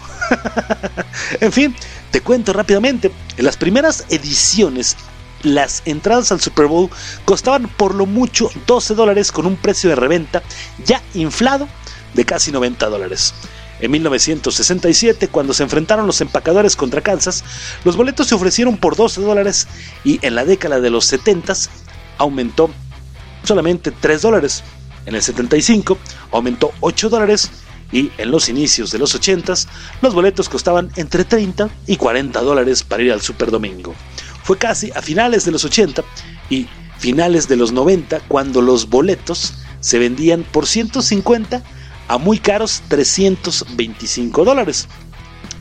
en 1.42 1.52
fin, 1.52 1.76
te 2.12 2.22
cuento 2.22 2.54
rápidamente. 2.54 3.12
En 3.36 3.46
las 3.46 3.58
primeras 3.58 4.06
ediciones, 4.10 4.96
las 5.44 5.84
entradas 5.86 6.32
al 6.32 6.40
Super 6.40 6.68
Bowl 6.68 6.90
costaban 7.26 7.68
por 7.68 7.94
lo 7.94 8.06
mucho 8.06 8.50
12 8.66 8.96
dólares 8.96 9.32
con 9.32 9.46
un 9.46 9.58
precio 9.58 9.90
de 9.90 9.96
reventa 9.96 10.42
ya 10.86 11.02
inflado 11.14 11.68
de 12.14 12.26
casi 12.26 12.52
90 12.52 12.88
dólares. 12.88 13.34
En 13.80 13.92
1967, 13.92 15.28
cuando 15.28 15.54
se 15.54 15.64
enfrentaron 15.64 16.08
los 16.08 16.22
empacadores 16.22 16.76
contra 16.76 17.02
Kansas, 17.02 17.44
los 17.84 17.98
boletos 17.98 18.28
se 18.28 18.36
ofrecieron 18.36 18.78
por 18.78 18.96
12 18.96 19.22
dólares 19.22 19.68
y 20.04 20.20
en 20.26 20.36
la 20.36 20.46
década 20.46 20.80
de 20.80 20.90
los 20.90 21.06
70 21.06 21.54
aumentó 22.18 22.70
solamente 23.44 23.92
3 23.92 24.22
dólares. 24.22 24.64
En 25.06 25.16
el 25.16 25.22
75 25.22 25.98
aumentó 26.32 26.72
8 26.80 27.10
dólares 27.10 27.52
y 27.92 28.12
en 28.18 28.32
los 28.32 28.50
inicios 28.50 28.92
de 28.92 28.98
los 28.98 29.14
80 29.14 29.54
los 30.02 30.14
boletos 30.14 30.50
costaban 30.50 30.92
entre 30.96 31.24
30 31.24 31.70
y 31.86 31.98
40 31.98 32.42
dólares 32.42 32.84
para 32.84 33.04
ir 33.04 33.12
al 33.12 33.22
Super 33.22 33.52
Domingo. 33.52 33.94
Fue 34.44 34.58
casi 34.58 34.92
a 34.96 35.02
finales 35.02 35.46
de 35.46 35.52
los 35.52 35.66
80 35.66 36.04
y 36.50 36.68
finales 36.98 37.48
de 37.48 37.58
los 37.58 37.72
90 37.72 38.22
cuando 38.28 38.62
los 38.62 38.90
boletos 38.90 39.54
se 39.80 40.00
vendían 40.00 40.44
por 40.44 40.66
150 40.66 41.62
a 42.08 42.18
muy 42.18 42.40
caros 42.40 42.84
325 42.88 44.44
dólares. 44.44 44.88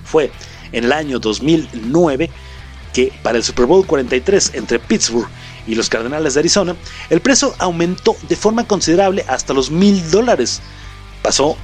Fue 0.05 0.31
en 0.73 0.85
el 0.85 0.93
año 0.93 1.19
2009 1.19 2.31
que 2.93 3.13
para 3.23 3.39
el 3.39 3.45
Super 3.45 3.67
Bowl 3.67 3.87
43 3.87 4.53
entre 4.55 4.79
Pittsburgh 4.79 5.29
y 5.67 5.75
los 5.75 5.89
Cardenales 5.89 6.35
de 6.35 6.41
Arizona, 6.41 6.77
el 7.11 7.21
precio 7.21 7.55
aumentó 7.59 8.17
de 8.29 8.37
forma 8.37 8.67
considerable 8.67 9.25
hasta 9.29 9.53
los 9.53 9.71
mil 9.71 10.11
dólares. 10.11 10.61
Pasó 11.23 11.57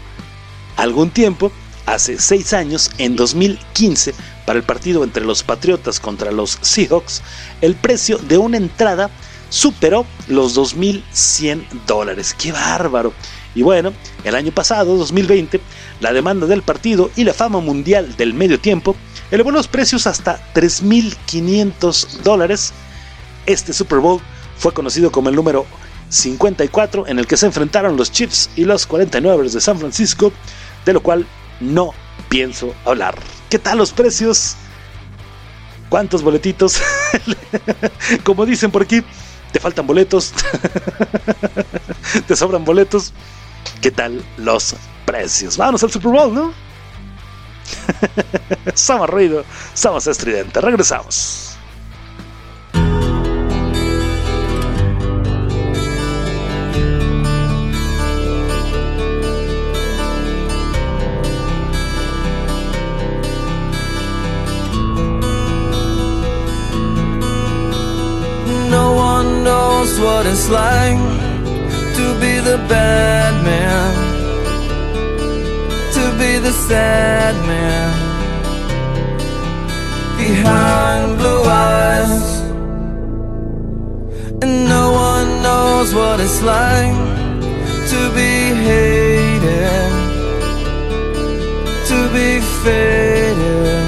algún 0.77 1.11
tiempo, 1.11 1.53
hace 1.87 2.19
seis 2.19 2.53
años, 2.53 2.91
en 2.99 3.15
2015, 3.15 4.15
para 4.47 4.59
el 4.59 4.65
partido 4.65 5.05
entre 5.05 5.25
los 5.25 5.43
Patriotas 5.43 6.01
contra 6.01 6.33
los 6.33 6.59
Seahawks, 6.63 7.23
el 7.61 7.77
precio 7.77 8.19
de 8.19 8.39
una 8.39 8.57
entrada 8.57 9.11
superó 9.51 10.07
los 10.29 10.57
2.100 10.57 11.85
dólares. 11.87 12.35
¡Qué 12.35 12.53
bárbaro! 12.53 13.13
Y 13.55 13.63
bueno, 13.63 13.93
el 14.25 14.35
año 14.35 14.53
pasado, 14.53 14.97
2020, 14.97 15.61
la 16.01 16.13
demanda 16.13 16.47
del 16.47 16.63
partido 16.63 17.11
y 17.17 17.25
la 17.25 17.35
fama 17.35 17.61
mundial 17.61 18.17
del 18.17 18.35
medio 18.35 18.61
tiempo 18.61 18.95
elevó 19.31 19.51
los 19.51 19.69
precios 19.69 20.07
hasta 20.07 20.41
3.500 20.55 22.23
dólares. 22.23 22.73
Este 23.47 23.73
Super 23.73 23.99
Bowl 23.99 24.21
fue 24.57 24.73
conocido 24.73 25.11
como 25.11 25.29
el 25.29 25.37
número 25.37 25.67
54 26.11 27.07
en 27.07 27.19
el 27.19 27.27
que 27.27 27.37
se 27.37 27.47
enfrentaron 27.47 27.97
los 27.97 28.13
Chiefs 28.13 28.51
y 28.57 28.65
los 28.65 28.87
49 28.87 29.49
de 29.49 29.61
San 29.61 29.79
Francisco, 29.79 30.33
de 30.85 30.93
lo 30.93 31.03
cual 31.03 31.27
no 31.61 31.93
pienso 32.29 32.75
hablar. 32.85 33.17
¿Qué 33.49 33.59
tal 33.59 33.79
los 33.79 33.93
precios? 33.93 34.57
¿Cuántos 35.89 36.23
boletitos? 36.23 36.81
Como 38.25 38.47
dicen 38.47 38.71
por 38.71 38.83
aquí, 38.83 39.03
te 39.53 39.59
faltan 39.59 39.87
boletos, 39.87 40.33
te 42.27 42.37
sobran 42.37 42.65
boletos. 42.65 43.13
¿Qué 43.81 43.91
tal 43.91 44.25
los 44.37 44.75
precios? 45.07 45.57
Vamos 45.57 45.83
al 45.83 45.91
Super 45.91 46.13
Bowl, 46.13 46.35
¿no? 46.35 46.53
somos 48.75 49.09
ruido, 49.09 49.45
somos 49.75 50.07
estridente. 50.07 50.61
Regresamos. 50.61 51.47
No 68.71 68.95
one 68.95 69.43
knows 69.43 69.99
what 69.99 70.27
it's 70.27 70.49
like 70.49 71.20
the 76.51 76.57
sad 76.69 77.35
man 77.47 77.93
behind 80.19 81.17
blue 81.19 81.43
eyes. 81.45 82.41
And 84.43 84.55
no 84.77 84.85
one 85.11 85.29
knows 85.47 85.95
what 85.95 86.19
it's 86.19 86.41
like 86.43 86.97
to 87.93 88.01
be 88.19 88.33
hated, 88.69 89.93
to 91.91 91.99
be 92.17 92.31
faded, 92.63 93.87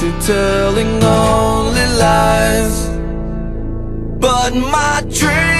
to 0.00 0.06
telling 0.30 0.92
only 1.02 1.86
lies. 2.04 2.76
But 4.26 4.50
my 4.76 5.02
dreams, 5.18 5.59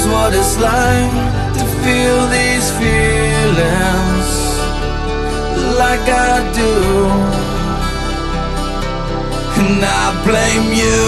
Knows 0.00 0.12
what 0.12 0.34
it's 0.34 0.58
like 0.58 1.12
to 1.58 1.64
feel 1.82 2.20
these 2.28 2.70
feelings 2.78 4.28
like 5.78 6.06
I 6.08 6.52
do. 6.54 6.74
And 9.60 9.84
I 9.84 10.06
blame 10.24 10.72
you. 10.82 11.04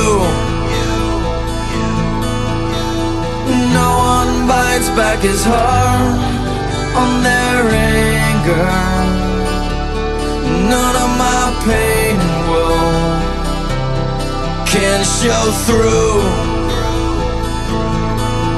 No 3.72 3.88
one 4.14 4.46
bites 4.46 4.88
back 4.90 5.20
his 5.20 5.42
heart 5.44 6.18
on 7.02 7.22
their 7.22 7.62
anger. 7.98 8.72
None 10.68 10.96
of 11.04 11.10
my 11.24 11.44
pain 11.64 12.16
and 12.26 12.48
woe 12.50 13.12
can 14.66 15.04
show 15.04 15.44
through. 15.66 16.51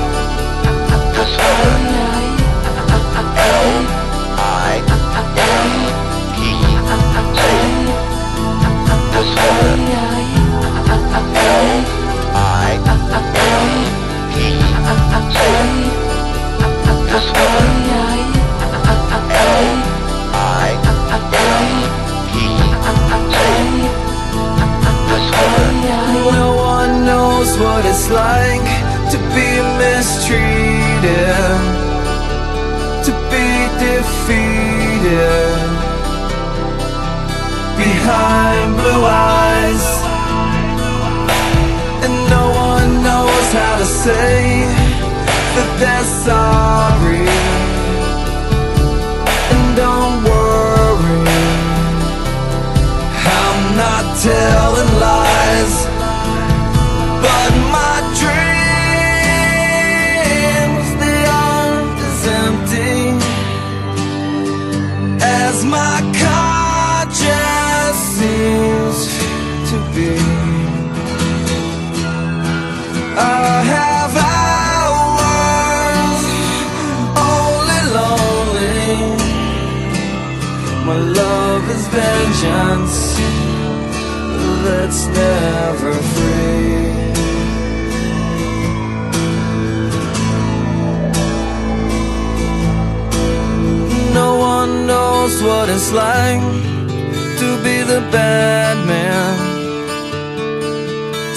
Discover. 1.15 1.71
L 3.39 3.67
I 4.36 4.84
E. 4.84 5.07
Say 7.34 7.59
it. 7.63 7.97
Discover. 9.13 9.74
L 11.24 11.61
I 12.36 12.80
E. 14.36 14.51
Say 15.34 15.59
it. 15.63 15.91
Discover. 17.09 17.72
What 27.64 27.86
it's 27.86 28.09
like 28.09 28.68
to 29.11 29.18
be 29.36 29.49
mistreated, 29.80 31.55
to 33.07 33.11
be 33.32 33.47
defeated 33.88 35.55
behind 37.80 38.68
blue 38.80 39.03
eyes. 39.05 39.86
And 42.03 42.16
no 42.36 42.45
one 42.68 42.89
knows 43.07 43.47
how 43.59 43.74
to 43.82 43.88
say 44.03 44.68
that 45.55 45.70
they're 45.80 46.09
sorry. 46.28 47.28
And 49.53 49.66
don't 49.84 50.18
worry, 50.28 51.24
I'm 53.39 53.61
not 53.84 54.03
telling 54.22 54.99
lies. 54.99 55.22
My 80.86 80.98
love 80.98 81.70
is 81.70 81.88
vengeance 81.88 83.18
that's 84.66 85.06
never 85.08 85.94
free. 85.94 86.74
No 94.14 94.36
one 94.38 94.86
knows 94.86 95.42
what 95.42 95.70
it's 95.70 95.94
like 95.94 96.42
to 97.40 97.50
be 97.64 97.78
the 97.84 98.02
bad 98.12 98.76
man, 98.86 99.38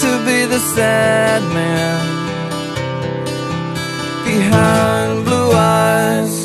to 0.03 0.11
be 0.25 0.45
the 0.45 0.59
sad 0.75 1.41
man 1.53 1.99
behind 4.25 5.23
blue 5.23 5.51
eyes. 5.53 6.36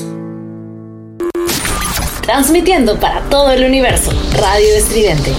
Transmitiendo 2.32 2.98
para 2.98 3.20
todo 3.28 3.50
el 3.50 3.62
universo. 3.62 4.10
Radio 4.32 4.74
Estridente. 4.74 5.34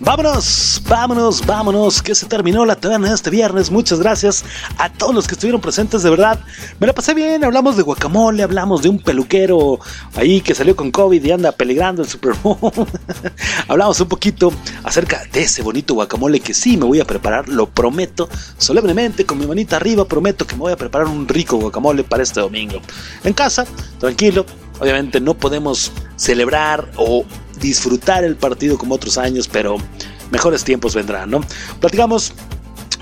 Vámonos, 0.00 0.67
vámonos, 0.88 1.44
vámonos, 1.44 2.02
que 2.02 2.14
se 2.14 2.26
terminó 2.26 2.64
la 2.64 2.74
taberna 2.74 3.08
de 3.08 3.14
este 3.14 3.30
viernes. 3.30 3.70
Muchas 3.70 4.00
gracias 4.00 4.44
a 4.78 4.90
todos 4.90 5.14
los 5.14 5.26
que 5.26 5.34
estuvieron 5.34 5.60
presentes, 5.60 6.02
de 6.02 6.10
verdad. 6.10 6.40
Me 6.80 6.86
la 6.86 6.94
pasé 6.94 7.14
bien, 7.14 7.44
hablamos 7.44 7.76
de 7.76 7.82
guacamole, 7.82 8.42
hablamos 8.42 8.82
de 8.82 8.88
un 8.88 8.98
peluquero 8.98 9.78
ahí 10.14 10.40
que 10.40 10.54
salió 10.54 10.74
con 10.74 10.90
COVID 10.90 11.22
y 11.22 11.30
anda 11.30 11.52
peligrando 11.52 12.02
el 12.02 12.08
Super 12.08 12.32
Bowl. 12.42 12.58
hablamos 13.68 14.00
un 14.00 14.08
poquito 14.08 14.52
acerca 14.82 15.22
de 15.32 15.42
ese 15.42 15.62
bonito 15.62 15.94
guacamole 15.94 16.40
que 16.40 16.54
sí 16.54 16.76
me 16.76 16.86
voy 16.86 17.00
a 17.00 17.04
preparar, 17.04 17.48
lo 17.48 17.68
prometo, 17.68 18.28
solemnemente, 18.56 19.26
con 19.26 19.38
mi 19.38 19.46
manita 19.46 19.76
arriba, 19.76 20.06
prometo 20.06 20.46
que 20.46 20.54
me 20.54 20.62
voy 20.62 20.72
a 20.72 20.76
preparar 20.76 21.06
un 21.08 21.28
rico 21.28 21.58
guacamole 21.58 22.04
para 22.04 22.22
este 22.22 22.40
domingo. 22.40 22.80
En 23.24 23.34
casa, 23.34 23.66
tranquilo, 23.98 24.46
obviamente 24.80 25.20
no 25.20 25.34
podemos 25.34 25.92
celebrar 26.16 26.90
o 26.96 27.24
disfrutar 27.60 28.24
el 28.24 28.36
partido 28.36 28.78
como 28.78 28.94
otros 28.94 29.18
años, 29.18 29.48
pero 29.48 29.76
mejores 30.30 30.64
tiempos 30.64 30.94
vendrán, 30.94 31.30
¿no? 31.30 31.40
Platicamos 31.80 32.32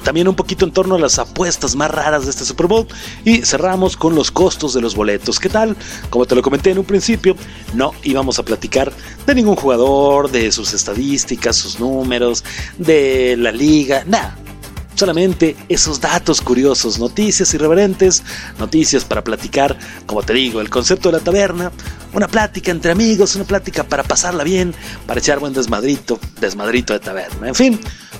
también 0.06 0.28
un 0.28 0.36
poquito 0.36 0.64
en 0.64 0.70
torno 0.70 0.94
a 0.94 1.00
las 1.00 1.18
apuestas 1.18 1.74
más 1.74 1.90
raras 1.90 2.24
de 2.24 2.30
este 2.30 2.44
Super 2.44 2.68
Bowl 2.68 2.86
y 3.24 3.38
cerramos 3.38 3.96
con 3.96 4.14
los 4.14 4.30
costos 4.30 4.72
de 4.72 4.80
los 4.80 4.94
boletos. 4.94 5.40
¿Qué 5.40 5.48
tal? 5.48 5.76
Como 6.10 6.26
te 6.26 6.36
lo 6.36 6.42
comenté 6.42 6.70
en 6.70 6.78
un 6.78 6.84
principio, 6.84 7.34
no 7.74 7.92
íbamos 8.04 8.38
a 8.38 8.44
platicar 8.44 8.92
de 9.26 9.34
ningún 9.34 9.56
jugador, 9.56 10.30
de 10.30 10.52
sus 10.52 10.74
estadísticas, 10.74 11.56
sus 11.56 11.80
números, 11.80 12.44
de 12.78 13.36
la 13.36 13.50
liga, 13.50 14.04
nada. 14.06 14.36
Solamente 14.94 15.56
esos 15.68 16.00
datos 16.00 16.40
curiosos, 16.40 17.00
noticias 17.00 17.52
irreverentes, 17.52 18.22
noticias 18.60 19.04
para 19.04 19.24
platicar, 19.24 19.76
como 20.06 20.22
te 20.22 20.34
digo, 20.34 20.60
el 20.60 20.70
concepto 20.70 21.10
de 21.10 21.18
la 21.18 21.24
taberna, 21.24 21.72
una 22.16 22.28
plática 22.28 22.70
entre 22.70 22.92
amigos, 22.92 23.36
una 23.36 23.44
plática 23.44 23.84
para 23.84 24.02
pasarla 24.02 24.42
bien, 24.42 24.74
para 25.06 25.20
echar 25.20 25.38
buen 25.38 25.52
desmadrito, 25.52 26.18
desmadrito 26.40 26.94
de 26.94 26.98
taberna. 26.98 27.48
En 27.48 27.54
fin, 27.54 27.78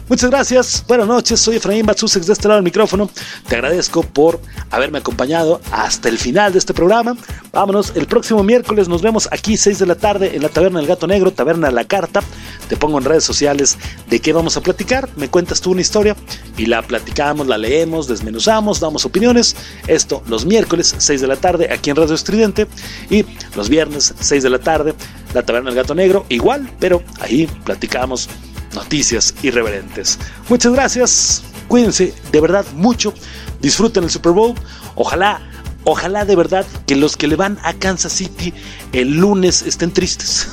muchas 0.08 0.30
gracias, 0.30 0.84
buenas 0.86 1.06
noches, 1.06 1.40
soy 1.40 1.56
Efraín 1.56 1.86
Batsusex 1.86 2.26
de 2.26 2.32
este 2.32 2.48
lado 2.48 2.58
del 2.58 2.64
micrófono. 2.64 3.10
Te 3.48 3.56
agradezco 3.56 4.02
por 4.02 4.40
haberme 4.70 4.98
acompañado 4.98 5.60
hasta 5.70 6.08
el 6.08 6.18
final 6.18 6.52
de 6.52 6.58
este 6.58 6.74
programa. 6.74 7.16
Vámonos, 7.52 7.92
el 7.94 8.06
próximo 8.06 8.42
miércoles 8.42 8.88
nos 8.88 9.02
vemos 9.02 9.28
aquí 9.30 9.56
6 9.56 9.78
de 9.78 9.86
la 9.86 9.94
tarde 9.94 10.36
en 10.36 10.42
la 10.42 10.48
Taberna 10.48 10.78
del 10.78 10.88
Gato 10.88 11.06
Negro, 11.06 11.32
Taberna 11.32 11.70
La 11.70 11.84
Carta. 11.84 12.22
Te 12.68 12.76
pongo 12.76 12.98
en 12.98 13.04
redes 13.04 13.24
sociales 13.24 13.78
de 14.08 14.20
qué 14.20 14.32
vamos 14.32 14.56
a 14.56 14.60
platicar, 14.60 15.08
me 15.16 15.28
cuentas 15.28 15.60
tú 15.60 15.72
una 15.72 15.80
historia 15.80 16.16
y 16.56 16.66
la 16.66 16.82
platicamos, 16.82 17.46
la 17.46 17.58
leemos, 17.58 18.08
desmenuzamos, 18.08 18.80
damos 18.80 19.04
opiniones. 19.04 19.56
Esto 19.86 20.22
los 20.26 20.46
miércoles 20.46 20.94
6 20.98 21.20
de 21.20 21.26
la 21.26 21.36
tarde 21.36 21.72
aquí 21.72 21.90
en 21.90 21.96
Radio 21.96 22.14
Estridente 22.14 22.66
y 23.10 23.24
los 23.54 23.68
viernes 23.68 24.14
6 24.20 24.42
de 24.42 24.50
la 24.50 24.58
tarde 24.58 24.94
la 25.34 25.42
Taberna 25.42 25.70
del 25.70 25.76
Gato 25.76 25.94
Negro 25.94 26.24
igual, 26.28 26.70
pero 26.78 27.02
ahí 27.20 27.46
platicamos 27.64 28.28
noticias 28.76 29.34
irreverentes. 29.42 30.18
Muchas 30.48 30.72
gracias, 30.72 31.42
cuídense 31.66 32.14
de 32.30 32.40
verdad 32.40 32.64
mucho, 32.74 33.12
disfruten 33.60 34.04
el 34.04 34.10
Super 34.10 34.32
Bowl, 34.32 34.54
ojalá 34.94 35.40
Ojalá 35.88 36.24
de 36.24 36.34
verdad 36.34 36.66
que 36.84 36.96
los 36.96 37.16
que 37.16 37.28
le 37.28 37.36
van 37.36 37.60
a 37.62 37.72
Kansas 37.72 38.12
City 38.12 38.52
el 38.92 39.18
lunes 39.18 39.62
estén 39.62 39.92
tristes. 39.92 40.48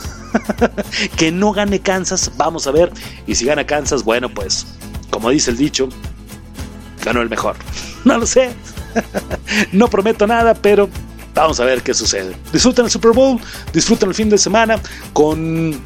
que 1.17 1.32
no 1.32 1.51
gane 1.53 1.80
Kansas, 1.80 2.32
vamos 2.38 2.67
a 2.67 2.71
ver. 2.71 2.91
Y 3.26 3.34
si 3.34 3.45
gana 3.45 3.65
Kansas, 3.65 4.03
bueno, 4.03 4.30
pues, 4.30 4.67
como 5.09 5.32
dice 5.32 5.49
el 5.49 5.57
dicho, 5.57 5.89
ganó 7.03 7.21
el 7.21 7.30
mejor. 7.30 7.55
No 8.05 8.17
lo 8.17 8.28
sé. 8.28 8.51
no 9.71 9.88
prometo 9.88 10.28
nada, 10.28 10.53
pero 10.53 10.89
vamos 11.34 11.59
a 11.61 11.65
ver 11.65 11.82
qué 11.82 11.95
sucede. 11.95 12.36
Disfruten 12.51 12.86
el 12.86 12.91
Super 12.91 13.11
Bowl, 13.11 13.39
disfruten 13.71 14.09
el 14.09 14.15
fin 14.15 14.30
de 14.30 14.38
semana 14.38 14.80
con... 15.13 15.82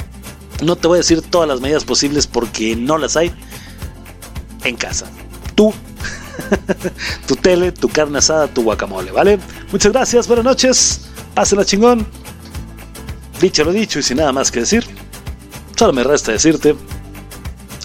No 0.61 0.75
te 0.75 0.87
voy 0.87 0.97
a 0.97 0.99
decir 0.99 1.21
todas 1.21 1.47
las 1.47 1.61
medidas 1.61 1.83
posibles 1.83 2.27
porque 2.27 2.75
no 2.75 2.97
las 2.97 3.15
hay 3.15 3.31
en 4.63 4.75
casa. 4.75 5.05
Tú 5.55 5.73
tu 7.27 7.35
tele, 7.35 7.71
tu 7.71 7.89
carne 7.89 8.19
asada, 8.19 8.47
tu 8.47 8.63
guacamole, 8.63 9.11
¿vale? 9.11 9.39
Muchas 9.71 9.91
gracias, 9.91 10.27
buenas 10.27 10.45
noches, 10.45 11.01
pásenla 11.33 11.65
chingón. 11.65 12.07
Dicho 13.41 13.63
lo 13.63 13.71
dicho 13.71 13.99
y 13.99 14.03
sin 14.03 14.17
nada 14.17 14.31
más 14.31 14.51
que 14.51 14.61
decir, 14.61 14.85
solo 15.75 15.93
me 15.93 16.03
resta 16.03 16.31
decirte 16.31 16.75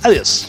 adiós. 0.02 0.48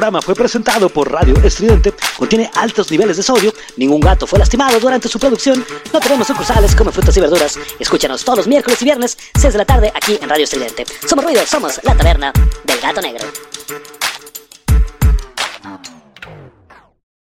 Programa 0.00 0.22
fue 0.22 0.34
presentado 0.34 0.88
por 0.88 1.12
Radio 1.12 1.34
Estridente, 1.44 1.92
contiene 2.16 2.50
altos 2.54 2.90
niveles 2.90 3.18
de 3.18 3.22
sodio, 3.22 3.52
ningún 3.76 4.00
gato 4.00 4.26
fue 4.26 4.38
lastimado 4.38 4.80
durante 4.80 5.08
su 5.08 5.18
producción, 5.18 5.62
no 5.92 6.00
tenemos 6.00 6.26
sucursales 6.26 6.74
como 6.74 6.90
frutas 6.90 7.14
y 7.18 7.20
verduras. 7.20 7.58
Escúchanos 7.78 8.24
todos 8.24 8.38
los 8.38 8.48
miércoles 8.48 8.80
y 8.80 8.86
viernes, 8.86 9.18
6 9.38 9.52
de 9.52 9.58
la 9.58 9.66
tarde, 9.66 9.92
aquí 9.94 10.18
en 10.22 10.30
Radio 10.30 10.44
Estridente. 10.44 10.86
Somos 11.06 11.22
Ruido, 11.22 11.42
somos 11.44 11.80
la 11.82 11.94
taberna 11.94 12.32
del 12.64 12.80
gato 12.80 13.02
negro. 13.02 13.49